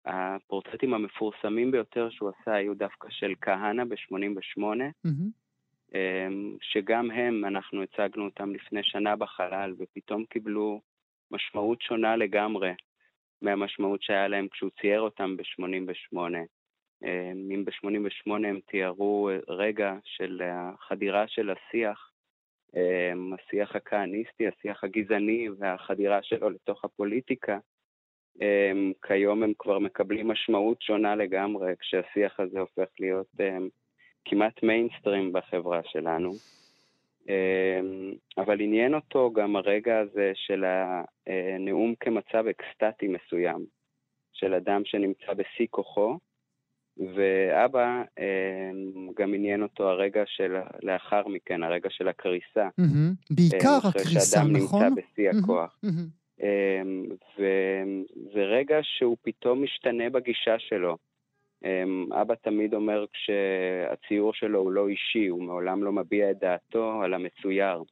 הפורטרטים 0.05 0.93
המפורסמים 0.93 1.71
ביותר 1.71 2.09
שהוא 2.09 2.29
עשה 2.29 2.53
היו 2.53 2.73
דווקא 2.73 3.07
של 3.09 3.33
כהנא 3.41 3.83
ב-88, 3.83 4.59
mm-hmm. 4.59 5.09
אמ, 5.95 6.57
שגם 6.61 7.11
הם, 7.11 7.45
אנחנו 7.45 7.83
הצגנו 7.83 8.25
אותם 8.25 8.53
לפני 8.53 8.83
שנה 8.83 9.15
בחלל, 9.15 9.73
ופתאום 9.77 10.25
קיבלו 10.25 10.81
משמעות 11.31 11.81
שונה 11.81 12.15
לגמרי 12.15 12.71
מהמשמעות 13.41 14.01
שהיה 14.01 14.27
להם 14.27 14.47
כשהוא 14.47 14.71
צייר 14.81 15.01
אותם 15.01 15.37
ב-88. 15.37 16.17
אמ, 17.03 17.51
אם 17.51 17.65
ב-88 17.65 18.31
הם 18.47 18.59
תיארו 18.67 19.29
רגע 19.47 19.95
של 20.03 20.41
החדירה 20.45 21.27
של 21.27 21.49
השיח, 21.49 22.11
אמ, 22.75 23.33
השיח 23.33 23.75
הכהניסטי, 23.75 24.47
השיח 24.47 24.83
הגזעני 24.83 25.47
והחדירה 25.59 26.23
שלו 26.23 26.49
לתוך 26.49 26.85
הפוליטיקה, 26.85 27.57
כיום 29.07 29.43
הם 29.43 29.53
כבר 29.59 29.79
מקבלים 29.79 30.27
משמעות 30.27 30.81
שונה 30.81 31.15
לגמרי, 31.15 31.73
כשהשיח 31.79 32.39
הזה 32.39 32.59
הופך 32.59 32.87
להיות 32.99 33.27
כמעט 34.29 34.63
מיינסטרים 34.63 35.33
בחברה 35.33 35.81
שלנו. 35.83 36.31
אמ, 37.29 38.13
אבל 38.37 38.61
עניין 38.61 38.93
אותו 38.93 39.31
גם 39.33 39.55
הרגע 39.55 39.99
הזה 39.99 40.31
של 40.35 40.63
הנאום 41.27 41.93
כמצב 41.99 42.45
אקסטטי 42.47 43.07
מסוים, 43.07 43.65
של 44.33 44.53
אדם 44.53 44.81
שנמצא 44.85 45.33
בשיא 45.33 45.67
כוחו, 45.69 46.17
ואבא 47.15 48.03
אמ, 48.19 49.09
גם 49.17 49.33
עניין 49.33 49.63
אותו 49.63 49.89
הרגע 49.89 50.23
של 50.25 50.55
לאחר 50.83 51.27
מכן, 51.27 51.63
הרגע 51.63 51.89
של 51.89 52.07
הקריסה. 52.07 52.67
בעיקר 53.29 53.77
הקריסה, 53.89 53.89
נכון? 53.89 54.01
אחרי 54.03 54.21
שאדם 54.21 54.53
נמצא 54.53 55.01
בשיא 55.01 55.29
הכוח. 55.29 55.79
אמ, 56.41 57.05
וזה 57.37 58.41
רגע 58.43 58.79
שהוא 58.81 59.17
פתאום 59.21 59.63
משתנה 59.63 60.09
בגישה 60.09 60.59
שלו. 60.59 60.97
אמ, 61.65 62.13
אבא 62.13 62.35
תמיד 62.35 62.73
אומר 62.73 63.05
כשהציור 63.13 64.33
שלו 64.33 64.59
הוא 64.59 64.71
לא 64.71 64.87
אישי, 64.87 65.27
הוא 65.27 65.43
מעולם 65.43 65.83
לא 65.83 65.91
מביע 65.91 66.31
את 66.31 66.39
דעתו 66.39 67.01
על 67.03 67.13
המצויר. 67.13 67.83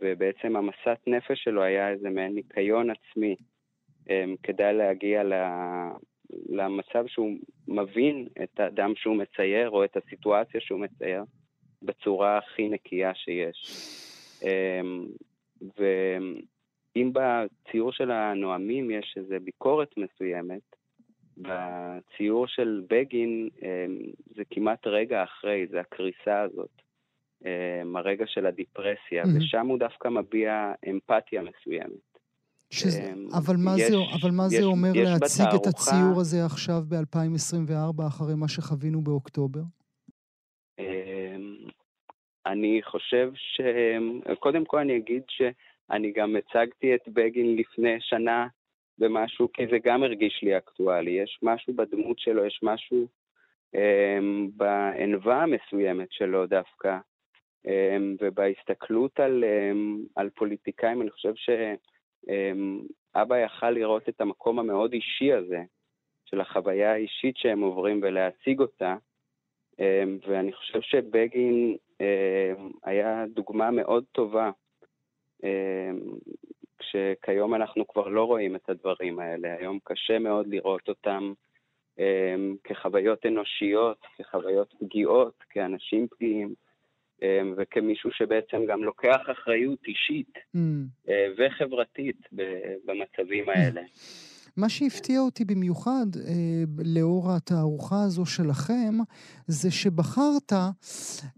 ובעצם 0.00 0.56
המסת 0.56 0.98
נפש 1.06 1.44
שלו 1.44 1.62
היה 1.62 1.90
איזה 1.90 2.10
מעין 2.10 2.34
ניקיון 2.34 2.90
עצמי 2.90 3.36
אמ, 4.10 4.34
כדי 4.42 4.72
להגיע 4.72 5.22
למצב 6.48 7.06
שהוא 7.06 7.30
מבין 7.68 8.28
את 8.42 8.60
האדם 8.60 8.92
שהוא 8.96 9.16
מצייר 9.16 9.70
או 9.70 9.84
את 9.84 9.96
הסיטואציה 9.96 10.60
שהוא 10.60 10.80
מצייר 10.80 11.22
בצורה 11.82 12.38
הכי 12.38 12.68
נקייה 12.68 13.14
שיש. 13.14 13.56
אמ, 14.42 15.06
ואם 15.78 17.12
בציור 17.12 17.92
של 17.92 18.10
הנואמים 18.10 18.90
יש 18.90 19.14
איזו 19.16 19.34
ביקורת 19.44 19.94
מסוימת, 19.96 20.73
בציור 21.38 22.46
של 22.46 22.82
בגין 22.90 23.48
זה 24.36 24.42
כמעט 24.50 24.86
רגע 24.86 25.24
אחרי, 25.24 25.66
זה 25.70 25.80
הקריסה 25.80 26.40
הזאת, 26.40 26.82
הרגע 27.94 28.24
של 28.26 28.46
הדיפרסיה, 28.46 29.22
mm-hmm. 29.22 29.38
ושם 29.38 29.66
הוא 29.66 29.78
דווקא 29.78 30.08
מביע 30.08 30.72
אמפתיה 30.90 31.42
מסוימת. 31.42 32.14
שזה, 32.70 33.12
אבל 33.38 33.54
מה, 33.58 33.70
יש, 33.78 33.90
זה, 33.90 33.96
אבל 34.20 34.30
מה 34.30 34.42
יש, 34.46 34.60
זה 34.60 34.64
אומר 34.64 34.92
להציג 34.94 35.46
בתערוכה... 35.46 35.56
את 35.56 35.66
הציור 35.66 36.20
הזה 36.20 36.44
עכשיו 36.44 36.82
ב-2024, 36.88 38.06
אחרי 38.08 38.34
מה 38.34 38.48
שחווינו 38.48 39.00
באוקטובר? 39.00 39.60
אני 42.46 42.80
חושב 42.82 43.32
ש... 43.34 43.60
קודם 44.38 44.64
כל 44.64 44.78
אני 44.78 44.96
אגיד 44.96 45.22
שאני 45.28 46.12
גם 46.12 46.36
הצגתי 46.36 46.94
את 46.94 47.08
בגין 47.08 47.56
לפני 47.56 47.96
שנה 48.00 48.46
במשהו, 48.98 49.52
כי 49.52 49.66
זה 49.66 49.78
גם 49.84 50.02
הרגיש 50.02 50.42
לי 50.42 50.58
אקטואלי. 50.58 51.10
יש 51.10 51.38
משהו 51.42 51.74
בדמות 51.74 52.18
שלו, 52.18 52.44
יש 52.44 52.60
משהו 52.62 53.06
um, 53.76 53.78
בענווה 54.56 55.42
המסוימת 55.42 56.12
שלו 56.12 56.46
דווקא, 56.46 56.98
um, 57.66 57.68
ובהסתכלות 58.20 59.20
על, 59.20 59.44
um, 59.44 60.08
על 60.16 60.30
פוליטיקאים, 60.30 61.02
אני 61.02 61.10
חושב 61.10 61.32
שאבא 63.14 63.38
יכל 63.38 63.70
לראות 63.70 64.08
את 64.08 64.20
המקום 64.20 64.58
המאוד 64.58 64.92
אישי 64.92 65.32
הזה, 65.32 65.62
של 66.24 66.40
החוויה 66.40 66.92
האישית 66.92 67.36
שהם 67.36 67.60
עוברים 67.60 68.00
ולהציג 68.02 68.60
אותה, 68.60 68.96
um, 69.72 70.28
ואני 70.28 70.52
חושב 70.52 70.80
שבגין 70.80 71.76
um, 71.92 72.62
היה 72.84 73.24
דוגמה 73.34 73.70
מאוד 73.70 74.04
טובה. 74.12 74.50
Um, 75.42 75.46
כשכיום 76.84 77.54
אנחנו 77.54 77.88
כבר 77.88 78.08
לא 78.08 78.24
רואים 78.24 78.56
את 78.56 78.70
הדברים 78.70 79.18
האלה. 79.18 79.54
היום 79.58 79.78
קשה 79.84 80.18
מאוד 80.18 80.46
לראות 80.46 80.88
אותם 80.88 81.32
um, 81.98 82.02
כחוויות 82.64 83.26
אנושיות, 83.26 83.98
כחוויות 84.18 84.74
פגיעות, 84.80 85.34
כאנשים 85.50 86.06
פגיעים, 86.10 86.54
um, 87.20 87.24
וכמישהו 87.56 88.10
שבעצם 88.12 88.66
גם 88.66 88.84
לוקח 88.84 89.20
אחריות 89.32 89.78
אישית 89.86 90.34
mm. 90.36 90.58
uh, 91.06 91.10
וחברתית 91.36 92.28
במצבים 92.84 93.48
האלה. 93.48 93.82
מה 94.56 94.68
שהפתיע 94.68 95.20
אותי 95.20 95.44
במיוחד 95.44 96.06
אה, 96.16 96.32
לאור 96.78 97.32
התערוכה 97.32 98.02
הזו 98.02 98.26
שלכם, 98.26 98.98
זה 99.46 99.70
שבחרת, 99.70 100.52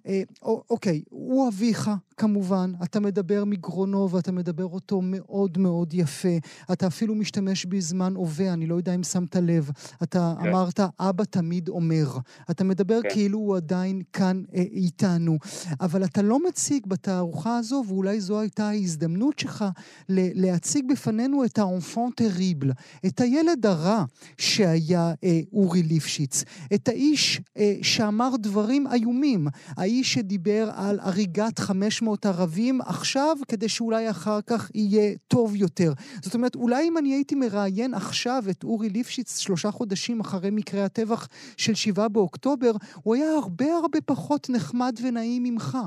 אה, 0.07 0.23
אוקיי, 0.43 1.03
הוא 1.11 1.49
אביך, 1.49 1.91
כמובן, 2.17 2.73
אתה 2.85 3.01
מדבר 3.01 3.45
מגרונו 3.45 4.11
ואתה 4.11 4.33
מדבר 4.33 4.65
אותו 4.65 5.01
מאוד 5.03 5.59
מאוד 5.59 5.95
יפה. 5.95 6.37
אתה 6.73 6.87
אפילו 6.87 7.15
משתמש 7.15 7.67
בזמן 7.67 8.15
הווה, 8.17 8.53
אני 8.53 8.67
לא 8.67 8.75
יודע 8.75 8.95
אם 8.95 9.03
שמת 9.03 9.37
לב. 9.37 9.71
אתה 10.03 10.35
כן. 10.41 10.49
אמרת, 10.49 10.81
אבא 11.01 11.25
תמיד 11.25 11.69
אומר. 11.69 12.19
אתה 12.51 12.65
מדבר 12.65 13.03
כן. 13.03 13.09
כאילו 13.13 13.39
הוא 13.39 13.57
עדיין 13.57 14.03
כאן 14.13 14.43
אה, 14.55 14.61
איתנו. 14.61 15.39
אבל 15.81 16.05
אתה 16.05 16.23
לא 16.23 16.49
מציג 16.49 16.87
בתערוכה 16.87 17.57
הזו, 17.57 17.85
ואולי 17.87 18.21
זו 18.21 18.41
הייתה 18.41 18.69
ההזדמנות 18.69 19.39
שלך 19.39 19.65
להציג 20.09 20.93
בפנינו 20.93 21.45
את 21.45 21.59
האנפון 21.59 22.11
טריבל, 22.17 22.71
את 23.07 23.21
הילד 23.21 23.67
הרע 23.67 24.05
שהיה 24.39 25.13
אה, 25.25 25.41
אורי 25.53 25.83
ליפשיץ, 25.83 26.45
את 26.75 26.89
האיש 26.89 27.41
אה, 27.57 27.73
שאמר 27.83 28.31
דברים 28.43 28.85
איומים, 28.93 29.47
האיש 29.79 30.13
שדיבר 30.13 30.69
על 30.77 30.99
הריגת 31.01 31.59
500 31.59 32.27
ערבים 32.27 32.81
עכשיו, 32.81 33.37
כדי 33.49 33.69
שאולי 33.69 34.11
אחר 34.11 34.39
כך 34.47 34.71
יהיה 34.75 35.15
טוב 35.29 35.57
יותר. 35.57 35.93
זאת 36.23 36.35
אומרת, 36.35 36.55
אולי 36.55 36.89
אם 36.89 36.99
אני 36.99 37.15
הייתי 37.15 37.35
מראיין 37.35 37.95
עכשיו 37.95 38.43
את 38.51 38.65
אורי 38.65 38.89
ליפשיץ 38.89 39.39
שלושה 39.39 39.71
חודשים 39.71 40.21
אחרי 40.21 40.51
מקרה 40.53 40.85
הטבח 40.85 41.29
של 41.57 41.75
7 41.75 42.09
באוקטובר, 42.09 42.73
הוא 43.05 43.15
היה 43.15 43.31
הרבה 43.43 43.67
הרבה 43.83 43.99
פחות 44.07 44.47
נחמד 44.51 44.95
ונעים 45.03 45.43
ממך. 45.43 45.79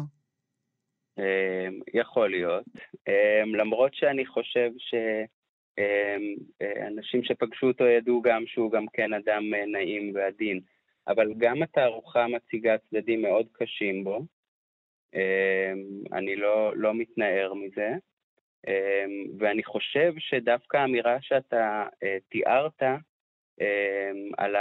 אמ, 1.17 1.79
יכול 1.93 2.29
להיות. 2.29 2.65
אמ, 3.07 3.55
למרות 3.55 3.93
שאני 3.93 4.25
חושב 4.25 4.69
ש... 4.77 4.95
אמ, 5.79 6.35
אה, 6.61 6.87
אנשים 6.87 7.23
שפגשו 7.23 7.67
אותו 7.67 7.85
ידעו 7.85 8.21
גם 8.21 8.43
שהוא 8.47 8.71
גם 8.71 8.85
כן 8.93 9.13
אדם 9.13 9.53
אה, 9.53 9.65
נעים 9.65 10.11
ועדין, 10.15 10.59
אבל 11.07 11.33
גם 11.37 11.63
התערוכה 11.63 12.27
מציגה 12.27 12.77
צדדים 12.77 13.21
מאוד 13.21 13.47
קשים 13.53 14.03
בו, 14.03 14.25
אמ, 15.13 16.03
אני 16.13 16.35
לא, 16.35 16.71
לא 16.75 16.93
מתנער 16.93 17.53
מזה, 17.53 17.89
אמ, 18.67 19.25
ואני 19.39 19.63
חושב 19.63 20.13
שדווקא 20.17 20.77
האמירה 20.77 21.17
שאתה 21.21 21.85
אה, 22.03 22.17
תיארת 22.29 22.83
על 24.37 24.55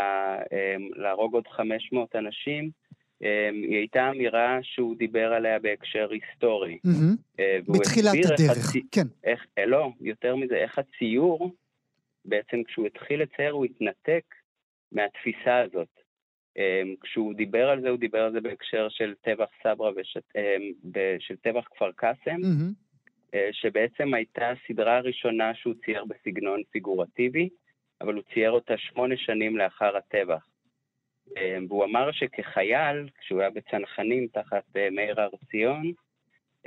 להרוג 0.96 1.34
עוד 1.34 1.48
500 1.48 2.16
אנשים, 2.16 2.70
היא 3.20 3.76
הייתה 3.76 4.10
אמירה 4.10 4.58
שהוא 4.62 4.96
דיבר 4.96 5.32
עליה 5.32 5.58
בהקשר 5.58 6.08
היסטורי. 6.10 6.78
בתחילת 7.68 8.14
הדרך, 8.24 8.68
הצ... 8.68 8.76
כן. 8.92 9.06
איך, 9.24 9.46
אה, 9.58 9.66
לא, 9.66 9.90
יותר 10.00 10.36
מזה, 10.36 10.54
איך 10.56 10.78
הציור, 10.78 11.54
בעצם 12.24 12.62
כשהוא 12.62 12.86
התחיל 12.86 13.22
לצייר 13.22 13.52
הוא 13.52 13.64
התנתק 13.64 14.24
מהתפיסה 14.92 15.58
הזאת. 15.58 15.88
אמ, 16.56 16.94
כשהוא 17.00 17.34
דיבר 17.34 17.68
על 17.68 17.80
זה, 17.80 17.88
הוא 17.88 17.98
דיבר 17.98 18.22
על 18.22 18.32
זה 18.32 18.40
בהקשר 18.40 18.88
של 18.88 19.14
טבח 19.22 19.48
סברה 19.62 19.90
ושל 19.96 21.36
טבח 21.36 21.64
כפר 21.74 21.92
קאסם, 21.92 22.40
אה, 23.34 23.48
שבעצם 23.52 24.14
הייתה 24.14 24.50
הסדרה 24.50 24.96
הראשונה 24.96 25.54
שהוא 25.54 25.74
צייר 25.84 26.04
בסגנון 26.04 26.62
פיגורטיבי, 26.70 27.48
אבל 28.00 28.14
הוא 28.14 28.22
צייר 28.34 28.50
אותה 28.50 28.74
שמונה 28.78 29.14
שנים 29.16 29.56
לאחר 29.56 29.96
הטבח. 29.96 30.46
אמ, 31.36 31.66
והוא 31.68 31.84
אמר 31.84 32.12
שכחייל, 32.12 33.08
כשהוא 33.20 33.40
היה 33.40 33.50
בצנחנים 33.50 34.26
תחת 34.32 34.76
אה, 34.76 34.90
מאיר 34.90 35.20
הר 35.20 35.30
ציון, 35.50 35.92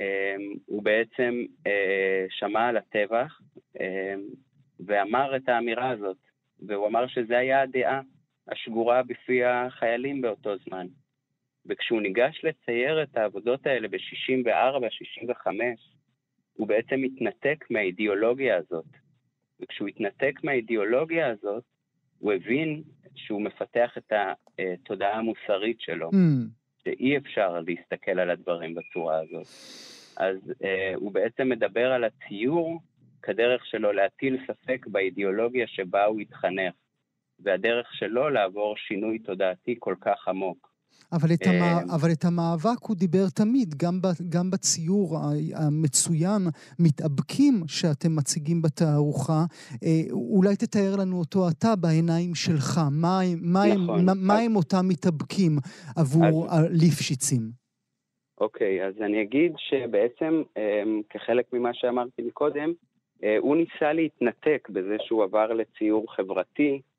אמ, 0.00 0.54
הוא 0.66 0.82
בעצם 0.82 1.44
אה, 1.66 2.26
שמע 2.30 2.68
על 2.68 2.76
הטבח 2.76 3.40
אמ, 3.80 4.20
ואמר 4.86 5.36
את 5.36 5.48
האמירה 5.48 5.90
הזאת, 5.90 6.16
והוא 6.66 6.86
אמר 6.86 7.06
שזו 7.06 7.34
היה 7.34 7.62
הדעה 7.62 8.00
השגורה 8.48 9.02
בפי 9.02 9.44
החיילים 9.44 10.20
באותו 10.20 10.56
זמן. 10.58 10.86
וכשהוא 11.66 12.00
ניגש 12.00 12.44
לצייר 12.44 13.02
את 13.02 13.16
העבודות 13.16 13.66
האלה 13.66 13.88
ב-64, 13.88 14.90
65, 14.90 15.94
הוא 16.52 16.68
בעצם 16.68 17.02
התנתק 17.02 17.64
מהאידיאולוגיה 17.70 18.56
הזאת. 18.56 18.84
וכשהוא 19.60 19.88
התנתק 19.88 20.44
מהאידיאולוגיה 20.44 21.30
הזאת, 21.30 21.64
הוא 22.18 22.32
הבין 22.32 22.82
שהוא 23.14 23.42
מפתח 23.42 23.98
את 23.98 24.12
התודעה 24.58 25.18
המוסרית 25.18 25.80
שלו, 25.80 26.10
mm. 26.10 26.14
שאי 26.84 27.16
אפשר 27.16 27.60
להסתכל 27.60 28.18
על 28.20 28.30
הדברים 28.30 28.74
בצורה 28.74 29.20
הזאת. 29.20 29.46
אז 30.16 30.36
uh, 30.50 30.64
הוא 30.94 31.12
בעצם 31.12 31.48
מדבר 31.48 31.92
על 31.92 32.04
הציור 32.04 32.80
כדרך 33.22 33.66
שלו 33.66 33.92
להטיל 33.92 34.38
ספק 34.46 34.86
באידיאולוגיה 34.86 35.66
שבה 35.66 36.04
הוא 36.04 36.20
התחנך, 36.20 36.74
והדרך 37.40 37.94
שלו 37.94 38.30
לעבור 38.30 38.76
שינוי 38.76 39.18
תודעתי 39.18 39.76
כל 39.78 39.94
כך 40.00 40.28
עמוק. 40.28 40.71
אבל 41.12 41.28
את, 41.34 41.46
המ... 41.46 41.62
אה, 41.62 41.94
אבל 41.94 42.08
את 42.12 42.24
המאבק 42.24 42.82
הוא 42.82 42.96
דיבר 42.96 43.26
תמיד, 43.34 43.74
גם, 43.74 44.02
ב... 44.02 44.06
גם 44.28 44.50
בציור 44.50 45.18
המצוין, 45.54 46.42
מתאבקים 46.78 47.54
שאתם 47.66 48.16
מציגים 48.16 48.62
בתערוכה. 48.62 49.44
אה, 49.84 50.02
אולי 50.10 50.56
תתאר 50.56 50.96
לנו 50.98 51.18
אותו 51.18 51.48
אתה 51.48 51.76
בעיניים 51.76 52.34
שלך. 52.34 52.80
מה, 52.90 53.20
מה, 53.40 53.60
נכון. 53.66 53.98
הם, 53.98 54.06
מה, 54.06 54.12
מה 54.16 54.38
הם 54.38 54.56
אותם 54.56 54.84
מתאבקים 54.88 55.52
עבור 55.96 56.46
אז... 56.46 56.64
הליפשיצים? 56.64 57.42
אוקיי, 58.40 58.86
אז 58.86 58.94
אני 59.00 59.22
אגיד 59.22 59.52
שבעצם, 59.56 60.42
אה, 60.56 60.82
כחלק 61.10 61.52
ממה 61.52 61.70
שאמרתי 61.74 62.22
מקודם, 62.22 62.72
הוא 63.38 63.56
ניסה 63.56 63.92
להתנתק 63.92 64.68
בזה 64.70 64.96
שהוא 64.98 65.24
עבר 65.24 65.52
לציור 65.52 66.14
חברתי, 66.14 66.72
אה, 66.72 66.91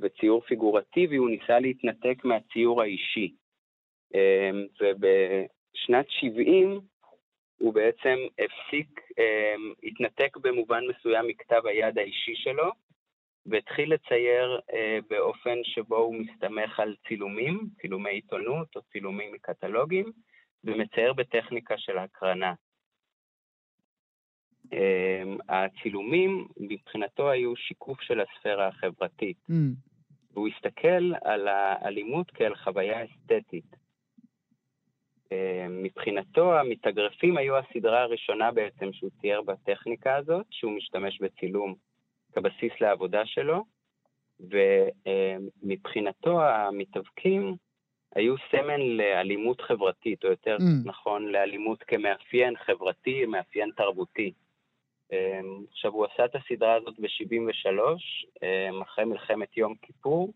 וציור 0.00 0.40
פיגורטיבי, 0.40 1.16
הוא 1.16 1.30
ניסה 1.30 1.58
להתנתק 1.58 2.24
מהציור 2.24 2.82
האישי. 2.82 3.34
אה, 4.14 4.50
ובשנת 4.80 6.06
70 6.08 6.80
הוא 7.58 7.74
בעצם 7.74 8.16
הפסיק, 8.38 9.00
אה, 9.18 9.54
התנתק 9.82 10.36
במובן 10.36 10.84
מסוים 10.86 11.26
מכתב 11.26 11.62
היד 11.64 11.98
האישי 11.98 12.34
שלו, 12.34 12.70
והתחיל 13.46 13.94
לצייר 13.94 14.60
באופן 15.10 15.58
שבו 15.64 15.96
הוא 15.96 16.14
מסתמך 16.14 16.80
על 16.80 16.96
צילומים, 17.08 17.60
צילומי 17.80 18.10
עיתונות 18.10 18.76
או 18.76 18.82
צילומים 18.82 19.32
מקטלוגים, 19.32 20.12
ומצייר 20.64 21.12
בטכניקה 21.12 21.78
של 21.78 21.98
הקרנה. 21.98 22.54
אמ, 24.72 25.38
הצילומים 25.48 26.48
מבחינתו 26.56 27.30
היו 27.30 27.56
שיקוף 27.56 28.00
של 28.00 28.20
הספירה 28.20 28.68
החברתית. 28.68 29.36
Mm. 29.50 29.54
והוא 30.32 30.48
הסתכל 30.48 31.12
על 31.24 31.48
האלימות 31.48 32.30
כאל 32.30 32.54
חוויה 32.54 33.04
אסתטית. 33.04 33.76
אמ, 35.32 35.82
מבחינתו 35.82 36.58
המתאגרפים 36.58 37.36
היו 37.36 37.56
הסדרה 37.56 38.02
הראשונה 38.02 38.52
בעצם 38.52 38.92
שהוא 38.92 39.10
צייר 39.20 39.42
בטכניקה 39.42 40.16
הזאת, 40.16 40.46
שהוא 40.50 40.72
משתמש 40.72 41.20
בצילום 41.20 41.74
כבסיס 42.32 42.72
לעבודה 42.80 43.26
שלו, 43.26 43.64
ומבחינתו 44.40 46.42
המתאבקים 46.42 47.56
היו 48.14 48.34
סמל 48.50 48.80
לאלימות 48.80 49.60
חברתית, 49.60 50.24
או 50.24 50.30
יותר 50.30 50.56
mm. 50.56 50.88
נכון, 50.88 51.26
לאלימות 51.26 51.82
כמאפיין 51.82 52.56
חברתי, 52.56 53.26
מאפיין 53.26 53.70
תרבותי. 53.76 54.32
עכשיו, 55.72 55.92
הוא 55.92 56.06
עשה 56.12 56.24
את 56.24 56.34
הסדרה 56.34 56.74
הזאת 56.74 56.94
ב-73, 57.00 57.68
אחרי 58.82 59.04
מלחמת 59.04 59.56
יום 59.56 59.74
כיפור, 59.82 60.32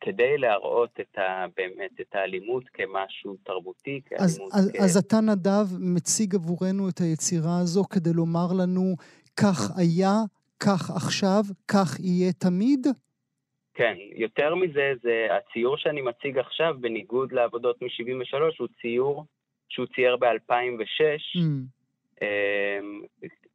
כדי 0.00 0.38
להראות 0.38 1.00
את 1.00 1.18
ה, 1.18 1.46
באמת 1.56 2.00
את 2.00 2.14
האלימות 2.14 2.64
כמשהו 2.72 3.36
תרבותי, 3.44 4.00
כאלימות 4.06 4.52
אז, 4.52 4.70
כ... 4.72 4.80
אז 4.80 4.96
אתה, 4.96 5.16
נדב, 5.20 5.66
מציג 5.80 6.34
עבורנו 6.34 6.88
את 6.88 6.98
היצירה 6.98 7.58
הזו 7.62 7.84
כדי 7.84 8.10
לומר 8.14 8.46
לנו, 8.58 8.94
כך 9.40 9.78
היה, 9.78 10.12
כך 10.60 10.90
עכשיו, 10.96 11.42
כך 11.68 12.00
יהיה 12.00 12.32
תמיד? 12.32 12.86
כן, 13.74 13.94
יותר 14.16 14.54
מזה, 14.54 14.92
זה 15.02 15.26
הציור 15.36 15.76
שאני 15.76 16.02
מציג 16.02 16.38
עכשיו, 16.38 16.74
בניגוד 16.80 17.32
לעבודות 17.32 17.82
מ-73, 17.82 18.38
הוא 18.58 18.68
ציור 18.80 19.24
שהוא 19.68 19.86
צייר 19.94 20.16
ב-2006, 20.16 21.38
mm. 21.38 21.83
אמ, 22.24 23.02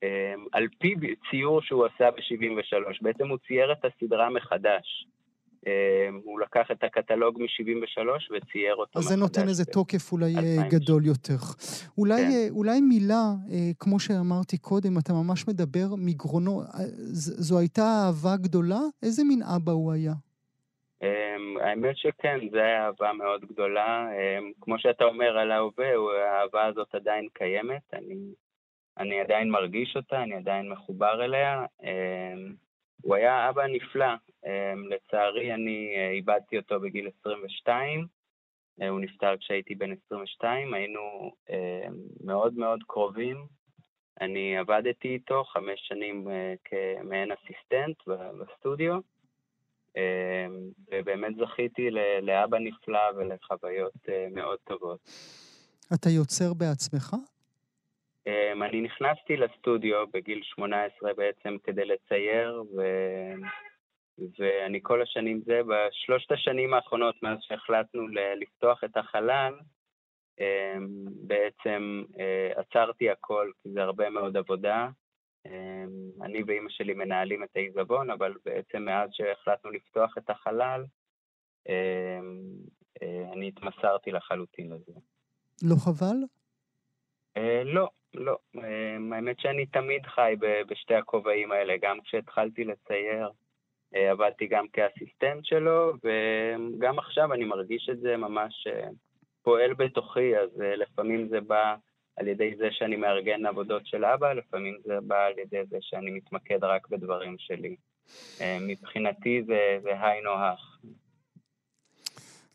אמ, 0.04 0.46
על 0.52 0.68
פי 0.80 0.96
ציור 1.30 1.62
שהוא 1.62 1.86
עשה 1.86 2.12
ב-73. 2.12 2.98
בעצם 3.02 3.30
הוא 3.30 3.38
צייר 3.48 3.72
את 3.72 3.86
הסדרה 3.86 4.30
מחדש. 4.30 5.06
אמ, 5.68 6.20
הוא 6.24 6.40
לקח 6.40 6.72
את 6.72 6.84
הקטלוג 6.84 7.42
מ-73 7.42 8.02
וצייר 8.32 8.76
אותו 8.76 9.00
מחדש. 9.00 9.06
אז 9.06 9.10
זה 9.10 9.16
נותן 9.16 9.48
איזה 9.48 9.66
תוקף 9.66 10.12
אולי 10.12 10.36
אה, 10.36 10.70
גדול 10.70 11.06
יותר. 11.06 11.38
אולי, 11.98 12.22
כן. 12.22 12.32
אה, 12.32 12.48
אולי 12.50 12.82
מילה, 12.82 13.26
אה, 13.52 13.72
כמו 13.80 14.00
שאמרתי 14.00 14.58
קודם, 14.58 14.98
אתה 14.98 15.14
ממש 15.14 15.48
מדבר 15.48 15.88
מגרונו, 15.98 16.62
זו 17.14 17.60
הייתה 17.60 17.82
אהבה 17.82 18.38
גדולה? 18.38 18.80
איזה 19.04 19.24
מין 19.24 19.40
אבא 19.56 19.72
הוא 19.72 19.94
היה? 19.94 20.14
האמת 21.62 21.98
שכן, 21.98 22.40
זו 22.52 22.58
הייתה 22.58 22.86
אהבה 22.86 23.14
מאוד 23.14 23.46
גדולה. 23.46 24.08
כמו 24.62 24.80
שאתה 24.80 25.04
אומר 25.04 25.38
על 25.38 25.52
ההווה, 25.52 25.88
האהבה 26.26 26.66
הזאת 26.66 26.96
עדיין 26.96 27.28
קיימת. 27.34 27.94
אני, 27.94 28.16
אני 29.00 29.20
עדיין 29.20 29.50
מרגיש 29.50 29.96
אותה, 29.96 30.24
אני 30.24 30.36
עדיין 30.36 30.70
מחובר 30.70 31.26
אליה. 31.26 31.66
הוא 33.02 33.16
היה 33.16 33.50
אבא 33.50 33.68
נפלא. 33.68 34.06
אמ, 34.46 34.88
לצערי, 34.90 35.54
אני 35.54 35.94
אה, 35.98 36.10
איבדתי 36.12 36.58
אותו 36.58 36.80
בגיל 36.80 37.10
22. 37.20 38.08
אה, 38.82 38.90
הוא 38.90 39.00
נפטר 39.00 39.38
כשהייתי 39.38 39.76
בן 39.76 39.92
22, 40.06 40.74
היינו 40.74 41.32
אמ, 41.50 41.56
מאוד 42.24 42.54
מאוד 42.54 42.80
קרובים. 42.88 43.46
אני 44.22 44.58
עבדתי 44.58 45.08
איתו 45.08 45.44
חמש 45.44 45.80
שנים 45.88 46.30
אה, 46.30 46.54
כמעין 46.64 47.32
אסיסטנט 47.32 47.98
בסטודיו, 48.40 49.00
אמ, 49.96 50.02
ובאמת 50.92 51.36
זכיתי 51.36 51.90
לאבא 52.22 52.58
נפלא 52.58 53.12
ולחוויות 53.18 53.94
מאוד 54.32 54.60
טובות. 54.64 55.00
אתה 55.94 56.10
יוצר 56.10 56.54
בעצמך? 56.54 57.16
Um, 58.28 58.64
אני 58.64 58.82
נכנסתי 58.82 59.38
לסטודיו 59.38 60.08
בגיל 60.14 60.42
18 60.44 61.14
בעצם 61.14 61.58
כדי 61.64 61.86
לצייר, 61.86 62.64
ו... 62.78 62.82
ואני 64.40 64.80
כל 64.82 65.02
השנים 65.02 65.42
זה, 65.46 65.62
בשלושת 65.68 66.32
השנים 66.32 66.74
האחרונות 66.74 67.24
מאז 67.24 67.38
שהחלטנו 67.42 68.08
לפתוח 68.42 68.84
את 68.84 68.98
החלל, 68.98 69.54
um, 70.40 70.84
בעצם 71.28 72.04
uh, 72.14 72.60
עצרתי 72.60 73.10
הכל, 73.10 73.52
כי 73.64 73.70
זה 73.72 73.82
הרבה 73.84 74.10
מאוד 74.10 74.38
עבודה. 74.38 74.90
Um, 75.48 75.52
אני 76.24 76.44
ואימא 76.48 76.70
שלי 76.70 76.94
מנהלים 76.94 77.44
את 77.44 77.50
העיזבון, 77.56 78.10
אבל 78.10 78.34
בעצם 78.46 78.82
מאז 78.82 79.10
שהחלטנו 79.14 79.72
לפתוח 79.72 80.18
את 80.18 80.30
החלל, 80.30 80.86
uh, 81.68 81.72
אני 83.34 83.48
התמסרתי 83.48 84.12
לחלוטין 84.12 84.74
לזה. 84.74 85.00
לא 85.64 85.76
חבל? 85.76 86.18
Uh, 87.38 87.42
לא, 87.66 87.90
לא, 88.14 88.38
אמ, 88.56 89.14
האמת 89.14 89.40
שאני 89.40 89.66
תמיד 89.66 90.06
חי 90.06 90.36
בשתי 90.68 90.96
הכובעים 90.96 91.52
האלה, 91.52 91.74
גם 91.82 92.02
כשהתחלתי 92.02 92.64
לצייר 92.64 93.30
אה, 93.96 94.12
עבדתי 94.12 94.48
גם 94.48 94.66
כאסיסטנט 94.74 95.46
שלו, 95.46 95.94
וגם 96.04 97.00
עכשיו 97.00 97.34
אני 97.34 97.46
מרגיש 97.46 97.90
את 97.92 98.00
זה 98.00 98.18
ממש 98.18 98.68
אה, 98.68 98.88
פועל 99.42 99.74
בתוכי, 99.74 100.38
אז 100.38 100.62
אה, 100.62 100.76
לפעמים 100.76 101.28
זה 101.28 101.42
בא 101.42 101.76
על 102.16 102.28
ידי 102.28 102.56
זה 102.58 102.68
שאני 102.72 102.96
מארגן 102.96 103.46
עבודות 103.46 103.88
של 103.88 104.06
אבא, 104.06 104.34
לפעמים 104.34 104.78
זה 104.84 104.94
בא 105.02 105.26
על 105.26 105.40
ידי 105.40 105.66
זה 105.66 105.78
שאני 105.82 106.12
מתמקד 106.12 106.64
רק 106.64 106.88
בדברים 106.88 107.36
שלי. 107.40 107.76
מבחינתי 108.62 109.44
זה, 109.44 109.78
זה 109.82 110.02
היינו 110.02 110.32
הך. 110.32 110.69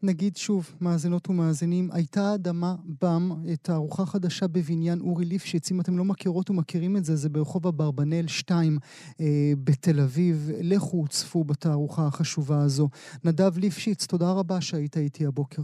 נגיד 0.05 0.37
שוב, 0.37 0.77
מאזינות 0.81 1.31
ומאזינים, 1.31 1.89
הייתה 1.93 2.35
אדמה 2.35 2.75
בם, 3.03 3.31
תערוכה 3.63 4.07
חדשה 4.07 4.47
בבניין 4.47 5.01
אורי 5.01 5.25
ליפשיץ. 5.25 5.71
אם 5.71 5.81
אתם 5.81 5.99
לא 5.99 6.05
מכירות 6.05 6.51
ומכירים 6.51 6.97
את 6.97 7.05
זה, 7.05 7.17
זה 7.17 7.29
ברחוב 7.29 7.67
אברבנאל 7.67 8.27
2 8.27 8.79
אה, 9.21 9.27
בתל 9.65 10.01
אביב. 10.01 10.51
לכו 10.63 11.05
צפו 11.09 11.45
בתערוכה 11.45 12.07
החשובה 12.07 12.63
הזו. 12.63 12.89
נדב 13.25 13.59
ליפשיץ, 13.59 14.07
תודה 14.07 14.33
רבה 14.33 14.61
שהיית 14.61 14.97
איתי 14.97 15.27
הבוקר. 15.27 15.63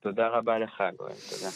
תודה 0.00 0.28
רבה 0.28 0.58
לך, 0.58 0.82
גואל, 0.98 1.12
תודה. 1.30 1.50